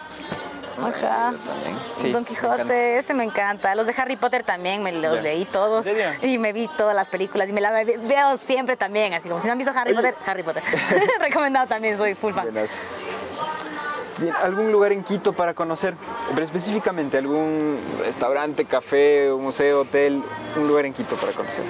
Ajá. 0.82 1.32
Sí, 1.92 2.10
Don 2.10 2.24
Quijote, 2.24 2.98
ese 2.98 3.14
me 3.14 3.24
encanta. 3.24 3.74
Los 3.74 3.86
de 3.86 3.94
Harry 3.96 4.16
Potter 4.16 4.42
también 4.42 4.82
me 4.82 4.92
los 4.92 5.22
leí 5.22 5.44
todos. 5.44 5.86
Y 6.22 6.38
me 6.38 6.52
vi 6.52 6.68
todas 6.76 6.94
las 6.94 7.08
películas 7.08 7.48
y 7.48 7.52
me 7.52 7.60
las 7.60 7.86
veo 7.86 8.36
siempre 8.36 8.76
también. 8.76 9.14
Así 9.14 9.28
como 9.28 9.40
si 9.40 9.46
no 9.46 9.52
han 9.52 9.58
visto 9.58 9.72
Harry 9.74 9.92
Oye. 9.92 9.96
Potter, 9.96 10.14
Harry 10.26 10.42
Potter. 10.42 10.62
Recomendado 11.20 11.66
también, 11.66 11.96
soy 11.96 12.14
full 12.14 12.32
fan. 12.32 12.44
Buenas. 12.44 12.76
¿Algún 14.42 14.70
lugar 14.70 14.92
en 14.92 15.02
Quito 15.02 15.32
para 15.32 15.54
conocer? 15.54 15.94
Pero 16.30 16.44
específicamente, 16.44 17.18
algún 17.18 17.80
restaurante, 18.00 18.64
café, 18.64 19.28
museo, 19.30 19.80
hotel, 19.80 20.22
un 20.56 20.68
lugar 20.68 20.86
en 20.86 20.92
Quito 20.92 21.16
para 21.16 21.32
conocer. 21.32 21.64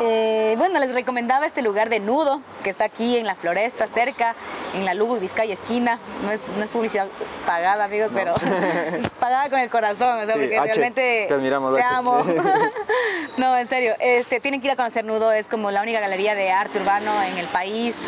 Eh, 0.00 0.54
bueno, 0.58 0.78
les 0.78 0.92
recomendaba 0.92 1.46
este 1.46 1.62
lugar 1.62 1.88
de 1.88 2.00
Nudo, 2.00 2.42
que 2.62 2.68
está 2.70 2.84
aquí 2.84 3.16
en 3.16 3.26
la 3.26 3.34
Floresta, 3.34 3.86
cerca, 3.86 4.34
en 4.74 4.84
la 4.84 4.92
Lugo 4.92 5.16
y 5.16 5.20
Vizcaya 5.20 5.54
esquina. 5.54 5.98
No 6.22 6.30
es, 6.30 6.42
no 6.58 6.62
es 6.64 6.68
publicidad 6.70 7.06
pagada, 7.46 7.84
amigos, 7.84 8.10
pero 8.12 8.34
pagada 9.20 9.48
con 9.48 9.58
el 9.58 9.70
corazón, 9.70 10.18
o 10.22 10.26
sea, 10.26 10.34
Sí, 10.34 10.40
porque 10.40 10.58
H, 10.58 10.66
realmente 10.66 11.24
te 11.28 11.34
admiramos, 11.34 11.74
te 11.76 11.82
amo. 11.82 12.22
no, 13.38 13.56
en 13.56 13.68
serio, 13.68 13.94
este, 13.98 14.38
tienen 14.40 14.60
que 14.60 14.66
ir 14.66 14.72
a 14.72 14.76
conocer 14.76 15.04
Nudo, 15.04 15.32
es 15.32 15.48
como 15.48 15.70
la 15.70 15.80
única 15.80 16.00
galería 16.00 16.34
de 16.34 16.50
arte 16.52 16.78
urbano 16.78 17.10
en 17.22 17.38
el 17.38 17.46
país. 17.46 17.98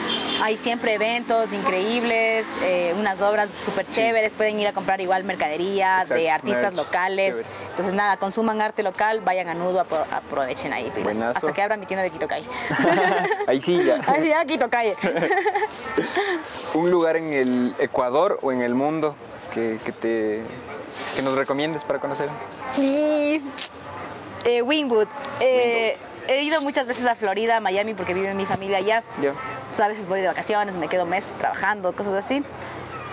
Hay 0.43 0.57
siempre 0.59 0.95
eventos 0.95 1.53
increíbles, 1.55 2.47
eh, 2.65 2.95
unas 2.99 3.23
obras 3.23 3.51
súper 3.51 3.91
chéveres, 3.91 4.35
pueden 4.35 4.61
ir 4.61 4.67
a 4.69 4.73
comprar 4.75 5.01
igual 5.01 5.25
mercadería 5.25 6.05
de 6.07 6.31
artistas 6.31 6.75
merch, 6.75 6.77
locales. 6.87 7.35
chévere. 7.37 7.49
Entonces 7.71 7.95
nada, 7.95 8.17
consuman 8.19 8.61
arte 8.61 8.83
local, 8.83 9.21
vayan 9.21 9.49
a 9.49 9.55
Nudo, 9.55 9.83
apro- 9.83 10.05
aprovechen 10.13 10.73
ahí. 10.75 10.93
Buenazo. 11.03 11.39
Hasta 11.39 11.53
que 11.53 11.63
abran 11.63 11.78
mi 11.79 11.87
tienda 11.87 12.03
de 12.03 12.11
Quito 12.11 12.29
Calle. 12.29 12.47
Ahí 13.47 13.61
sí, 13.61 13.83
ya. 13.85 14.01
Ay, 14.07 14.29
ya, 14.29 14.45
Quito 14.45 14.69
Calle. 14.69 14.97
Un 16.75 16.91
lugar 16.91 17.17
en 17.17 17.35
el 17.35 17.75
Ecuador 17.79 18.39
o 18.43 18.53
en 18.53 18.63
el 18.63 18.75
mundo 18.75 19.15
que, 19.55 19.79
que 19.85 19.93
te, 19.93 20.43
que 21.17 21.23
nos 21.23 21.35
recomiendes 21.35 21.85
para 21.85 21.99
conocer. 21.99 22.29
Y 22.77 23.41
eh, 24.45 24.63
Wingwood. 24.63 25.09
Eh, 25.41 25.97
he 26.29 26.43
ido 26.43 26.61
muchas 26.61 26.87
veces 26.87 27.07
a 27.07 27.15
Florida, 27.15 27.57
a 27.57 27.61
Miami, 27.61 27.95
porque 27.95 28.15
vive 28.15 28.35
mi 28.35 28.45
familia 28.45 28.79
allá. 28.79 29.03
Ya. 29.21 29.33
O 29.33 29.73
sea, 29.73 29.87
a 29.87 29.89
veces 29.89 30.07
voy 30.07 30.21
de 30.21 30.27
vacaciones, 30.27 30.77
me 30.77 30.89
quedo 30.89 31.07
meses 31.07 31.33
trabajando, 31.39 31.93
cosas 31.93 32.15
así. 32.15 32.45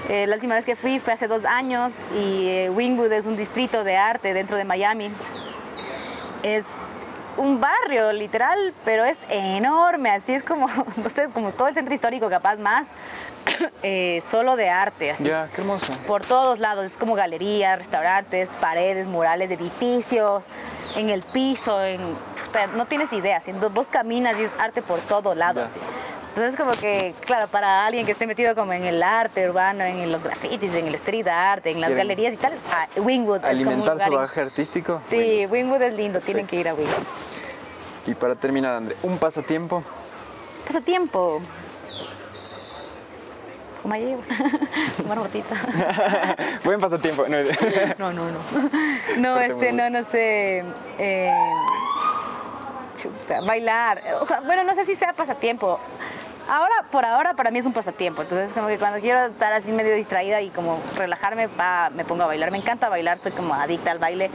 Eh, 0.07 0.27
la 0.27 0.35
última 0.35 0.53
vez 0.53 0.65
que 0.65 0.75
fui 0.75 0.99
fue 0.99 1.13
hace 1.13 1.27
dos 1.27 1.45
años 1.45 1.95
y 2.15 2.47
eh, 2.47 2.69
Wingwood 2.69 3.11
es 3.11 3.25
un 3.25 3.35
distrito 3.35 3.83
de 3.83 3.97
arte 3.97 4.33
dentro 4.33 4.55
de 4.55 4.63
Miami. 4.63 5.09
Es 6.43 6.67
un 7.37 7.59
barrio 7.59 8.11
literal, 8.13 8.73
pero 8.83 9.03
es 9.03 9.17
enorme, 9.29 10.09
así 10.11 10.33
es 10.33 10.43
como, 10.43 10.67
no 10.97 11.09
sé, 11.09 11.27
como 11.33 11.51
todo 11.51 11.67
el 11.67 11.73
centro 11.73 11.93
histórico 11.93 12.29
capaz 12.29 12.59
más, 12.59 12.89
eh, 13.83 14.21
solo 14.25 14.55
de 14.55 14.69
arte, 14.69 15.11
así 15.11 15.25
Ya, 15.25 15.49
qué 15.53 15.61
hermoso. 15.61 15.93
por 16.07 16.25
todos 16.25 16.59
lados, 16.59 16.85
es 16.85 16.97
como 16.97 17.15
galerías, 17.15 17.77
restaurantes, 17.79 18.49
paredes, 18.61 19.07
murales, 19.07 19.51
edificios, 19.51 20.43
en 20.95 21.09
el 21.09 21.23
piso, 21.33 21.83
en, 21.83 22.01
o 22.01 22.49
sea, 22.51 22.67
no 22.67 22.85
tienes 22.85 23.11
idea, 23.13 23.41
si 23.41 23.51
vos 23.51 23.87
caminas 23.87 24.37
y 24.39 24.43
es 24.43 24.51
arte 24.59 24.81
por 24.81 24.99
todos 24.99 25.35
lados. 25.35 25.63
Ya. 25.63 25.65
así. 25.65 25.79
Entonces 26.35 26.57
como 26.57 26.73
que, 26.73 27.15
claro, 27.25 27.47
para 27.47 27.85
alguien 27.85 28.05
que 28.05 28.11
esté 28.11 28.27
metido 28.27 28.55
como 28.55 28.73
en 28.73 28.83
el 28.83 29.01
arte 29.01 29.49
urbano, 29.49 29.85
en 29.85 30.11
los 30.11 30.21
grafitis, 30.21 30.73
en 30.75 30.87
el 30.87 30.95
street 30.95 31.25
art, 31.29 31.65
en 31.65 31.79
las 31.79 31.87
Quieren 31.91 31.97
galerías 32.09 32.33
y 32.33 32.37
tal, 32.37 32.51
ah, 32.73 32.89
Wingwood 32.97 33.45
es 33.45 33.63
como 33.63 33.83
un 33.83 33.99
su 33.99 34.11
bagaje 34.11 34.41
artístico. 34.41 35.01
Sí, 35.09 35.45
Wingwood 35.49 35.81
es 35.81 35.93
lindo, 35.93 36.19
tienen 36.19 36.45
que 36.45 36.57
ir 36.57 36.67
a 36.67 36.73
Wingwood. 36.73 37.05
Y 38.07 38.15
para 38.15 38.35
terminar, 38.35 38.75
André, 38.75 38.97
un 39.03 39.17
pasatiempo. 39.17 39.81
Pasatiempo. 40.67 41.41
¿Cómo 43.81 43.95
llevo? 43.95 44.21
Una 45.05 45.15
rotita. 45.15 45.55
Buen 46.65 46.81
pasatiempo. 46.81 47.27
No, 47.29 47.37
No, 47.97 48.11
no, 48.11 48.31
no. 48.31 48.39
No, 49.19 49.39
este, 49.39 49.71
no, 49.71 49.89
no 49.89 50.03
sé. 50.03 50.65
eh, 50.99 51.33
chuta, 53.01 53.39
bailar. 53.39 54.01
O 54.19 54.25
sea, 54.25 54.41
bueno, 54.41 54.65
no 54.65 54.75
sé 54.75 54.83
si 54.83 54.95
sea 54.95 55.13
pasatiempo. 55.13 55.79
Ahora, 56.47 56.85
por 56.91 57.05
ahora, 57.05 57.33
para 57.33 57.49
mí 57.49 57.59
es 57.59 57.65
un 57.65 57.73
pasatiempo. 57.73 58.21
Entonces, 58.21 58.53
como 58.53 58.67
que 58.67 58.77
cuando 58.77 58.99
quiero 58.99 59.25
estar 59.25 59.51
así 59.53 59.71
medio 59.71 59.95
distraída 59.95 60.41
y 60.41 60.49
como 60.49 60.79
relajarme, 60.95 61.47
va, 61.47 61.89
me 61.89 62.05
pongo 62.05 62.23
a 62.23 62.27
bailar. 62.27 62.51
Me 62.51 62.57
encanta 62.57 62.87
bailar, 62.87 63.17
soy 63.17 63.31
como 63.31 63.53
adicta 63.53 63.91
al 63.91 63.99
baile. 63.99 64.29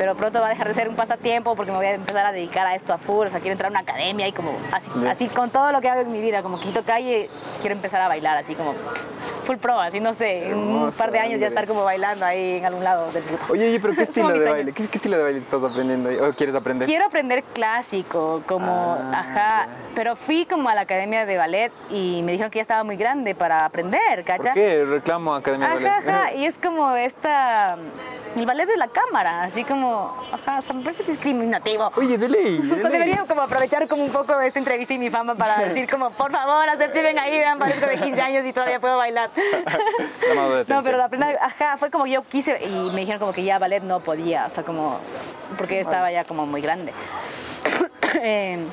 Pero 0.00 0.14
pronto 0.14 0.40
va 0.40 0.46
a 0.46 0.48
dejar 0.48 0.66
de 0.66 0.72
ser 0.72 0.88
un 0.88 0.96
pasatiempo 0.96 1.54
porque 1.54 1.70
me 1.70 1.76
voy 1.76 1.84
a 1.84 1.90
empezar 1.90 2.24
a 2.24 2.32
dedicar 2.32 2.66
a 2.66 2.74
esto 2.74 2.94
a 2.94 2.96
full. 2.96 3.26
O 3.26 3.30
sea, 3.30 3.38
quiero 3.38 3.52
entrar 3.52 3.68
a 3.68 3.70
una 3.72 3.80
academia 3.80 4.26
y 4.26 4.32
como 4.32 4.52
así, 5.10 5.28
con 5.28 5.50
todo 5.50 5.72
lo 5.72 5.82
que 5.82 5.90
hago 5.90 6.00
en 6.00 6.10
mi 6.10 6.22
vida, 6.22 6.42
como 6.42 6.58
quito 6.58 6.82
calle, 6.82 7.28
quiero 7.60 7.76
empezar 7.76 8.00
a 8.00 8.08
bailar 8.08 8.38
así 8.38 8.54
como 8.54 8.72
full 9.44 9.56
pro, 9.58 9.78
así 9.78 10.00
no 10.00 10.14
sé, 10.14 10.46
en 10.48 10.56
un 10.56 10.90
par 10.92 11.10
de 11.10 11.18
años 11.18 11.38
ya 11.38 11.48
estar 11.48 11.66
como 11.66 11.84
bailando 11.84 12.24
ahí 12.24 12.56
en 12.56 12.64
algún 12.64 12.82
lado 12.82 13.12
del 13.12 13.24
mundo. 13.24 13.40
Oye, 13.50 13.68
oye, 13.68 13.78
pero 13.78 13.94
¿qué 13.94 14.02
estilo 14.04 14.30
de 14.30 14.48
baile? 14.48 14.72
¿Qué, 14.72 14.86
qué 14.86 14.96
estilo 14.96 15.18
de 15.18 15.22
baile 15.22 15.38
estás 15.38 15.62
aprendiendo 15.62 16.08
o 16.26 16.32
quieres 16.32 16.54
aprender? 16.54 16.86
Quiero 16.88 17.04
aprender 17.04 17.42
clásico, 17.52 18.42
como, 18.46 18.96
Ah, 18.98 19.20
ajá, 19.20 19.66
pero 19.94 20.16
fui 20.16 20.46
como 20.46 20.70
a 20.70 20.74
la 20.74 20.82
academia 20.82 21.26
de 21.26 21.36
ballet 21.36 21.72
y 21.90 22.22
me 22.24 22.32
dijeron 22.32 22.50
que 22.50 22.56
ya 22.58 22.62
estaba 22.62 22.84
muy 22.84 22.96
grande 22.96 23.34
para 23.34 23.66
aprender, 23.66 24.24
¿cachai? 24.24 24.44
¿Por 24.46 24.54
qué 24.54 24.82
reclamo 24.86 25.34
Academia 25.34 25.68
de 25.68 25.74
Ajá, 25.86 25.94
Ballet? 25.98 26.08
ajá, 26.08 26.32
y 26.34 26.46
es 26.46 26.56
como 26.56 26.94
esta, 26.96 27.76
el 28.36 28.46
ballet 28.46 28.66
de 28.66 28.76
la 28.76 28.88
cámara, 28.88 29.42
así 29.42 29.64
como, 29.64 30.16
ajá, 30.32 30.58
o 30.58 30.62
sea, 30.62 30.74
me 30.74 30.82
parece 30.82 31.02
discriminativo. 31.02 31.90
Oye, 31.96 32.16
de 32.16 32.28
ley, 32.28 32.58
de 32.58 32.76
ley. 32.76 32.92
debería 32.92 33.24
como 33.26 33.42
aprovechar 33.42 33.88
como 33.88 34.04
un 34.04 34.10
poco 34.10 34.40
esta 34.40 34.58
entrevista 34.58 34.94
y 34.94 34.98
mi 34.98 35.10
fama 35.10 35.34
para 35.34 35.58
decir 35.58 35.88
como, 35.90 36.10
por 36.10 36.30
favor, 36.30 36.68
acepten 36.68 37.18
ahí, 37.18 37.32
vean, 37.32 37.58
parezco 37.58 37.86
de 37.86 37.98
15 37.98 38.20
años 38.20 38.46
y 38.46 38.52
todavía 38.52 38.80
puedo 38.80 38.96
bailar. 38.96 39.30
Llamado 40.28 40.56
de 40.56 40.72
No, 40.72 40.82
pero 40.82 40.96
la 40.96 41.08
primera, 41.08 41.38
ajá, 41.44 41.76
fue 41.76 41.90
como 41.90 42.06
yo 42.06 42.22
quise 42.22 42.62
y 42.64 42.90
me 42.92 43.00
dijeron 43.00 43.18
como 43.18 43.32
que 43.32 43.42
ya 43.42 43.58
ballet 43.58 43.82
no 43.82 44.00
podía, 44.00 44.46
o 44.46 44.50
sea, 44.50 44.62
como, 44.62 45.00
porque 45.58 45.80
estaba 45.80 46.10
ya 46.12 46.24
como 46.24 46.46
muy 46.46 46.60
grande. 46.60 46.92
Em, 48.22 48.66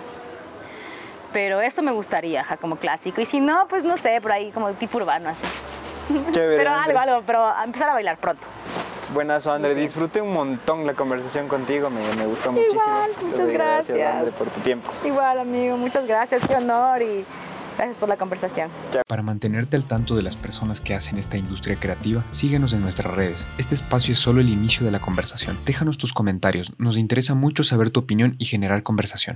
pero 1.32 1.62
eso 1.62 1.82
me 1.82 1.92
gustaría, 1.92 2.42
ajá, 2.42 2.58
como 2.58 2.78
clásico. 2.78 3.22
Y 3.22 3.26
si 3.26 3.40
no, 3.40 3.68
pues 3.68 3.84
no 3.84 3.98
sé, 3.98 4.20
por 4.22 4.32
ahí 4.32 4.52
como 4.52 4.72
tipo 4.74 4.98
urbano, 4.98 5.30
así. 5.30 5.46
Chévere, 6.32 6.58
Pero 6.58 6.72
algo, 6.72 6.98
algo, 6.98 7.24
pero 7.26 7.46
a 7.46 7.64
empezar 7.64 7.90
a 7.90 7.94
bailar 7.94 8.18
pronto. 8.18 8.48
Buenazo, 9.14 9.52
André. 9.52 9.74
Sí. 9.74 9.80
Disfruté 9.82 10.22
un 10.22 10.34
montón 10.34 10.86
la 10.86 10.94
conversación 10.94 11.48
contigo. 11.48 11.90
Me, 11.90 12.02
me 12.16 12.26
gustó 12.26 12.52
muchísimo. 12.52 12.82
Igual, 12.82 13.12
Te 13.18 13.26
muchas 13.26 13.40
doy 13.46 13.54
gracias. 13.54 14.16
André, 14.16 14.32
por 14.32 14.50
tu 14.50 14.60
tiempo. 14.62 14.92
Igual, 15.06 15.40
amigo, 15.40 15.78
muchas 15.78 16.08
gracias, 16.08 16.42
qué 16.48 16.56
honor 16.56 17.02
y 17.02 17.26
gracias 17.78 17.98
por 17.98 18.10
la 18.10 18.18
conversación. 18.18 18.70
Para 19.08 19.22
mantenerte 19.22 19.76
al 19.78 19.84
tanto 19.84 20.16
de 20.16 20.24
las 20.24 20.36
personas 20.36 20.82
que 20.82 20.96
hacen 20.96 21.18
esta 21.18 21.38
industria 21.38 21.80
creativa, 21.80 22.24
síguenos 22.32 22.74
en 22.74 22.82
nuestras 22.82 23.14
redes. 23.14 23.46
Este 23.58 23.76
espacio 23.76 24.14
es 24.14 24.20
solo 24.20 24.42
el 24.42 24.50
inicio 24.50 24.84
de 24.86 24.92
la 24.92 25.00
conversación. 25.00 25.58
Déjanos 25.66 25.98
tus 25.98 26.12
comentarios, 26.14 26.74
nos 26.80 26.98
interesa 26.98 27.36
mucho 27.36 27.64
saber 27.64 27.90
tu 27.92 28.00
opinión 28.00 28.36
y 28.40 28.46
generar 28.46 28.82
conversación. 28.84 29.36